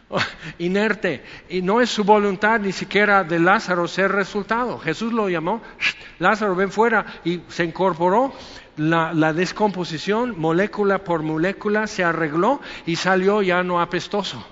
inerte, 0.58 1.22
y 1.48 1.62
no 1.62 1.80
es 1.80 1.90
su 1.90 2.04
voluntad 2.04 2.60
ni 2.60 2.72
siquiera 2.72 3.24
de 3.24 3.38
Lázaro 3.38 3.88
ser 3.88 4.12
resultado. 4.12 4.78
Jesús 4.78 5.12
lo 5.12 5.28
llamó, 5.28 5.62
Lázaro 6.18 6.54
ven 6.54 6.70
fuera 6.70 7.06
y 7.24 7.40
se 7.48 7.64
incorporó. 7.64 8.32
La, 8.76 9.32
descomposición, 9.32 10.38
molécula 10.38 10.98
por 10.98 11.22
molécula, 11.22 11.86
se 11.86 12.04
arregló 12.04 12.60
y 12.84 12.96
salió 12.96 13.40
ya 13.40 13.62
no 13.62 13.80
apestoso, 13.80 14.46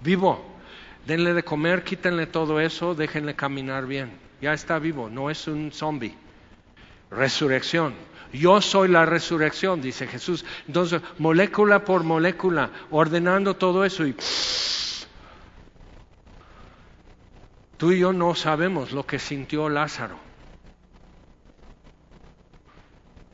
vivo. 0.00 0.44
Denle 1.06 1.34
de 1.34 1.44
comer, 1.44 1.84
quítenle 1.84 2.26
todo 2.26 2.58
eso, 2.58 2.96
déjenle 2.96 3.36
caminar 3.36 3.86
bien. 3.86 4.10
Ya 4.42 4.54
está 4.54 4.80
vivo, 4.80 5.08
no 5.08 5.30
es 5.30 5.46
un 5.46 5.70
zombie. 5.70 6.16
Resurrección. 7.12 7.94
Yo 8.32 8.60
soy 8.60 8.88
la 8.88 9.06
resurrección, 9.06 9.80
dice 9.80 10.06
Jesús. 10.06 10.44
Entonces, 10.66 11.02
molécula 11.18 11.84
por 11.84 12.04
molécula, 12.04 12.70
ordenando 12.90 13.56
todo 13.56 13.84
eso 13.84 14.06
y... 14.06 14.14
Tú 17.76 17.92
y 17.92 18.00
yo 18.00 18.12
no 18.12 18.34
sabemos 18.34 18.92
lo 18.92 19.06
que 19.06 19.18
sintió 19.18 19.70
Lázaro, 19.70 20.18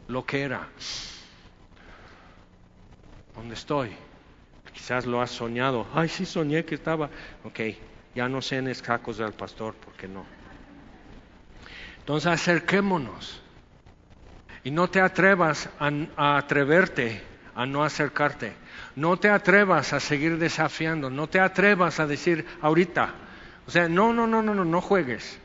lo 0.07 0.25
que 0.25 0.43
era. 0.43 0.69
¿Dónde 3.35 3.55
estoy? 3.55 3.91
Quizás 4.73 5.05
lo 5.05 5.21
has 5.21 5.33
soñado. 5.33 5.87
Ay, 5.93 6.09
sí 6.09 6.25
soñé 6.25 6.65
que 6.65 6.77
estaba. 6.77 7.11
Ok, 7.43 7.61
ya 8.15 8.29
no 8.29 8.41
sé 8.41 8.59
en 8.59 8.69
escacos 8.69 9.19
del 9.19 9.33
pastor, 9.33 9.75
porque 9.85 10.07
no? 10.07 10.25
Entonces 11.99 12.31
acerquémonos 12.31 13.43
y 14.67 14.73
no 14.73 14.91
te 14.91 15.01
atrevas 15.01 15.69
a, 15.79 16.39
atreverte 16.39 17.23
a 17.55 17.67
no 17.67 17.85
acercarte. 17.85 18.53
No 18.97 19.17
te 19.17 19.31
atrevas 19.31 19.93
a 19.93 20.01
seguir 20.01 20.39
desafiando. 20.39 21.09
No 21.09 21.29
te 21.29 21.39
atrevas 21.39 22.01
a 22.01 22.07
decir 22.09 22.45
ahorita. 22.61 23.15
O 23.65 23.71
sea, 23.71 23.89
no, 23.89 24.13
no, 24.13 24.27
no, 24.27 24.43
no, 24.43 24.55
no, 24.55 24.65
no 24.65 24.81
juegues. 24.81 25.39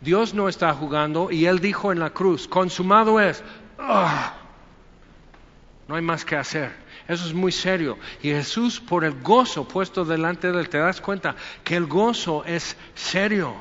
Dios 0.00 0.32
no 0.32 0.48
está 0.48 0.72
jugando 0.72 1.30
y 1.30 1.44
Él 1.44 1.58
dijo 1.58 1.92
en 1.92 1.98
la 1.98 2.14
cruz, 2.14 2.48
consumado 2.48 3.20
es. 3.20 3.44
ah, 3.78 4.32
no 5.86 5.96
hay 5.96 6.02
más 6.02 6.24
que 6.24 6.36
hacer. 6.36 6.72
Eso 7.08 7.26
es 7.26 7.34
muy 7.34 7.52
serio. 7.52 7.98
Y 8.22 8.30
Jesús, 8.30 8.80
por 8.80 9.04
el 9.04 9.20
gozo 9.20 9.68
puesto 9.68 10.06
delante 10.06 10.50
de 10.50 10.60
él, 10.60 10.70
te 10.70 10.78
das 10.78 11.02
cuenta 11.02 11.36
que 11.62 11.76
el 11.76 11.84
gozo 11.84 12.42
es 12.46 12.74
serio. 12.94 13.54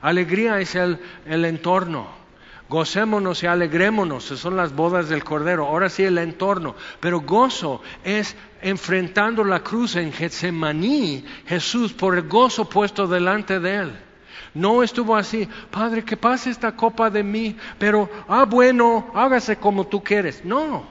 Alegría 0.00 0.58
es 0.58 0.74
el, 0.74 0.98
el 1.26 1.44
entorno. 1.44 2.25
Gocémonos 2.68 3.42
y 3.42 3.46
alegrémonos, 3.46 4.24
son 4.24 4.56
las 4.56 4.74
bodas 4.74 5.08
del 5.08 5.22
Cordero. 5.22 5.66
Ahora 5.66 5.88
sí 5.88 6.02
el 6.02 6.18
entorno. 6.18 6.74
Pero 6.98 7.20
gozo 7.20 7.80
es 8.02 8.36
enfrentando 8.60 9.44
la 9.44 9.60
cruz 9.60 9.94
en 9.96 10.12
Getsemaní, 10.12 11.24
Jesús, 11.46 11.92
por 11.92 12.16
el 12.16 12.28
gozo 12.28 12.68
puesto 12.68 13.06
delante 13.06 13.60
de 13.60 13.76
él. 13.76 13.96
No 14.54 14.82
estuvo 14.82 15.14
así, 15.14 15.48
Padre, 15.70 16.02
que 16.02 16.16
pase 16.16 16.50
esta 16.50 16.74
copa 16.74 17.10
de 17.10 17.22
mí, 17.22 17.56
pero, 17.78 18.08
ah, 18.26 18.46
bueno, 18.46 19.10
hágase 19.14 19.56
como 19.56 19.86
tú 19.86 20.02
quieres. 20.02 20.44
No, 20.44 20.86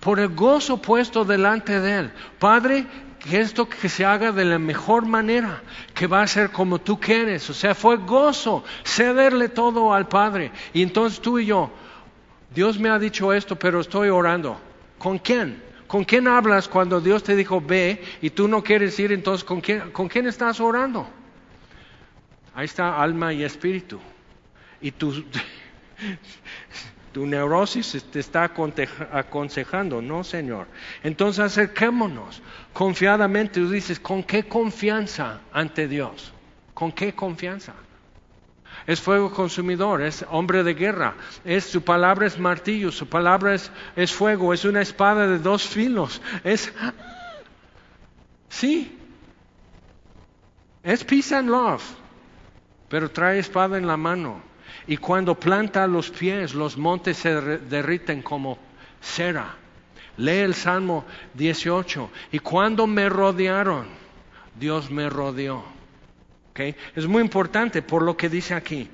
por 0.00 0.18
el 0.18 0.34
gozo 0.34 0.82
puesto 0.82 1.24
delante 1.24 1.80
de 1.80 1.98
Él. 1.98 2.12
Padre, 2.38 2.86
que 3.18 3.40
esto 3.40 3.68
que 3.68 3.88
se 3.88 4.04
haga 4.04 4.32
de 4.32 4.44
la 4.44 4.58
mejor 4.58 5.06
manera, 5.06 5.62
que 5.94 6.06
va 6.06 6.22
a 6.22 6.26
ser 6.26 6.50
como 6.50 6.80
tú 6.80 6.98
quieres. 7.00 7.48
O 7.50 7.54
sea, 7.54 7.74
fue 7.74 7.96
gozo 7.96 8.64
cederle 8.84 9.48
todo 9.48 9.92
al 9.92 10.08
Padre. 10.08 10.52
Y 10.72 10.82
entonces 10.82 11.20
tú 11.20 11.38
y 11.38 11.46
yo, 11.46 11.70
Dios 12.54 12.78
me 12.78 12.88
ha 12.88 12.98
dicho 12.98 13.32
esto, 13.32 13.56
pero 13.56 13.80
estoy 13.80 14.08
orando. 14.08 14.60
¿Con 14.98 15.18
quién? 15.18 15.62
¿Con 15.86 16.04
quién 16.04 16.28
hablas 16.28 16.68
cuando 16.68 17.00
Dios 17.00 17.22
te 17.22 17.34
dijo 17.34 17.60
ve 17.60 18.02
y 18.20 18.30
tú 18.30 18.46
no 18.46 18.62
quieres 18.62 18.98
ir? 18.98 19.12
Entonces, 19.12 19.44
¿con 19.44 19.60
quién, 19.60 19.90
¿con 19.90 20.08
quién 20.08 20.26
estás 20.26 20.60
orando? 20.60 21.08
Ahí 22.54 22.66
está 22.66 23.00
alma 23.00 23.32
y 23.32 23.42
espíritu. 23.42 23.98
Y 24.80 24.90
tu, 24.90 25.12
tu 27.12 27.26
neurosis 27.26 28.04
te 28.10 28.20
está 28.20 28.50
aconsejando, 29.12 30.02
no, 30.02 30.24
Señor. 30.24 30.66
Entonces 31.02 31.44
acerquémonos 31.44 32.42
confiadamente. 32.72 33.60
Tú 33.60 33.70
dices, 33.70 33.98
¿con 33.98 34.22
qué 34.22 34.44
confianza 34.44 35.40
ante 35.52 35.88
Dios? 35.88 36.32
¿Con 36.74 36.92
qué 36.92 37.14
confianza? 37.14 37.74
Es 38.86 39.00
fuego 39.00 39.32
consumidor, 39.32 40.02
es 40.02 40.24
hombre 40.30 40.62
de 40.62 40.74
guerra, 40.74 41.14
es 41.44 41.64
su 41.64 41.82
palabra 41.82 42.26
es 42.26 42.38
martillo, 42.38 42.92
su 42.92 43.06
palabra 43.06 43.54
es, 43.54 43.70
es 43.96 44.12
fuego, 44.12 44.54
es 44.54 44.64
una 44.64 44.80
espada 44.80 45.26
de 45.26 45.38
dos 45.38 45.66
filos, 45.66 46.22
es 46.44 46.72
sí, 48.48 48.96
es 50.82 51.04
peace 51.04 51.34
and 51.34 51.50
love, 51.50 51.82
pero 52.88 53.10
trae 53.10 53.38
espada 53.40 53.76
en 53.76 53.86
la 53.86 53.96
mano. 53.96 54.47
Y 54.88 54.96
cuando 54.96 55.34
planta 55.34 55.86
los 55.86 56.10
pies, 56.10 56.54
los 56.54 56.78
montes 56.78 57.18
se 57.18 57.40
derriten 57.40 58.22
como 58.22 58.58
cera. 59.02 59.54
Lee 60.16 60.38
el 60.38 60.54
Salmo 60.54 61.04
18. 61.34 62.10
Y 62.32 62.38
cuando 62.38 62.86
me 62.86 63.10
rodearon, 63.10 63.86
Dios 64.58 64.90
me 64.90 65.10
rodeó. 65.10 65.62
¿Okay? 66.50 66.74
Es 66.96 67.06
muy 67.06 67.22
importante 67.22 67.82
por 67.82 68.02
lo 68.02 68.16
que 68.16 68.30
dice 68.30 68.54
aquí. 68.54 68.88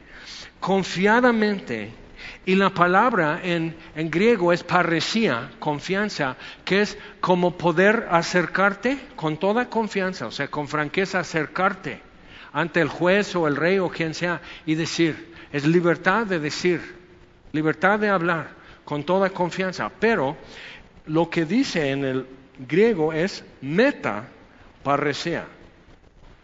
Confiadamente, 0.59 1.93
y 2.45 2.57
la 2.57 2.71
palabra 2.71 3.41
en, 3.45 3.77
en 3.95 4.11
griego 4.11 4.53
es 4.53 4.65
parecía, 4.65 5.53
confianza, 5.61 6.37
que 6.65 6.83
es 6.83 6.99
como 7.21 7.57
poder 7.57 8.09
acercarte 8.11 8.99
con 9.15 9.37
toda 9.37 9.71
confianza, 9.71 10.27
o 10.27 10.33
sea, 10.33 10.49
con 10.49 10.67
franqueza 10.67 11.21
acercarte 11.21 12.01
ante 12.53 12.81
el 12.81 12.89
juez 12.89 13.37
o 13.37 13.47
el 13.47 13.55
rey 13.57 13.79
o 13.79 13.91
quien 13.91 14.15
sea 14.15 14.41
y 14.67 14.75
decir, 14.75 15.34
es 15.55 15.65
libertad 15.65 16.27
de 16.27 16.41
decir, 16.41 16.81
libertad 17.53 18.01
de 18.01 18.09
hablar 18.09 18.49
con 18.85 19.05
toda 19.05 19.31
confianza. 19.31 19.89
Pero 20.01 20.37
lo 21.07 21.31
que 21.31 21.45
dice 21.45 21.93
en 21.93 22.05
el 22.05 22.27
griego 22.59 23.13
es 23.13 23.45
meta 23.61 24.25
parecía, 24.83 25.47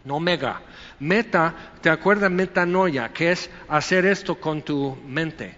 no 0.05 0.21
mega. 0.21 0.61
Meta, 1.01 1.53
¿te 1.81 1.89
acuerdas 1.89 2.31
metanoia? 2.31 3.11
Que 3.11 3.33
es 3.33 3.49
hacer 3.67 4.05
esto 4.05 4.39
con 4.39 4.61
tu 4.61 4.95
mente, 5.05 5.57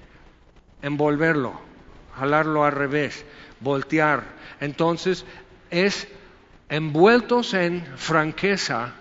envolverlo, 0.81 1.53
jalarlo 2.17 2.65
al 2.65 2.71
revés, 2.71 3.23
voltear. 3.59 4.23
Entonces 4.61 5.25
es 5.69 6.07
envueltos 6.69 7.53
en 7.53 7.85
franqueza. 7.97 8.93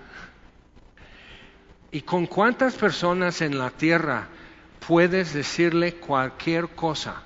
¿Y 1.91 2.03
con 2.03 2.27
cuántas 2.27 2.75
personas 2.75 3.41
en 3.41 3.59
la 3.59 3.71
tierra 3.71 4.29
puedes 4.87 5.33
decirle 5.33 5.95
cualquier 5.95 6.69
cosa, 6.69 7.23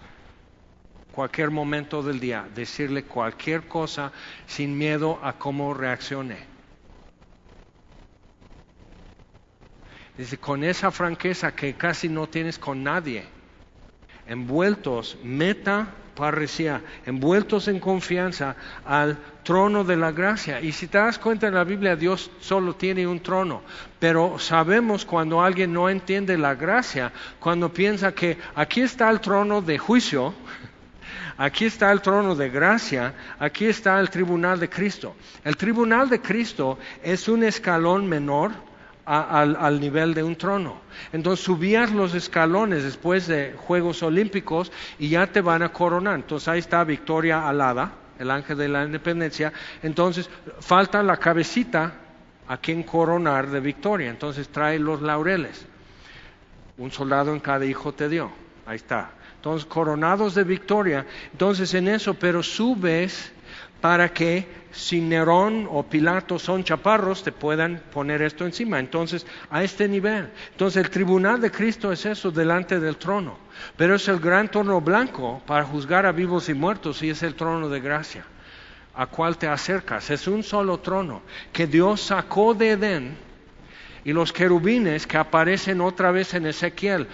cualquier 1.13 1.51
momento 1.51 2.03
del 2.03 2.21
día, 2.21 2.49
decirle 2.55 3.05
cualquier 3.05 3.67
cosa 3.67 4.13
sin 4.47 4.77
miedo 4.77 5.19
a 5.23 5.33
cómo 5.35 5.75
reaccione. 5.75 6.37
Dice, 10.17 10.39
con 10.39 10.65
esa 10.65 10.91
franqueza 10.91 11.55
que 11.55 11.75
casi 11.75 12.09
no 12.09 12.27
tienes 12.27 12.59
con 12.59 12.83
nadie, 12.83 13.27
envueltos, 14.27 15.19
meta 15.23 15.95
parecía, 16.17 16.83
envueltos 17.05 17.69
en 17.69 17.79
confianza 17.79 18.57
al 18.85 19.17
trono 19.45 19.85
de 19.85 19.97
la 19.97 20.11
gracia. 20.11 20.61
Y 20.61 20.73
si 20.73 20.89
te 20.89 20.99
das 20.99 21.21
cuenta 21.21 21.47
en 21.47 21.55
la 21.55 21.63
Biblia, 21.63 21.95
Dios 21.95 22.31
solo 22.41 22.75
tiene 22.75 23.07
un 23.07 23.21
trono. 23.21 23.63
Pero 24.01 24.39
sabemos 24.41 25.05
cuando 25.05 25.41
alguien 25.41 25.73
no 25.73 25.89
entiende 25.89 26.37
la 26.37 26.57
gracia, 26.57 27.13
cuando 27.39 27.73
piensa 27.73 28.13
que 28.13 28.39
aquí 28.57 28.81
está 28.81 29.09
el 29.11 29.21
trono 29.21 29.63
de 29.63 29.79
juicio, 29.79 30.35
aquí 31.37 31.67
está 31.67 31.93
el 31.93 32.01
trono 32.01 32.35
de 32.35 32.51
gracia, 32.51 33.15
aquí 33.39 33.67
está 33.67 34.01
el 34.01 34.11
tribunal 34.11 34.59
de 34.59 34.69
Cristo. 34.69 35.15
El 35.45 35.57
tribunal 35.57 36.09
de 36.09 36.21
Cristo 36.21 36.79
es 37.05 37.29
un 37.29 37.45
escalón 37.45 38.09
menor 38.09 38.66
al, 39.07 39.81
nivel 39.81 40.15
de 40.15 40.23
un 40.23 40.37
trono. 40.37 40.81
Entonces 41.13 41.45
subías 41.45 41.93
los 41.93 42.15
escalones 42.15 42.83
después 42.83 43.27
de 43.29 43.55
Juegos 43.57 44.03
Olímpicos 44.03 44.73
y 44.99 45.09
ya 45.09 45.29
te 45.29 45.41
van 45.41 45.63
a 45.63 45.73
coronar. 45.73 46.17
Entonces 46.17 46.49
ahí 46.49 46.59
está 46.59 46.83
Victoria 46.85 47.49
Alada, 47.49 47.93
el 48.19 48.31
ángel 48.31 48.59
de 48.59 48.69
la 48.69 48.85
independencia. 48.85 49.53
Entonces 49.83 50.29
falta 50.61 51.03
la 51.03 51.17
cabecita 51.19 51.93
a 52.49 52.57
quien 52.57 52.83
coronar 52.83 53.49
de 53.49 53.61
victoria. 53.61 54.11
Entonces 54.11 54.49
trae 54.49 54.79
los 54.79 55.01
laureles. 55.01 55.67
Un 56.79 56.91
soldado 56.91 57.33
en 57.33 57.41
cada 57.41 57.65
hijo 57.65 57.93
te 57.95 58.09
dio. 58.09 58.31
Ahí 58.67 58.77
está. 58.77 59.11
Entonces 59.37 59.67
coronados 59.67 60.35
de 60.35 60.43
victoria. 60.43 61.07
Entonces 61.31 61.73
en 61.75 61.87
eso, 61.89 62.15
pero 62.15 62.43
subes 62.43 63.33
para 63.87 64.09
que 64.09 64.45
si 64.73 65.01
Nerón 65.01 65.69
o 65.71 65.85
Pilato 65.85 66.41
son 66.41 66.65
chaparros, 66.65 67.23
te 67.23 67.31
puedan 67.31 67.81
poner 67.93 68.21
esto 68.21 68.45
encima. 68.45 68.81
Entonces, 68.81 69.25
a 69.49 69.63
este 69.63 69.87
nivel. 69.87 70.29
Entonces, 70.51 70.83
el 70.83 70.91
tribunal 70.91 71.41
de 71.41 71.53
Cristo 71.53 71.93
es 71.93 72.05
eso 72.05 72.33
delante 72.33 72.81
del 72.81 72.97
trono. 72.97 73.39
Pero 73.77 73.95
es 73.95 74.09
el 74.09 74.19
gran 74.19 74.51
trono 74.51 74.81
blanco 74.81 75.41
para 75.47 75.63
juzgar 75.63 76.05
a 76.05 76.11
vivos 76.11 76.49
y 76.49 76.55
muertos 76.55 77.01
y 77.05 77.11
es 77.11 77.23
el 77.23 77.37
trono 77.37 77.69
de 77.69 77.79
gracia. 77.79 78.25
¿A 78.93 79.07
cuál 79.07 79.39
te 79.39 79.47
acercas? 79.47 80.11
Es 80.11 80.27
un 80.27 80.43
solo 80.43 80.81
trono 80.81 81.23
que 81.53 81.69
Dios 81.69 82.01
sacó 82.01 82.55
de 82.55 82.73
Edén 82.73 83.17
y 84.05 84.13
los 84.13 84.33
querubines 84.33 85.07
que 85.07 85.17
aparecen 85.17 85.81
otra 85.81 86.11
vez 86.11 86.35
en 86.35 86.47
Ezequiel 86.47 87.07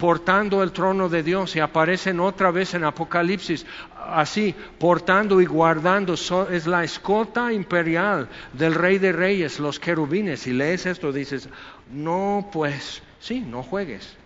portando 0.00 0.62
el 0.62 0.72
trono 0.72 1.10
de 1.10 1.22
Dios 1.22 1.54
y 1.54 1.60
aparecen 1.60 2.20
otra 2.20 2.50
vez 2.50 2.72
en 2.72 2.84
Apocalipsis, 2.84 3.66
así, 3.94 4.54
portando 4.78 5.42
y 5.42 5.44
guardando, 5.44 6.14
es 6.14 6.66
la 6.66 6.82
escolta 6.82 7.52
imperial 7.52 8.26
del 8.54 8.74
Rey 8.74 8.96
de 8.96 9.12
Reyes, 9.12 9.60
los 9.60 9.78
querubines. 9.78 10.46
Y 10.46 10.54
lees 10.54 10.86
esto, 10.86 11.12
dices, 11.12 11.50
no, 11.92 12.48
pues, 12.50 13.02
sí, 13.18 13.40
no 13.40 13.62
juegues. 13.62 14.16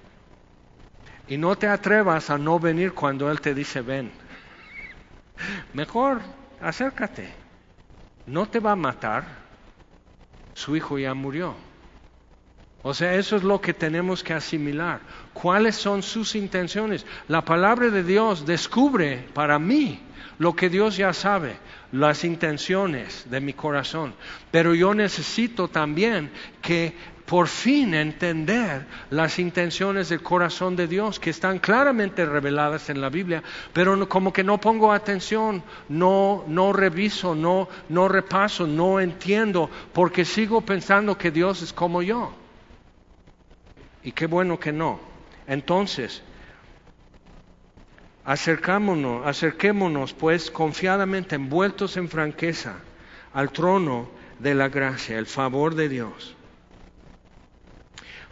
Y 1.26 1.38
no 1.38 1.56
te 1.56 1.66
atrevas 1.66 2.30
a 2.30 2.38
no 2.38 2.60
venir 2.60 2.92
cuando 2.92 3.28
Él 3.28 3.40
te 3.40 3.52
dice, 3.52 3.80
ven. 3.80 4.12
Mejor, 5.74 6.20
acércate. 6.60 7.34
No 8.26 8.46
te 8.46 8.60
va 8.60 8.72
a 8.72 8.76
matar. 8.76 9.24
Su 10.54 10.76
hijo 10.76 11.00
ya 11.00 11.14
murió. 11.14 11.56
O 12.86 12.92
sea, 12.92 13.14
eso 13.14 13.36
es 13.36 13.42
lo 13.42 13.62
que 13.62 13.72
tenemos 13.72 14.22
que 14.22 14.34
asimilar. 14.34 15.00
¿Cuáles 15.32 15.74
son 15.74 16.02
sus 16.02 16.34
intenciones? 16.34 17.06
La 17.28 17.42
palabra 17.42 17.88
de 17.88 18.04
Dios 18.04 18.44
descubre 18.44 19.26
para 19.32 19.58
mí 19.58 20.00
lo 20.38 20.54
que 20.54 20.68
Dios 20.68 20.98
ya 20.98 21.14
sabe, 21.14 21.56
las 21.92 22.24
intenciones 22.24 23.24
de 23.30 23.40
mi 23.40 23.54
corazón. 23.54 24.14
Pero 24.50 24.74
yo 24.74 24.92
necesito 24.92 25.68
también 25.68 26.30
que 26.60 26.94
por 27.24 27.48
fin 27.48 27.94
entender 27.94 28.84
las 29.08 29.38
intenciones 29.38 30.10
del 30.10 30.22
corazón 30.22 30.76
de 30.76 30.86
Dios 30.86 31.18
que 31.18 31.30
están 31.30 31.60
claramente 31.60 32.26
reveladas 32.26 32.90
en 32.90 33.00
la 33.00 33.08
Biblia, 33.08 33.42
pero 33.72 34.06
como 34.10 34.30
que 34.30 34.44
no 34.44 34.60
pongo 34.60 34.92
atención, 34.92 35.62
no, 35.88 36.44
no 36.48 36.74
reviso, 36.74 37.34
no, 37.34 37.66
no 37.88 38.08
repaso, 38.08 38.66
no 38.66 39.00
entiendo, 39.00 39.70
porque 39.94 40.26
sigo 40.26 40.60
pensando 40.60 41.16
que 41.16 41.30
Dios 41.30 41.62
es 41.62 41.72
como 41.72 42.02
yo. 42.02 42.43
Y 44.04 44.12
qué 44.12 44.26
bueno 44.26 44.60
que 44.60 44.72
no. 44.72 45.00
Entonces, 45.46 46.22
Acercámonos, 48.24 49.26
acerquémonos 49.26 50.14
pues 50.14 50.50
confiadamente, 50.50 51.34
envueltos 51.34 51.98
en 51.98 52.08
franqueza, 52.08 52.76
al 53.34 53.50
trono 53.50 54.08
de 54.38 54.54
la 54.54 54.68
gracia, 54.68 55.18
el 55.18 55.26
favor 55.26 55.74
de 55.74 55.90
Dios, 55.90 56.34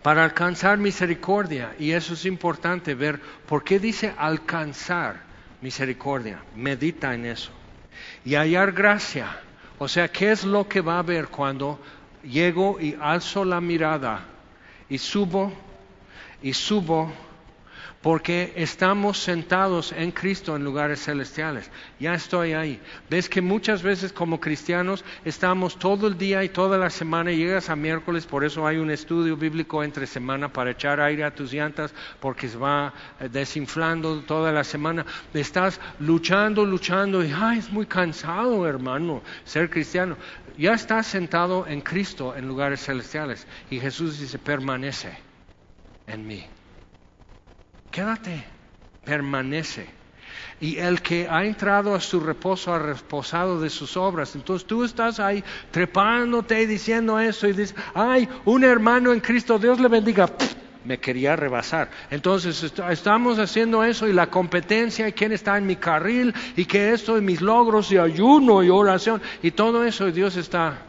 para 0.02 0.24
alcanzar 0.24 0.78
misericordia. 0.78 1.74
Y 1.78 1.92
eso 1.92 2.14
es 2.14 2.24
importante 2.24 2.94
ver 2.94 3.20
por 3.46 3.64
qué 3.64 3.78
dice 3.78 4.14
alcanzar 4.16 5.20
misericordia. 5.60 6.42
Medita 6.56 7.14
en 7.14 7.26
eso. 7.26 7.52
Y 8.24 8.34
hallar 8.34 8.72
gracia. 8.72 9.40
O 9.78 9.88
sea, 9.88 10.08
¿qué 10.08 10.32
es 10.32 10.44
lo 10.44 10.68
que 10.68 10.80
va 10.80 10.96
a 10.96 11.00
haber 11.00 11.28
cuando 11.28 11.78
llego 12.22 12.80
y 12.80 12.96
alzo 12.98 13.44
la 13.44 13.60
mirada 13.60 14.31
y 14.92 14.98
subo 14.98 15.50
y 16.42 16.52
subo 16.52 17.10
porque 18.02 18.52
estamos 18.56 19.18
sentados 19.18 19.92
en 19.92 20.10
Cristo 20.10 20.56
en 20.56 20.64
lugares 20.64 21.04
celestiales. 21.04 21.70
Ya 22.00 22.14
estoy 22.14 22.52
ahí. 22.52 22.80
Ves 23.08 23.28
que 23.28 23.40
muchas 23.40 23.82
veces 23.82 24.12
como 24.12 24.40
cristianos 24.40 25.04
estamos 25.24 25.78
todo 25.78 26.08
el 26.08 26.18
día 26.18 26.42
y 26.42 26.48
toda 26.48 26.76
la 26.76 26.90
semana, 26.90 27.30
llegas 27.30 27.70
a 27.70 27.76
miércoles, 27.76 28.26
por 28.26 28.44
eso 28.44 28.66
hay 28.66 28.78
un 28.78 28.90
estudio 28.90 29.36
bíblico 29.36 29.84
entre 29.84 30.08
semana 30.08 30.52
para 30.52 30.72
echar 30.72 31.00
aire 31.00 31.22
a 31.22 31.32
tus 31.32 31.52
llantas, 31.52 31.94
porque 32.18 32.48
se 32.48 32.58
va 32.58 32.92
eh, 33.20 33.28
desinflando 33.28 34.20
toda 34.22 34.50
la 34.50 34.64
semana. 34.64 35.06
Estás 35.32 35.80
luchando, 36.00 36.66
luchando, 36.66 37.24
y 37.24 37.32
ay, 37.32 37.60
es 37.60 37.70
muy 37.70 37.86
cansado, 37.86 38.66
hermano, 38.66 39.22
ser 39.44 39.70
cristiano. 39.70 40.16
Ya 40.56 40.74
estás 40.74 41.06
sentado 41.06 41.66
en 41.66 41.80
Cristo 41.80 42.36
en 42.36 42.46
lugares 42.46 42.84
celestiales, 42.84 43.46
y 43.70 43.80
Jesús 43.80 44.18
dice, 44.18 44.38
permanece 44.38 45.16
en 46.06 46.26
mí 46.26 46.46
quédate, 47.92 48.44
permanece. 49.04 49.86
Y 50.58 50.78
el 50.78 51.02
que 51.02 51.28
ha 51.28 51.44
entrado 51.44 51.94
a 51.94 52.00
su 52.00 52.18
reposo 52.18 52.72
ha 52.72 52.78
reposado 52.78 53.60
de 53.60 53.68
sus 53.68 53.96
obras. 53.96 54.34
Entonces 54.34 54.66
tú 54.66 54.82
estás 54.82 55.20
ahí 55.20 55.44
trepándote 55.70 56.62
y 56.62 56.66
diciendo 56.66 57.20
eso 57.20 57.46
y 57.46 57.52
dices, 57.52 57.76
ay, 57.94 58.28
un 58.44 58.64
hermano 58.64 59.12
en 59.12 59.20
Cristo, 59.20 59.58
Dios 59.58 59.78
le 59.78 59.88
bendiga. 59.88 60.28
Me 60.84 60.98
quería 60.98 61.36
rebasar. 61.36 61.90
Entonces 62.10 62.72
estamos 62.90 63.38
haciendo 63.38 63.84
eso 63.84 64.08
y 64.08 64.12
la 64.12 64.28
competencia 64.28 65.08
y 65.08 65.12
quién 65.12 65.32
está 65.32 65.56
en 65.56 65.66
mi 65.66 65.76
carril 65.76 66.34
y 66.56 66.64
que 66.64 66.92
esto 66.92 67.18
y 67.18 67.20
mis 67.20 67.40
logros 67.40 67.90
y 67.92 67.98
ayuno 67.98 68.62
y 68.62 68.70
oración 68.70 69.20
y 69.42 69.52
todo 69.52 69.84
eso 69.84 70.08
y 70.08 70.12
Dios 70.12 70.36
está. 70.36 70.86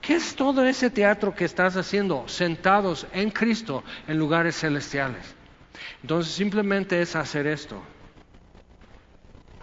¿Qué 0.00 0.14
es 0.14 0.36
todo 0.36 0.64
ese 0.64 0.90
teatro 0.90 1.34
que 1.34 1.44
estás 1.44 1.76
haciendo 1.76 2.26
sentados 2.28 3.06
en 3.12 3.30
Cristo 3.30 3.82
en 4.06 4.18
lugares 4.18 4.56
celestiales? 4.56 5.34
Entonces 6.02 6.32
simplemente 6.32 7.00
es 7.00 7.16
hacer 7.16 7.46
esto. 7.46 7.82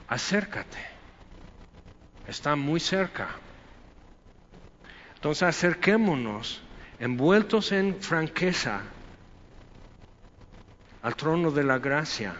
Acércate. 0.07 0.78
Está 2.28 2.55
muy 2.55 2.80
cerca. 2.80 3.30
Entonces 5.15 5.43
acerquémonos, 5.43 6.61
envueltos 6.99 7.71
en 7.71 8.01
franqueza, 8.01 8.82
al 11.06 11.16
trono 11.16 11.51
de 11.51 11.64
la 11.64 11.78
gracia, 11.78 12.34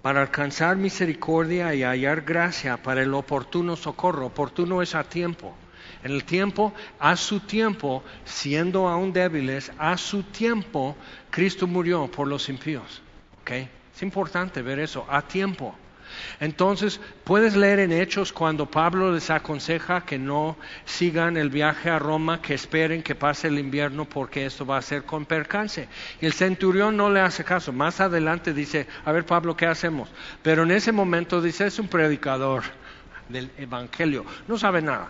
para 0.00 0.22
alcanzar 0.22 0.76
misericordia 0.76 1.74
y 1.74 1.82
hallar 1.82 2.22
gracia 2.22 2.78
para 2.78 3.02
el 3.02 3.12
oportuno 3.12 3.76
socorro. 3.76 4.24
Oportuno 4.24 4.80
es 4.80 4.94
a 4.94 5.04
tiempo. 5.04 5.54
En 6.02 6.12
el 6.12 6.24
tiempo, 6.24 6.72
a 6.98 7.14
su 7.14 7.40
tiempo, 7.40 8.02
siendo 8.24 8.88
aún 8.88 9.12
débiles, 9.12 9.70
a 9.76 9.98
su 9.98 10.22
tiempo, 10.22 10.96
Cristo 11.28 11.66
murió 11.66 12.10
por 12.10 12.26
los 12.26 12.48
impíos. 12.48 13.02
¿Okay? 13.42 13.68
Es 13.94 14.02
importante 14.02 14.62
ver 14.62 14.78
eso, 14.78 15.04
a 15.10 15.20
tiempo. 15.20 15.74
Entonces, 16.40 17.00
puedes 17.24 17.56
leer 17.56 17.78
en 17.78 17.92
Hechos 17.92 18.32
cuando 18.32 18.70
Pablo 18.70 19.12
les 19.12 19.30
aconseja 19.30 20.04
que 20.04 20.18
no 20.18 20.56
sigan 20.84 21.36
el 21.36 21.50
viaje 21.50 21.90
a 21.90 21.98
Roma, 21.98 22.40
que 22.40 22.54
esperen 22.54 23.02
que 23.02 23.14
pase 23.14 23.48
el 23.48 23.58
invierno 23.58 24.04
porque 24.04 24.46
esto 24.46 24.66
va 24.66 24.78
a 24.78 24.82
ser 24.82 25.04
con 25.04 25.26
percance. 25.26 25.88
Y 26.20 26.26
el 26.26 26.32
centurión 26.32 26.96
no 26.96 27.10
le 27.10 27.20
hace 27.20 27.44
caso. 27.44 27.72
Más 27.72 28.00
adelante 28.00 28.52
dice, 28.52 28.86
a 29.04 29.12
ver 29.12 29.26
Pablo, 29.26 29.56
¿qué 29.56 29.66
hacemos? 29.66 30.08
Pero 30.42 30.62
en 30.62 30.70
ese 30.70 30.92
momento 30.92 31.40
dice, 31.40 31.66
es 31.66 31.78
un 31.78 31.88
predicador 31.88 32.62
del 33.28 33.50
Evangelio, 33.56 34.24
no 34.48 34.58
sabe 34.58 34.82
nada. 34.82 35.08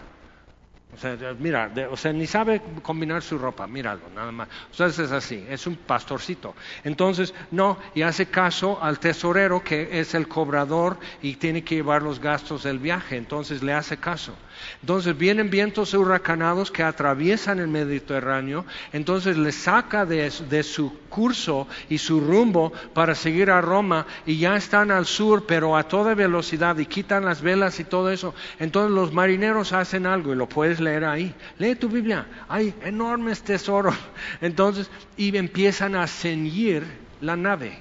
O 0.95 0.99
sea, 0.99 1.17
mira, 1.39 1.73
o 1.91 1.97
sea, 1.97 2.13
ni 2.13 2.27
sabe 2.27 2.63
combinar 2.83 3.23
su 3.23 3.37
ropa, 3.37 3.67
míralo, 3.67 4.09
nada 4.15 4.31
más. 4.31 4.49
O 4.71 4.75
sea, 4.75 4.87
es 4.87 4.99
así, 4.99 5.45
es 5.49 5.67
un 5.67 5.77
pastorcito. 5.77 6.55
Entonces, 6.85 7.35
no, 7.51 7.79
y 7.95 8.03
hace 8.03 8.27
caso 8.27 8.79
al 8.81 9.01
tesorero 9.01 9.63
que 9.63 9.99
es 10.01 10.15
el 10.15 10.29
cobrador 10.29 10.99
y 11.21 11.35
tiene 11.35 11.65
que 11.65 11.77
llevar 11.77 12.03
los 12.03 12.21
gastos 12.21 12.63
del 12.63 12.79
viaje, 12.79 13.17
entonces 13.17 13.63
le 13.63 13.73
hace 13.73 13.97
caso. 13.97 14.37
Entonces 14.81 15.17
vienen 15.17 15.51
vientos 15.51 15.95
huracanados 15.95 16.71
que 16.71 16.83
atraviesan 16.83 17.59
el 17.59 17.69
Mediterráneo, 17.69 18.65
entonces 18.93 19.37
le 19.37 19.53
saca 19.53 20.05
de, 20.07 20.31
su 20.63 20.99
curso 21.09 21.67
y 21.89 21.99
su 21.99 22.21
rumbo 22.21 22.73
para 22.93 23.15
seguir 23.15 23.51
a 23.51 23.61
Roma 23.61 24.07
y 24.27 24.39
ya 24.39 24.57
están 24.57 24.91
al 24.91 25.07
sur, 25.07 25.47
pero 25.47 25.77
a 25.77 25.85
toda 25.85 26.15
velocidad 26.15 26.77
y 26.79 26.87
quitan 26.87 27.25
las 27.25 27.41
velas 27.41 27.81
y 27.81 27.85
todo 27.85 28.11
eso. 28.11 28.35
Entonces 28.59 28.93
los 28.93 29.13
marineros 29.13 29.73
hacen 29.73 30.07
algo 30.07 30.33
y 30.33 30.37
lo 30.37 30.49
puedes 30.49 30.81
leer 30.81 31.05
ahí. 31.05 31.35
Lee 31.59 31.75
tu 31.75 31.89
Biblia, 31.89 32.27
hay 32.49 32.75
enormes 32.83 33.43
tesoros. 33.43 33.95
Entonces, 34.41 34.91
y 35.17 35.37
empiezan 35.37 35.95
a 35.97 36.07
ceñir 36.07 36.85
la 37.21 37.37
nave. 37.37 37.79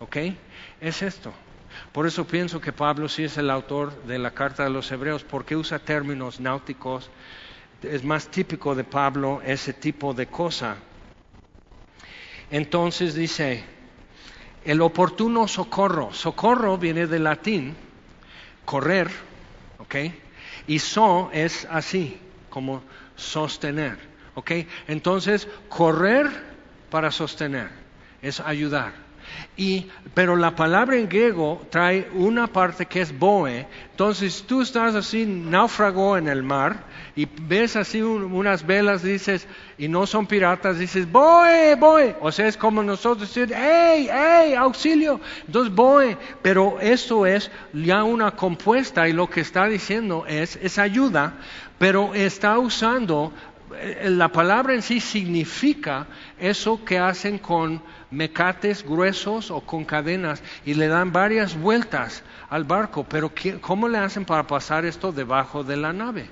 ¿Ok? 0.00 0.16
Es 0.80 1.02
esto. 1.02 1.32
Por 1.92 2.06
eso 2.06 2.26
pienso 2.26 2.60
que 2.60 2.72
Pablo 2.72 3.08
sí 3.08 3.24
es 3.24 3.36
el 3.36 3.50
autor 3.50 4.04
de 4.04 4.18
la 4.18 4.30
carta 4.30 4.64
de 4.64 4.70
los 4.70 4.90
hebreos, 4.90 5.24
porque 5.24 5.56
usa 5.56 5.78
términos 5.78 6.40
náuticos. 6.40 7.10
Es 7.82 8.02
más 8.02 8.28
típico 8.28 8.74
de 8.74 8.84
Pablo 8.84 9.42
ese 9.44 9.74
tipo 9.74 10.14
de 10.14 10.26
cosa. 10.26 10.76
Entonces 12.50 13.14
dice, 13.14 13.64
el 14.64 14.80
oportuno 14.80 15.46
socorro. 15.48 16.12
Socorro 16.12 16.78
viene 16.78 17.06
del 17.06 17.24
latín, 17.24 17.74
correr, 18.64 19.10
¿ok? 19.78 19.96
Y 20.66 20.78
so 20.78 21.30
es 21.32 21.66
así, 21.70 22.18
como 22.48 22.82
sostener, 23.16 23.98
¿ok? 24.34 24.50
Entonces, 24.88 25.48
correr 25.68 26.30
para 26.90 27.10
sostener, 27.10 27.68
es 28.22 28.40
ayudar. 28.40 28.92
Y, 29.56 29.86
pero 30.14 30.36
la 30.36 30.56
palabra 30.56 30.96
en 30.96 31.08
griego 31.08 31.60
trae 31.70 32.08
una 32.14 32.46
parte 32.46 32.86
que 32.86 33.00
es 33.00 33.16
boe. 33.16 33.66
Entonces 33.90 34.44
tú 34.46 34.62
estás 34.62 34.94
así 34.94 35.26
náufrago 35.26 36.16
en 36.16 36.28
el 36.28 36.42
mar 36.42 36.84
y 37.14 37.28
ves 37.42 37.76
así 37.76 38.00
unas 38.00 38.66
velas, 38.66 39.02
dices, 39.02 39.46
y 39.76 39.88
no 39.88 40.06
son 40.06 40.26
piratas, 40.26 40.78
dices, 40.78 41.10
boe, 41.10 41.74
boe. 41.74 42.16
O 42.20 42.32
sea, 42.32 42.46
es 42.46 42.56
como 42.56 42.82
nosotros 42.82 43.28
decir, 43.28 43.54
hey, 43.54 44.08
hey, 44.10 44.54
auxilio. 44.54 45.20
Entonces, 45.46 45.74
boe. 45.74 46.16
Pero 46.40 46.78
esto 46.80 47.26
es 47.26 47.50
ya 47.74 48.02
una 48.02 48.30
compuesta 48.30 49.08
y 49.08 49.12
lo 49.12 49.28
que 49.28 49.42
está 49.42 49.66
diciendo 49.66 50.24
es, 50.26 50.56
es 50.62 50.78
ayuda, 50.78 51.34
pero 51.78 52.14
está 52.14 52.58
usando, 52.58 53.32
eh, 53.78 54.08
la 54.08 54.28
palabra 54.28 54.74
en 54.74 54.82
sí 54.82 55.00
significa 55.00 56.06
eso 56.38 56.84
que 56.84 56.98
hacen 56.98 57.38
con 57.38 57.82
mecates 58.12 58.84
gruesos 58.84 59.50
o 59.50 59.60
con 59.62 59.84
cadenas 59.84 60.42
y 60.64 60.74
le 60.74 60.86
dan 60.86 61.12
varias 61.12 61.58
vueltas 61.58 62.22
al 62.48 62.64
barco. 62.64 63.04
Pero 63.08 63.32
¿cómo 63.60 63.88
le 63.88 63.98
hacen 63.98 64.24
para 64.24 64.46
pasar 64.46 64.84
esto 64.84 65.10
debajo 65.10 65.64
de 65.64 65.76
la 65.76 65.92
nave? 65.92 66.30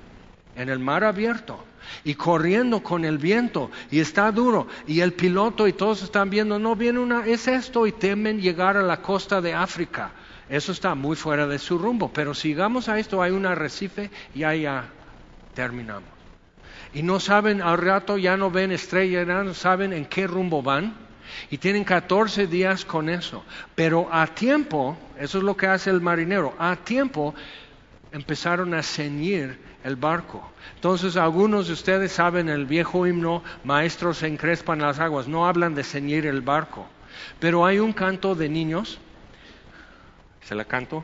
En 0.55 0.69
el 0.69 0.79
mar 0.79 1.03
abierto 1.03 1.65
y 2.03 2.15
corriendo 2.15 2.83
con 2.83 3.03
el 3.03 3.17
viento 3.17 3.71
y 3.89 3.99
está 3.99 4.31
duro 4.31 4.67
y 4.85 5.01
el 5.01 5.13
piloto 5.13 5.67
y 5.67 5.73
todos 5.73 6.03
están 6.03 6.29
viendo, 6.29 6.59
no 6.59 6.75
viene 6.75 6.99
una, 6.99 7.25
es 7.25 7.47
esto 7.47 7.87
y 7.87 7.91
temen 7.91 8.39
llegar 8.39 8.77
a 8.77 8.83
la 8.83 9.01
costa 9.01 9.41
de 9.41 9.53
África. 9.53 10.11
Eso 10.49 10.73
está 10.73 10.95
muy 10.95 11.15
fuera 11.15 11.47
de 11.47 11.57
su 11.57 11.77
rumbo, 11.77 12.11
pero 12.13 12.33
si 12.33 12.49
llegamos 12.49 12.89
a 12.89 12.99
esto 12.99 13.21
hay 13.21 13.31
un 13.31 13.45
arrecife 13.45 14.11
y 14.35 14.43
ahí 14.43 14.63
ya 14.63 14.89
terminamos. 15.53 16.09
Y 16.93 17.03
no 17.03 17.21
saben, 17.21 17.61
al 17.61 17.77
rato 17.77 18.17
ya 18.17 18.35
no 18.35 18.51
ven 18.51 18.73
estrellas, 18.73 19.25
no 19.25 19.53
saben 19.53 19.93
en 19.93 20.05
qué 20.05 20.27
rumbo 20.27 20.61
van 20.61 21.10
y 21.49 21.57
tienen 21.57 21.83
14 21.83 22.47
días 22.47 22.85
con 22.85 23.09
eso. 23.09 23.43
Pero 23.75 24.07
a 24.11 24.27
tiempo, 24.27 24.97
eso 25.19 25.37
es 25.37 25.43
lo 25.43 25.55
que 25.55 25.67
hace 25.67 25.89
el 25.89 26.01
marinero, 26.01 26.55
a 26.57 26.75
tiempo 26.75 27.33
empezaron 28.11 28.73
a 28.73 28.83
ceñir 28.83 29.59
el 29.83 29.95
barco. 29.95 30.51
Entonces 30.75 31.17
algunos 31.17 31.67
de 31.67 31.73
ustedes 31.73 32.11
saben 32.11 32.49
el 32.49 32.65
viejo 32.65 33.07
himno, 33.07 33.43
maestros 33.63 34.17
se 34.17 34.27
encrespan 34.27 34.79
las 34.79 34.99
aguas, 34.99 35.27
no 35.27 35.47
hablan 35.47 35.75
de 35.75 35.83
ceñir 35.83 36.25
el 36.25 36.41
barco. 36.41 36.87
Pero 37.39 37.65
hay 37.65 37.79
un 37.79 37.93
canto 37.93 38.35
de 38.35 38.49
niños, 38.49 38.99
¿se 40.43 40.55
la 40.55 40.65
canto? 40.65 41.03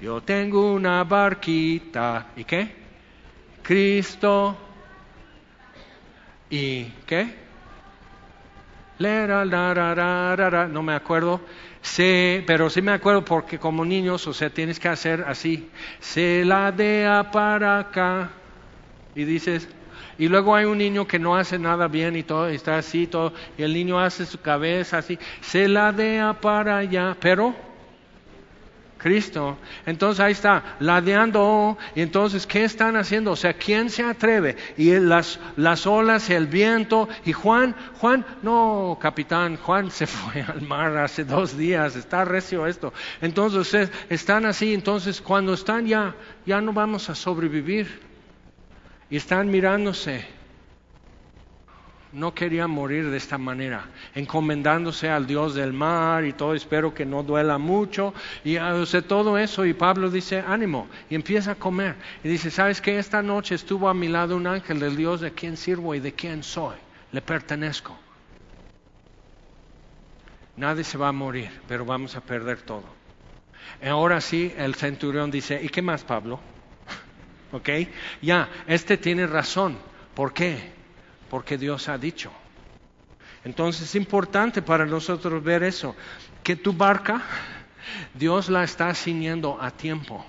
Yo 0.00 0.20
tengo 0.22 0.72
una 0.72 1.02
barquita, 1.04 2.26
¿y 2.36 2.44
qué? 2.44 2.74
Cristo, 3.62 4.56
¿y 6.50 6.84
qué? 7.06 7.43
No 8.98 10.82
me 10.82 10.94
acuerdo. 10.94 11.40
Se, 11.82 12.42
pero 12.46 12.70
sí 12.70 12.80
me 12.80 12.92
acuerdo 12.92 13.24
porque 13.24 13.58
como 13.58 13.84
niños, 13.84 14.26
o 14.26 14.32
sea, 14.32 14.50
tienes 14.50 14.80
que 14.80 14.88
hacer 14.88 15.24
así. 15.26 15.68
Se 16.00 16.44
la 16.44 16.72
dea 16.72 17.30
para 17.30 17.78
acá. 17.78 18.30
Y 19.14 19.24
dices, 19.24 19.68
y 20.18 20.28
luego 20.28 20.54
hay 20.54 20.64
un 20.64 20.78
niño 20.78 21.06
que 21.06 21.18
no 21.18 21.36
hace 21.36 21.58
nada 21.58 21.88
bien 21.88 22.16
y 22.16 22.22
todo, 22.22 22.48
está 22.48 22.78
así, 22.78 23.06
todo, 23.06 23.32
y 23.58 23.62
el 23.62 23.72
niño 23.72 23.98
hace 23.98 24.26
su 24.26 24.40
cabeza 24.40 24.98
así, 24.98 25.18
se 25.40 25.68
la 25.68 25.92
dea 25.92 26.40
para 26.40 26.78
allá, 26.78 27.16
pero 27.20 27.54
Cristo. 29.04 29.58
Entonces 29.84 30.18
ahí 30.18 30.32
está, 30.32 30.76
ladeando. 30.80 31.76
Y 31.94 32.00
entonces, 32.00 32.46
¿qué 32.46 32.64
están 32.64 32.96
haciendo? 32.96 33.32
O 33.32 33.36
sea, 33.36 33.52
¿quién 33.52 33.90
se 33.90 34.02
atreve? 34.02 34.56
Y 34.78 34.92
las, 34.98 35.38
las 35.56 35.86
olas, 35.86 36.30
el 36.30 36.46
viento. 36.46 37.06
Y 37.26 37.34
Juan, 37.34 37.76
Juan, 38.00 38.24
no, 38.42 38.96
capitán, 38.98 39.58
Juan 39.58 39.90
se 39.90 40.06
fue 40.16 40.40
al 40.40 40.62
mar 40.62 40.96
hace 40.96 41.22
dos 41.22 41.54
días, 41.54 41.96
está 41.96 42.24
recio 42.24 42.66
esto. 42.66 42.94
Entonces, 43.20 43.90
están 44.08 44.46
así, 44.46 44.72
entonces 44.72 45.20
cuando 45.20 45.52
están 45.52 45.86
ya, 45.86 46.14
ya 46.46 46.62
no 46.62 46.72
vamos 46.72 47.10
a 47.10 47.14
sobrevivir. 47.14 48.00
Y 49.10 49.18
están 49.18 49.50
mirándose 49.50 50.26
no 52.14 52.32
quería 52.32 52.66
morir 52.68 53.10
de 53.10 53.16
esta 53.16 53.38
manera, 53.38 53.88
encomendándose 54.14 55.10
al 55.10 55.26
Dios 55.26 55.54
del 55.54 55.72
mar 55.72 56.24
y 56.24 56.32
todo, 56.32 56.54
espero 56.54 56.94
que 56.94 57.04
no 57.04 57.22
duela 57.22 57.58
mucho, 57.58 58.14
y 58.44 58.56
hace 58.56 59.02
todo 59.02 59.36
eso, 59.36 59.66
y 59.66 59.74
Pablo 59.74 60.10
dice, 60.10 60.42
ánimo, 60.46 60.88
y 61.10 61.16
empieza 61.16 61.52
a 61.52 61.54
comer, 61.56 61.96
y 62.22 62.28
dice, 62.28 62.50
¿sabes 62.50 62.80
qué? 62.80 62.98
Esta 62.98 63.22
noche 63.22 63.56
estuvo 63.56 63.88
a 63.88 63.94
mi 63.94 64.08
lado 64.08 64.36
un 64.36 64.46
ángel 64.46 64.78
del 64.78 64.96
Dios 64.96 65.20
de 65.20 65.32
quien 65.32 65.56
sirvo 65.56 65.94
y 65.94 66.00
de 66.00 66.14
quien 66.14 66.42
soy, 66.42 66.76
le 67.10 67.20
pertenezco. 67.20 67.98
Nadie 70.56 70.84
se 70.84 70.96
va 70.96 71.08
a 71.08 71.12
morir, 71.12 71.50
pero 71.66 71.84
vamos 71.84 72.14
a 72.14 72.20
perder 72.20 72.62
todo. 72.62 72.84
Ahora 73.82 74.20
sí, 74.20 74.54
el 74.56 74.76
centurión 74.76 75.32
dice, 75.32 75.60
¿y 75.60 75.68
qué 75.68 75.82
más, 75.82 76.04
Pablo? 76.04 76.38
¿Ok? 77.52 77.68
Ya, 78.22 78.48
este 78.68 78.96
tiene 78.96 79.26
razón. 79.26 79.76
¿Por 80.14 80.32
qué? 80.32 80.73
Porque 81.34 81.58
Dios 81.58 81.88
ha 81.88 81.98
dicho. 81.98 82.30
Entonces 83.44 83.88
es 83.88 83.94
importante 83.96 84.62
para 84.62 84.86
nosotros 84.86 85.42
ver 85.42 85.64
eso, 85.64 85.96
que 86.44 86.54
tu 86.54 86.72
barca, 86.72 87.22
Dios 88.14 88.48
la 88.48 88.62
está 88.62 88.94
ciñendo 88.94 89.58
a 89.60 89.72
tiempo. 89.72 90.24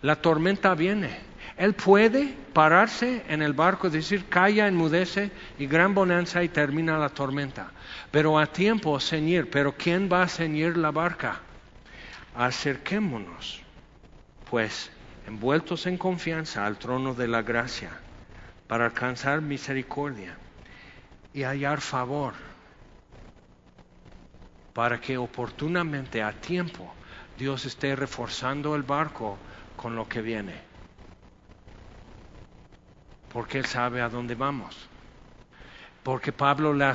La 0.00 0.16
tormenta 0.16 0.74
viene. 0.74 1.18
Él 1.58 1.74
puede 1.74 2.34
pararse 2.54 3.26
en 3.28 3.42
el 3.42 3.52
barco, 3.52 3.90
decir, 3.90 4.24
calla, 4.30 4.66
enmudece 4.66 5.32
y 5.58 5.66
gran 5.66 5.92
bonanza 5.92 6.42
y 6.42 6.48
termina 6.48 6.96
la 6.96 7.10
tormenta. 7.10 7.72
Pero 8.10 8.38
a 8.38 8.46
tiempo 8.46 8.98
ceñir. 8.98 9.50
Pero 9.50 9.74
¿quién 9.76 10.08
va 10.10 10.22
a 10.22 10.28
ceñir 10.28 10.78
la 10.78 10.92
barca? 10.92 11.42
Acerquémonos, 12.34 13.60
pues, 14.48 14.90
envueltos 15.26 15.86
en 15.86 15.98
confianza 15.98 16.64
al 16.64 16.78
trono 16.78 17.12
de 17.12 17.28
la 17.28 17.42
gracia 17.42 17.90
para 18.66 18.86
alcanzar 18.86 19.40
misericordia 19.40 20.36
y 21.32 21.42
hallar 21.42 21.80
favor, 21.80 22.34
para 24.72 25.00
que 25.00 25.16
oportunamente 25.16 26.22
a 26.22 26.32
tiempo 26.32 26.94
Dios 27.38 27.64
esté 27.66 27.94
reforzando 27.94 28.74
el 28.74 28.82
barco 28.82 29.38
con 29.76 29.94
lo 29.94 30.08
que 30.08 30.22
viene, 30.22 30.54
porque 33.28 33.58
Él 33.58 33.66
sabe 33.66 34.00
a 34.00 34.08
dónde 34.08 34.34
vamos. 34.34 34.88
Porque 36.02 36.30
Pablo 36.30 36.72
le 36.72 36.86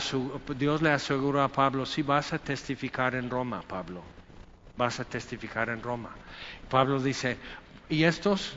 Dios 0.55 0.81
le 0.81 0.91
aseguró 0.91 1.43
a 1.43 1.49
Pablo, 1.49 1.85
si 1.85 2.01
vas 2.01 2.31
a 2.31 2.39
testificar 2.39 3.13
en 3.13 3.29
Roma, 3.29 3.61
Pablo, 3.61 4.01
vas 4.77 5.01
a 5.01 5.03
testificar 5.03 5.69
en 5.69 5.83
Roma. 5.83 6.15
Pablo 6.69 6.97
dice, 6.97 7.37
¿y 7.89 8.05
estos 8.05 8.55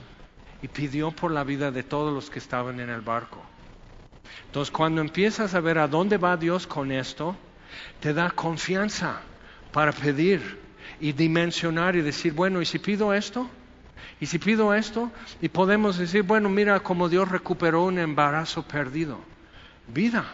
y 0.65 0.69
pidió 0.69 1.11
por 1.11 1.31
la 1.31 1.45
vida 1.45 1.71
de 1.71 1.83
todos 1.83 2.11
los 2.11 2.31
que 2.31 2.39
estaban 2.39 2.81
en 2.81 2.89
el 2.89 3.03
barco. 3.03 3.45
Entonces 4.47 4.73
cuando 4.73 5.03
empiezas 5.03 5.55
a 5.55 5.61
ver 5.61 5.77
a 5.77 5.87
dónde 5.87 6.17
va 6.17 6.39
Dios 6.39 6.67
con 6.67 6.91
esto, 6.91 7.37
te 8.01 8.15
da 8.15 8.31
confianza 8.31 9.21
para 9.73 9.93
pedir 9.93 10.59
y 11.01 11.13
dimensionar 11.13 11.97
y 11.97 12.01
decir, 12.01 12.33
bueno, 12.33 12.63
¿y 12.63 12.65
si 12.65 12.79
pido 12.79 13.13
esto? 13.13 13.47
¿Y 14.19 14.25
si 14.25 14.39
pido 14.39 14.73
esto? 14.73 15.13
Y 15.43 15.51
podemos 15.51 15.99
decir, 15.99 16.23
bueno, 16.23 16.49
mira 16.49 16.81
cómo 16.81 17.11
Dios 17.11 17.29
recuperó 17.29 17.85
un 17.85 17.99
embarazo 17.99 18.63
perdido. 18.63 19.19
Vida. 19.87 20.25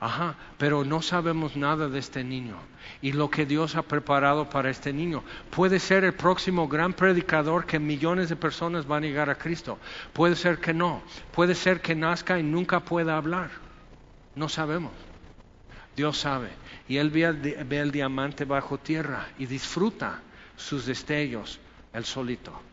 Ajá, 0.00 0.36
pero 0.58 0.84
no 0.84 1.02
sabemos 1.02 1.56
nada 1.56 1.88
de 1.88 1.98
este 1.98 2.22
niño 2.22 2.56
y 3.02 3.12
lo 3.12 3.30
que 3.30 3.46
Dios 3.46 3.74
ha 3.74 3.82
preparado 3.82 4.48
para 4.48 4.70
este 4.70 4.92
niño. 4.92 5.24
Puede 5.50 5.80
ser 5.80 6.04
el 6.04 6.14
próximo 6.14 6.68
gran 6.68 6.92
predicador 6.92 7.66
que 7.66 7.80
millones 7.80 8.28
de 8.28 8.36
personas 8.36 8.86
van 8.86 9.02
a 9.02 9.06
llegar 9.06 9.28
a 9.28 9.38
Cristo. 9.38 9.78
Puede 10.12 10.36
ser 10.36 10.58
que 10.58 10.72
no. 10.72 11.02
Puede 11.32 11.56
ser 11.56 11.80
que 11.80 11.96
nazca 11.96 12.38
y 12.38 12.44
nunca 12.44 12.80
pueda 12.80 13.16
hablar. 13.16 13.50
No 14.36 14.48
sabemos. 14.48 14.92
Dios 15.96 16.18
sabe. 16.18 16.50
Y 16.86 16.98
él 16.98 17.10
ve, 17.10 17.80
el 17.80 17.90
diamante 17.90 18.44
bajo 18.44 18.78
tierra 18.78 19.26
y 19.36 19.46
disfruta 19.46 20.22
sus 20.56 20.86
destellos, 20.86 21.58
el 21.92 22.04
solito. 22.04 22.67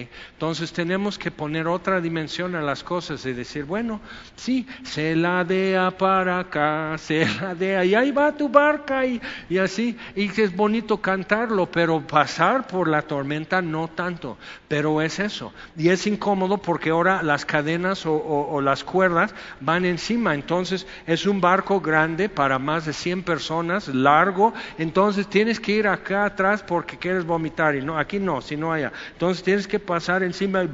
Entonces 0.00 0.72
tenemos 0.72 1.18
que 1.18 1.30
poner 1.30 1.66
otra 1.66 2.00
dimensión 2.00 2.54
a 2.54 2.62
las 2.62 2.82
cosas 2.82 3.24
y 3.26 3.32
decir, 3.32 3.64
bueno, 3.64 4.00
sí, 4.36 4.66
se 4.82 5.14
ladea 5.14 5.90
para 5.90 6.40
acá, 6.40 6.94
se 6.98 7.26
ladea, 7.26 7.84
y 7.84 7.94
ahí 7.94 8.10
va 8.10 8.32
tu 8.32 8.48
barca 8.48 9.04
y, 9.04 9.20
y 9.48 9.58
así, 9.58 9.96
y 10.14 10.28
es 10.40 10.54
bonito 10.54 10.98
cantarlo, 11.00 11.66
pero 11.66 12.00
pasar 12.00 12.66
por 12.66 12.88
la 12.88 13.02
tormenta 13.02 13.60
no 13.62 13.88
tanto, 13.88 14.38
pero 14.68 15.02
es 15.02 15.18
eso. 15.18 15.52
Y 15.76 15.88
es 15.88 16.06
incómodo 16.06 16.58
porque 16.58 16.90
ahora 16.90 17.22
las 17.22 17.44
cadenas 17.44 18.06
o, 18.06 18.14
o 18.14 18.60
las 18.60 18.84
cuerdas 18.84 19.34
van 19.60 19.84
encima, 19.84 20.34
entonces 20.34 20.86
es 21.06 21.26
un 21.26 21.40
barco 21.40 21.80
grande 21.80 22.28
para 22.28 22.58
más 22.58 22.86
de 22.86 22.92
100 22.92 23.22
personas, 23.22 23.88
largo, 23.88 24.54
entonces 24.78 25.26
tienes 25.28 25.60
que 25.60 25.72
ir 25.72 25.88
acá 25.88 26.24
atrás 26.24 26.62
porque 26.62 26.96
quieres 26.96 27.24
vomitar, 27.24 27.76
y 27.76 27.82
no, 27.82 27.98
aquí 27.98 28.18
no, 28.18 28.40
sino 28.40 28.72
allá. 28.72 28.92
Entonces 29.12 29.42
tienes 29.42 29.66
que 29.66 29.81
pasar 29.82 30.22
encima 30.22 30.66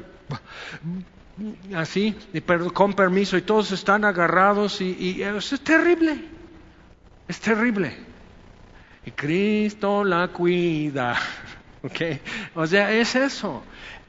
así, 1.75 2.17
con 2.75 2.95
permiso, 2.95 3.37
y 3.37 3.43
todos 3.43 3.73
están 3.73 4.05
agarrados 4.05 4.81
y, 4.81 5.23
eso 5.23 5.55
es 5.55 5.61
terrible, 5.63 6.25
es 7.27 7.41
terrible. 7.41 7.97
Y 9.05 9.11
Cristo 9.13 10.05
la 10.05 10.29
cuida, 10.29 11.17
O 12.55 12.67
sea, 12.67 12.93
es 12.93 13.15
eso. 13.15 13.63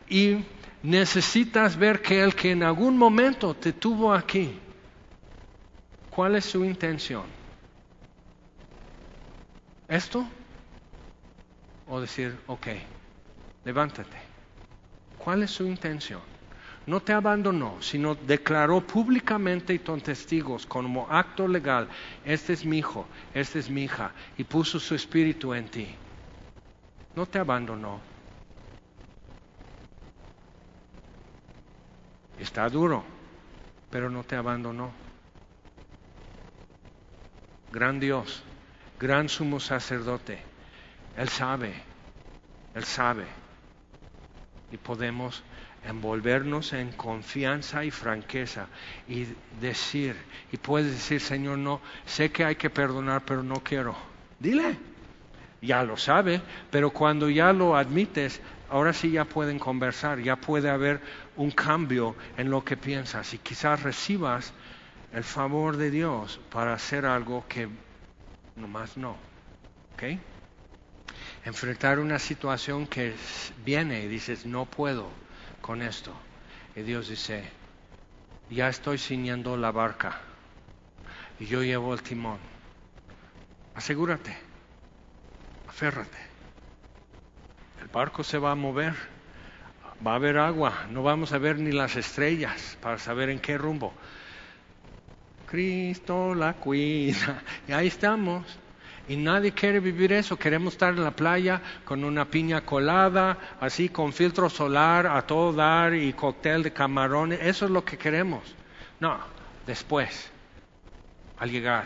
Y 0.07 0.43
necesitas 0.81 1.77
ver 1.77 2.01
que 2.01 2.21
el 2.21 2.35
que 2.35 2.51
en 2.51 2.63
algún 2.63 2.97
momento 2.97 3.53
te 3.53 3.73
tuvo 3.73 4.13
aquí, 4.13 4.59
¿cuál 6.09 6.35
es 6.35 6.45
su 6.45 6.65
intención? 6.65 7.25
¿Esto? 9.87 10.25
O 11.87 11.99
decir, 11.99 12.37
ok, 12.47 12.67
levántate. 13.65 14.28
¿Cuál 15.19 15.43
es 15.43 15.51
su 15.51 15.65
intención? 15.65 16.21
No 16.85 17.01
te 17.01 17.11
abandonó, 17.11 17.81
sino 17.81 18.15
declaró 18.15 18.81
públicamente 18.81 19.73
y 19.73 19.79
con 19.79 20.01
testigos 20.01 20.65
como 20.65 21.07
acto 21.09 21.47
legal, 21.47 21.87
este 22.23 22.53
es 22.53 22.65
mi 22.65 22.79
hijo, 22.79 23.05
esta 23.33 23.59
es 23.59 23.69
mi 23.69 23.83
hija, 23.83 24.13
y 24.37 24.45
puso 24.45 24.79
su 24.79 24.95
espíritu 24.95 25.53
en 25.53 25.67
ti. 25.67 25.93
No 27.15 27.25
te 27.25 27.37
abandonó. 27.37 27.99
Está 32.39 32.69
duro, 32.69 33.03
pero 33.91 34.09
no 34.09 34.23
te 34.23 34.37
abandonó. 34.37 34.91
Gran 37.71 37.99
Dios, 37.99 38.41
gran 38.97 39.27
sumo 39.27 39.59
sacerdote, 39.59 40.41
Él 41.17 41.27
sabe, 41.27 41.73
Él 42.73 42.85
sabe 42.85 43.38
y 44.71 44.77
podemos 44.77 45.43
envolvernos 45.83 46.73
en 46.73 46.91
confianza 46.91 47.85
y 47.85 47.91
franqueza 47.91 48.67
y 49.07 49.27
decir, 49.61 50.15
y 50.51 50.57
puedes 50.57 50.91
decir, 50.91 51.21
Señor, 51.21 51.57
no, 51.57 51.81
sé 52.05 52.31
que 52.31 52.43
hay 52.43 52.55
que 52.55 52.69
perdonar, 52.69 53.23
pero 53.25 53.43
no 53.43 53.55
quiero. 53.63 53.95
Dile, 54.39 54.77
ya 55.61 55.83
lo 55.83 55.97
sabe, 55.97 56.41
pero 56.69 56.91
cuando 56.91 57.29
ya 57.29 57.53
lo 57.53 57.75
admites, 57.75 58.41
ahora 58.69 58.93
sí 58.93 59.11
ya 59.11 59.25
pueden 59.25 59.59
conversar, 59.59 60.19
ya 60.19 60.35
puede 60.35 60.69
haber 60.69 61.01
un 61.35 61.51
cambio 61.51 62.15
en 62.37 62.49
lo 62.49 62.63
que 62.63 62.77
piensas 62.77 63.33
y 63.33 63.37
quizás 63.39 63.83
recibas 63.83 64.53
el 65.13 65.23
favor 65.23 65.77
de 65.77 65.91
Dios 65.91 66.39
para 66.51 66.73
hacer 66.73 67.05
algo 67.05 67.45
que 67.47 67.67
nomás 68.55 68.97
no. 68.97 69.17
¿Ok? 69.93 70.03
Enfrentar 71.45 71.99
una 71.99 72.19
situación 72.19 72.87
que 72.87 73.13
viene 73.65 74.03
y 74.03 74.07
dices, 74.07 74.45
no 74.45 74.65
puedo 74.65 75.09
con 75.61 75.81
esto. 75.81 76.13
Y 76.75 76.81
Dios 76.81 77.09
dice, 77.09 77.43
ya 78.49 78.69
estoy 78.69 78.97
ciñendo 78.97 79.57
la 79.57 79.71
barca 79.71 80.21
y 81.39 81.45
yo 81.45 81.63
llevo 81.63 81.93
el 81.93 82.01
timón. 82.01 82.39
Asegúrate, 83.75 84.35
aférrate. 85.67 86.17
El 87.81 87.87
barco 87.87 88.23
se 88.23 88.37
va 88.37 88.51
a 88.51 88.55
mover, 88.55 88.93
va 90.05 90.13
a 90.13 90.15
haber 90.15 90.37
agua, 90.37 90.87
no 90.89 91.01
vamos 91.01 91.31
a 91.31 91.37
ver 91.37 91.59
ni 91.59 91.71
las 91.71 91.95
estrellas 91.95 92.77
para 92.81 92.97
saber 92.97 93.29
en 93.29 93.39
qué 93.39 93.57
rumbo. 93.57 93.93
Cristo 95.45 96.35
la 96.35 96.53
cuida. 96.53 97.41
Y 97.67 97.71
ahí 97.71 97.87
estamos. 97.87 98.45
Y 99.09 99.17
nadie 99.17 99.51
quiere 99.51 99.79
vivir 99.79 100.13
eso. 100.13 100.37
Queremos 100.37 100.73
estar 100.73 100.93
en 100.93 101.03
la 101.03 101.09
playa 101.09 101.59
con 101.83 102.03
una 102.03 102.25
piña 102.25 102.61
colada, 102.61 103.57
así 103.59 103.89
con 103.89 104.13
filtro 104.13 104.51
solar 104.51 105.07
a 105.07 105.23
todo 105.23 105.51
dar 105.51 105.95
y 105.95 106.13
cóctel 106.13 106.61
de 106.61 106.71
camarones. 106.71 107.39
Eso 107.41 107.65
es 107.65 107.71
lo 107.71 107.83
que 107.83 107.97
queremos. 107.97 108.55
No, 108.99 109.17
después, 109.65 110.31
al 111.39 111.49
llegar, 111.49 111.85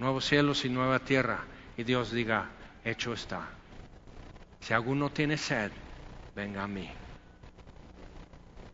nuevos 0.00 0.24
cielos 0.24 0.64
y 0.64 0.68
nueva 0.68 0.98
tierra. 0.98 1.44
Y 1.76 1.84
Dios 1.84 2.10
diga, 2.10 2.50
hecho 2.84 3.12
está. 3.12 3.48
Si 4.58 4.74
alguno 4.74 5.10
tiene 5.10 5.36
sed, 5.36 5.70
venga 6.34 6.64
a 6.64 6.68
mí. 6.68 6.90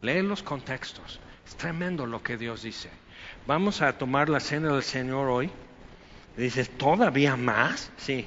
Lee 0.01 0.23
los 0.23 0.43
contextos. 0.43 1.21
Es 1.47 1.55
tremendo 1.55 2.07
lo 2.07 2.23
que 2.23 2.39
Dios 2.39 2.63
dice. 2.63 2.89
Vamos 3.47 3.83
a 3.83 3.99
tomar 3.99 4.31
la 4.31 4.41
cena 4.41 4.73
del 4.73 4.83
Señor 4.83 5.29
hoy. 5.29 5.51
Dices, 6.36 6.70
¿todavía 6.77 7.36
más? 7.36 7.90
Sí. 7.97 8.27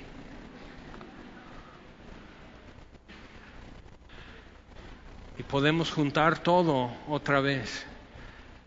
Y 5.38 5.44
podemos 5.44 5.92
juntar 5.92 6.40
todo 6.40 6.92
otra 7.08 7.40
vez. 7.40 7.86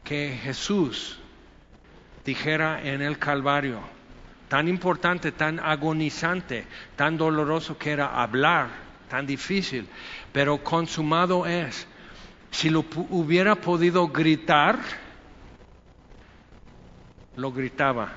Que 0.02 0.38
Jesús 0.42 1.18
dijera 2.24 2.80
en 2.82 3.02
el 3.02 3.18
Calvario, 3.18 3.80
tan 4.48 4.68
importante, 4.68 5.32
tan 5.32 5.58
agonizante, 5.58 6.66
tan 6.96 7.16
doloroso 7.16 7.78
que 7.78 7.90
era 7.92 8.22
hablar, 8.22 8.68
tan 9.08 9.26
difícil, 9.26 9.88
pero 10.32 10.62
consumado 10.62 11.46
es. 11.46 11.86
Si 12.50 12.70
lo 12.70 12.84
hubiera 13.10 13.56
podido 13.56 14.08
gritar, 14.08 14.78
lo 17.36 17.52
gritaba. 17.52 18.12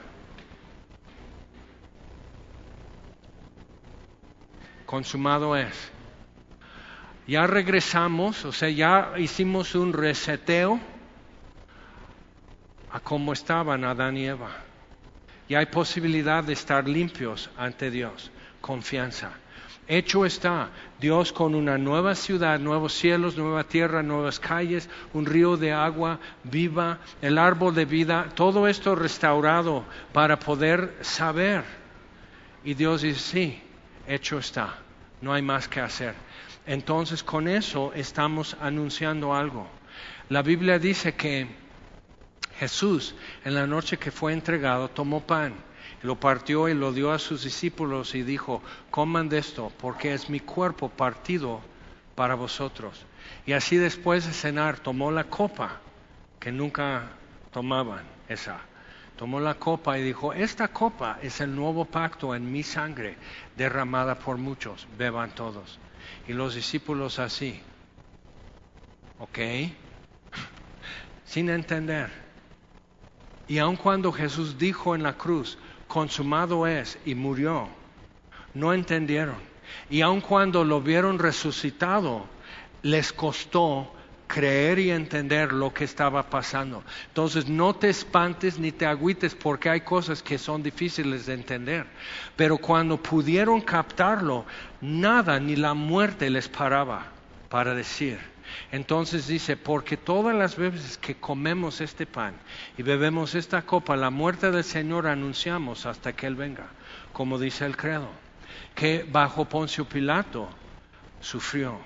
Consumado 4.89 5.55
es. 5.55 5.91
Ya 7.27 7.45
regresamos, 7.45 8.43
o 8.43 8.51
sea, 8.51 8.71
ya 8.71 9.13
hicimos 9.19 9.75
un 9.75 9.93
reseteo 9.93 10.79
a 12.89 12.99
cómo 12.99 13.33
estaban 13.33 13.83
Adán 13.83 14.17
y 14.17 14.25
Eva. 14.25 14.49
Y 15.47 15.53
hay 15.53 15.67
posibilidad 15.67 16.43
de 16.43 16.53
estar 16.53 16.89
limpios 16.89 17.51
ante 17.55 17.91
Dios. 17.91 18.31
Confianza. 18.61 19.29
Hecho 19.87 20.25
está, 20.25 20.71
Dios 20.99 21.33
con 21.33 21.53
una 21.53 21.77
nueva 21.77 22.15
ciudad, 22.15 22.57
nuevos 22.57 22.93
cielos, 22.93 23.37
nueva 23.37 23.65
tierra, 23.65 24.01
nuevas 24.01 24.39
calles, 24.39 24.89
un 25.13 25.27
río 25.27 25.55
de 25.55 25.71
agua 25.71 26.19
viva, 26.45 26.97
el 27.21 27.37
árbol 27.37 27.75
de 27.75 27.85
vida, 27.85 28.29
todo 28.33 28.67
esto 28.67 28.95
restaurado 28.95 29.83
para 30.13 30.39
poder 30.39 30.97
saber. 31.01 31.63
Y 32.63 32.73
Dios 32.73 33.03
dice, 33.03 33.19
sí, 33.19 33.63
hecho 34.09 34.39
está, 34.39 34.75
no 35.21 35.33
hay 35.33 35.41
más 35.41 35.67
que 35.67 35.79
hacer. 35.79 36.15
Entonces 36.65 37.23
con 37.23 37.47
eso 37.47 37.93
estamos 37.93 38.57
anunciando 38.59 39.33
algo. 39.33 39.67
La 40.27 40.41
Biblia 40.41 40.79
dice 40.79 41.15
que 41.15 41.47
Jesús 42.57 43.15
en 43.45 43.55
la 43.55 43.65
noche 43.65 43.97
que 43.97 44.11
fue 44.11 44.33
entregado 44.33 44.89
tomó 44.89 45.21
pan 45.21 45.53
lo 46.01 46.19
partió 46.19 46.69
y 46.69 46.73
lo 46.73 46.93
dio 46.93 47.11
a 47.11 47.19
sus 47.19 47.43
discípulos 47.43 48.15
y 48.15 48.23
dijo, 48.23 48.61
coman 48.89 49.29
de 49.29 49.39
esto, 49.39 49.71
porque 49.79 50.13
es 50.13 50.29
mi 50.29 50.39
cuerpo 50.39 50.89
partido 50.89 51.61
para 52.15 52.35
vosotros. 52.35 53.05
Y 53.45 53.53
así 53.53 53.77
después 53.77 54.25
de 54.25 54.33
cenar 54.33 54.79
tomó 54.79 55.11
la 55.11 55.25
copa, 55.25 55.81
que 56.39 56.51
nunca 56.51 57.09
tomaban 57.51 58.03
esa. 58.29 58.59
Tomó 59.19 59.41
la 59.41 59.55
copa 59.55 59.99
y 59.99 60.01
dijo, 60.01 60.31
esta 60.31 60.69
copa 60.69 61.19
es 61.21 61.41
el 61.41 61.53
nuevo 61.53 61.83
pacto 61.83 62.33
en 62.33 62.49
mi 62.49 62.63
sangre, 62.63 63.17
derramada 63.57 64.17
por 64.17 64.37
muchos, 64.37 64.87
beban 64.97 65.35
todos. 65.35 65.77
Y 66.25 66.31
los 66.31 66.55
discípulos 66.55 67.19
así, 67.19 67.61
¿ok? 69.17 69.39
Sin 71.25 71.49
entender. 71.49 72.09
Y 73.45 73.57
aun 73.57 73.75
cuando 73.75 74.13
Jesús 74.13 74.57
dijo 74.57 74.95
en 74.95 75.03
la 75.03 75.17
cruz, 75.17 75.57
consumado 75.89 76.65
es 76.65 76.97
y 77.03 77.13
murió. 77.13 77.67
No 78.53 78.71
entendieron. 78.71 79.35
Y 79.89 79.99
aun 79.99 80.21
cuando 80.21 80.63
lo 80.63 80.79
vieron 80.79 81.19
resucitado, 81.19 82.25
les 82.83 83.11
costó 83.11 83.93
creer 84.29 84.77
y 84.77 84.91
entender 84.91 85.51
lo 85.51 85.73
que 85.73 85.83
estaba 85.83 86.29
pasando. 86.29 86.83
Entonces 87.07 87.49
no 87.49 87.73
te 87.73 87.89
espantes 87.89 88.59
ni 88.59 88.71
te 88.71 88.85
agüites 88.85 89.33
porque 89.33 89.69
hay 89.69 89.81
cosas 89.81 90.21
que 90.21 90.37
son 90.37 90.61
difíciles 90.61 91.25
de 91.25 91.33
entender. 91.33 91.87
Pero 92.35 92.57
cuando 92.59 93.01
pudieron 93.01 93.59
captarlo, 93.59 94.45
nada 94.81 95.39
ni 95.39 95.55
la 95.55 95.73
muerte 95.73 96.29
les 96.29 96.47
paraba 96.47 97.07
para 97.49 97.73
decir, 97.73 98.19
entonces 98.71 99.27
dice, 99.27 99.57
porque 99.57 99.97
todas 99.97 100.35
las 100.35 100.55
veces 100.55 100.97
que 100.97 101.15
comemos 101.15 101.81
este 101.81 102.05
pan 102.05 102.35
y 102.77 102.83
bebemos 102.83 103.33
esta 103.33 103.63
copa, 103.63 103.95
la 103.95 104.11
muerte 104.11 104.51
del 104.51 104.63
Señor 104.63 105.07
anunciamos 105.07 105.87
hasta 105.87 106.13
que 106.13 106.27
Él 106.27 106.35
venga, 106.35 106.67
como 107.13 107.39
dice 107.39 107.65
el 107.65 107.75
credo, 107.75 108.09
que 108.75 109.07
bajo 109.11 109.45
Poncio 109.45 109.85
Pilato 109.85 110.47
sufrió, 111.19 111.79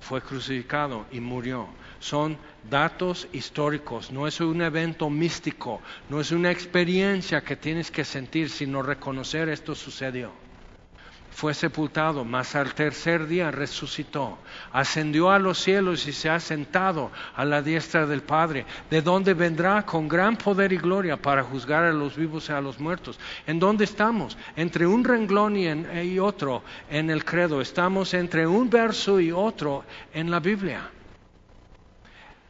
fue 0.00 0.22
crucificado 0.22 1.06
y 1.10 1.20
murió. 1.20 1.68
Son 1.98 2.38
datos 2.68 3.28
históricos, 3.32 4.10
no 4.10 4.26
es 4.26 4.40
un 4.40 4.62
evento 4.62 5.10
místico, 5.10 5.80
no 6.08 6.20
es 6.20 6.32
una 6.32 6.50
experiencia 6.50 7.42
que 7.42 7.56
tienes 7.56 7.90
que 7.90 8.04
sentir, 8.04 8.48
sino 8.50 8.82
reconocer 8.82 9.48
esto 9.48 9.74
sucedió 9.74 10.32
fue 11.40 11.54
sepultado, 11.54 12.22
mas 12.22 12.54
al 12.54 12.74
tercer 12.74 13.26
día 13.26 13.50
resucitó, 13.50 14.36
ascendió 14.72 15.30
a 15.30 15.38
los 15.38 15.56
cielos 15.56 16.06
y 16.06 16.12
se 16.12 16.28
ha 16.28 16.38
sentado 16.38 17.10
a 17.34 17.46
la 17.46 17.62
diestra 17.62 18.04
del 18.04 18.20
Padre, 18.20 18.66
de 18.90 19.00
donde 19.00 19.32
vendrá 19.32 19.86
con 19.86 20.06
gran 20.06 20.36
poder 20.36 20.70
y 20.74 20.76
gloria 20.76 21.16
para 21.16 21.42
juzgar 21.42 21.84
a 21.84 21.94
los 21.94 22.14
vivos 22.14 22.50
y 22.50 22.52
a 22.52 22.60
los 22.60 22.78
muertos. 22.78 23.18
¿En 23.46 23.58
dónde 23.58 23.84
estamos? 23.84 24.36
Entre 24.54 24.86
un 24.86 25.02
renglón 25.02 25.56
y, 25.56 25.66
y 25.66 26.18
otro 26.18 26.62
en 26.90 27.08
el 27.08 27.24
credo, 27.24 27.62
estamos 27.62 28.12
entre 28.12 28.46
un 28.46 28.68
verso 28.68 29.18
y 29.18 29.32
otro 29.32 29.86
en 30.12 30.30
la 30.30 30.40
Biblia. 30.40 30.90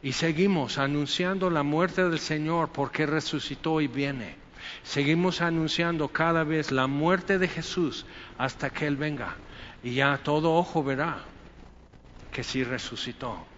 Y 0.03 0.11
seguimos 0.11 0.77
anunciando 0.77 1.49
la 1.49 1.63
muerte 1.63 2.03
del 2.09 2.19
Señor 2.19 2.71
porque 2.73 3.05
resucitó 3.05 3.79
y 3.79 3.87
viene. 3.87 4.40
Seguimos 4.83 5.41
anunciando 5.41 6.09
cada 6.09 6.43
vez 6.43 6.71
la 6.71 6.87
muerte 6.87 7.37
de 7.37 7.47
Jesús 7.47 8.05
hasta 8.37 8.69
que 8.69 8.87
Él 8.87 8.97
venga. 8.97 9.37
Y 9.83 9.95
ya 9.95 10.17
todo 10.17 10.53
ojo 10.53 10.83
verá 10.83 11.19
que 12.31 12.43
sí 12.43 12.63
resucitó. 12.63 13.50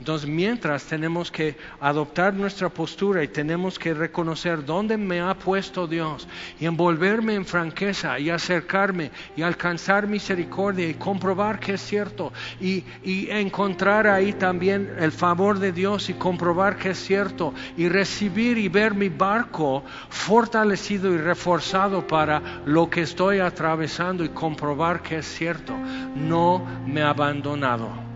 Entonces, 0.00 0.26
mientras 0.26 0.84
tenemos 0.84 1.30
que 1.30 1.58
adoptar 1.78 2.32
nuestra 2.32 2.70
postura 2.70 3.22
y 3.22 3.28
tenemos 3.28 3.78
que 3.78 3.92
reconocer 3.92 4.64
dónde 4.64 4.96
me 4.96 5.20
ha 5.20 5.34
puesto 5.34 5.86
Dios 5.86 6.26
y 6.58 6.64
envolverme 6.64 7.34
en 7.34 7.44
franqueza 7.44 8.18
y 8.18 8.30
acercarme 8.30 9.10
y 9.36 9.42
alcanzar 9.42 10.06
misericordia 10.06 10.88
y 10.88 10.94
comprobar 10.94 11.60
que 11.60 11.74
es 11.74 11.82
cierto 11.82 12.32
y, 12.58 12.82
encontrar 13.30 14.06
ahí 14.06 14.32
también 14.32 14.90
el 14.98 15.12
favor 15.12 15.58
de 15.58 15.70
Dios 15.70 16.08
y 16.08 16.14
comprobar 16.14 16.78
que 16.78 16.90
es 16.90 16.98
cierto 16.98 17.52
y 17.76 17.90
recibir 17.90 18.56
y 18.56 18.68
ver 18.68 18.94
mi 18.94 19.10
barco 19.10 19.84
fortalecido 20.08 21.12
y 21.12 21.18
reforzado 21.18 22.06
para 22.06 22.62
lo 22.64 22.88
que 22.88 23.02
estoy 23.02 23.40
atravesando 23.40 24.24
y 24.24 24.30
comprobar 24.30 25.02
que 25.02 25.18
es 25.18 25.26
cierto. 25.26 25.74
No 26.16 26.64
me 26.86 27.02
ha 27.02 27.10
abandonado 27.10 28.09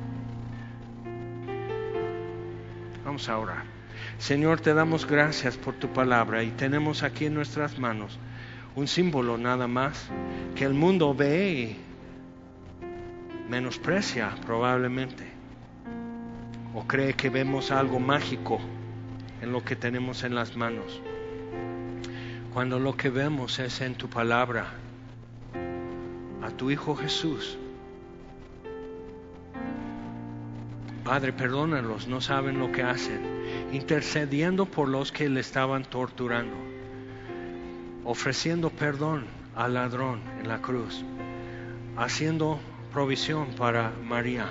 Vamos 3.15 3.29
a 3.29 3.39
orar. 3.39 3.63
Señor, 4.19 4.61
te 4.61 4.75
damos 4.75 5.07
gracias 5.07 5.57
por 5.57 5.75
tu 5.75 5.87
palabra 5.87 6.43
y 6.43 6.51
tenemos 6.51 7.05
aquí 7.05 7.27
en 7.27 7.35
nuestras 7.35 7.79
manos 7.79 8.19
un 8.75 8.89
símbolo 8.89 9.39
nada 9.39 9.69
más 9.69 10.09
que 10.57 10.65
el 10.65 10.75
mundo 10.75 11.15
ve 11.15 11.53
y 11.53 11.77
menosprecia 13.49 14.35
probablemente 14.45 15.29
o 16.75 16.83
cree 16.89 17.15
que 17.15 17.31
vemos 17.31 17.71
algo 17.71 18.01
mágico 18.01 18.59
en 19.41 19.53
lo 19.53 19.63
que 19.63 19.77
tenemos 19.77 20.25
en 20.25 20.35
las 20.35 20.57
manos. 20.57 21.01
Cuando 22.53 22.81
lo 22.81 22.97
que 22.97 23.11
vemos 23.11 23.61
es 23.61 23.81
en 23.81 23.95
tu 23.95 24.09
palabra, 24.09 24.73
a 26.43 26.51
tu 26.51 26.69
Hijo 26.73 26.97
Jesús, 26.97 27.59
Padre, 31.05 31.35
perdónalos, 31.35 32.09
no 32.09 32.23
saben 32.23 32.59
lo 32.59 32.73
que 32.73 32.83
hacen, 32.83 33.21
intercediendo 33.73 34.65
por 34.65 34.89
los 34.89 35.13
que 35.13 35.29
le 35.29 35.41
estaban 35.41 35.85
torturando. 35.85 36.57
ofreciendo 38.07 38.69
perdón 38.69 39.25
al 39.57 39.75
ladrón 39.75 40.21
en 40.39 40.49
la 40.49 40.61
cruz, 40.61 41.03
haciendo 41.97 42.61
provisión 42.93 43.49
para 43.57 43.93
María, 44.05 44.47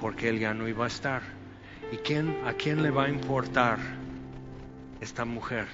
porque 0.00 0.28
él 0.28 0.38
ya 0.38 0.52
no 0.54 0.68
iba 0.68 0.84
a 0.84 0.88
estar. 0.88 1.22
¿Y 1.90 1.96
quién, 1.96 2.36
a 2.46 2.52
quién 2.52 2.82
le 2.82 2.90
va 2.90 3.04
a 3.04 3.08
importar 3.08 3.78
esta 5.00 5.24
mujer? 5.24 5.66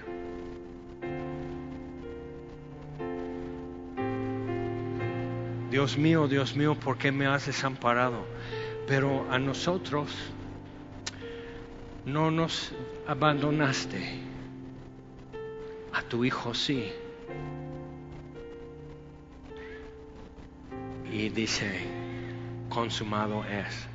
Dios 5.70 5.99
mío, 5.99 6.28
Dios 6.28 6.55
mío, 6.55 6.77
¿por 6.77 6.97
qué 6.97 7.11
me 7.11 7.27
has 7.27 7.47
desamparado? 7.47 8.24
Pero 8.86 9.27
a 9.31 9.39
nosotros 9.39 10.11
no 12.05 12.31
nos 12.31 12.73
abandonaste. 13.06 14.20
A 15.93 16.02
tu 16.02 16.24
hijo 16.24 16.55
sí. 16.55 16.93
Y 21.11 21.28
dice, 21.28 21.86
consumado 22.69 23.44
es. 23.44 23.86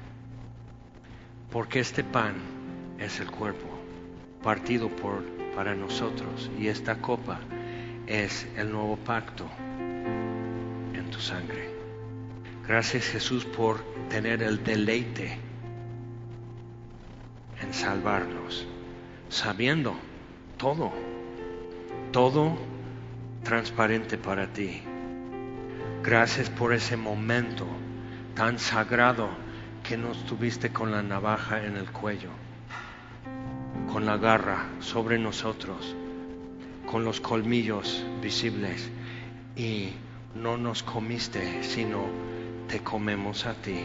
Porque 1.51 1.79
este 1.79 2.03
pan 2.03 2.35
es 2.97 3.19
el 3.19 3.29
cuerpo 3.29 3.79
partido 4.43 4.89
por, 4.89 5.23
para 5.55 5.75
nosotros 5.75 6.49
y 6.57 6.67
esta 6.67 7.01
copa 7.01 7.39
es 8.07 8.47
el 8.57 8.71
nuevo 8.71 8.97
pacto 8.97 9.45
en 10.93 11.09
tu 11.11 11.19
sangre. 11.19 11.78
Gracias 12.69 13.05
Jesús 13.05 13.45
por 13.45 13.81
tener 14.09 14.43
el 14.43 14.63
deleite 14.63 15.39
en 17.63 17.73
salvarnos, 17.73 18.67
sabiendo 19.27 19.95
todo, 20.55 20.91
todo 22.11 22.55
transparente 23.43 24.19
para 24.19 24.53
ti. 24.53 24.83
Gracias 26.03 26.51
por 26.51 26.71
ese 26.71 26.95
momento 26.95 27.65
tan 28.35 28.59
sagrado 28.59 29.29
que 29.81 29.97
nos 29.97 30.23
tuviste 30.27 30.71
con 30.71 30.91
la 30.91 31.01
navaja 31.01 31.65
en 31.65 31.75
el 31.75 31.89
cuello, 31.89 32.29
con 33.91 34.05
la 34.05 34.17
garra 34.17 34.67
sobre 34.79 35.17
nosotros, 35.17 35.95
con 36.85 37.03
los 37.03 37.19
colmillos 37.19 38.05
visibles 38.21 38.91
y 39.55 39.89
no 40.35 40.55
nos 40.57 40.83
comiste, 40.83 41.63
sino 41.63 42.05
te 42.69 42.79
comemos 42.81 43.47
a 43.47 43.53
ti. 43.55 43.79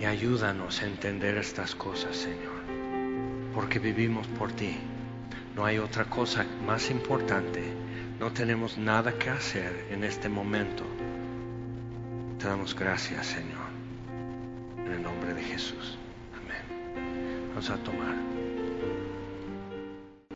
Y 0.00 0.04
ayúdanos 0.04 0.82
a 0.82 0.86
entender 0.86 1.36
estas 1.36 1.74
cosas, 1.74 2.16
Señor, 2.16 2.62
porque 3.54 3.78
vivimos 3.78 4.26
por 4.28 4.50
ti. 4.52 4.78
No 5.54 5.64
hay 5.66 5.78
otra 5.78 6.06
cosa 6.06 6.46
más 6.66 6.90
importante. 6.90 7.62
No 8.18 8.32
tenemos 8.32 8.78
nada 8.78 9.12
que 9.18 9.28
hacer 9.28 9.86
en 9.90 10.02
este 10.02 10.28
momento. 10.30 10.84
Te 12.38 12.48
damos 12.48 12.74
gracias, 12.74 13.26
Señor. 13.26 13.68
En 14.86 14.92
el 14.92 15.02
nombre 15.02 15.34
de 15.34 15.42
Jesús. 15.42 15.98
Amén. 16.34 17.48
Vamos 17.50 17.68
a 17.68 17.76
tomar. 17.76 18.35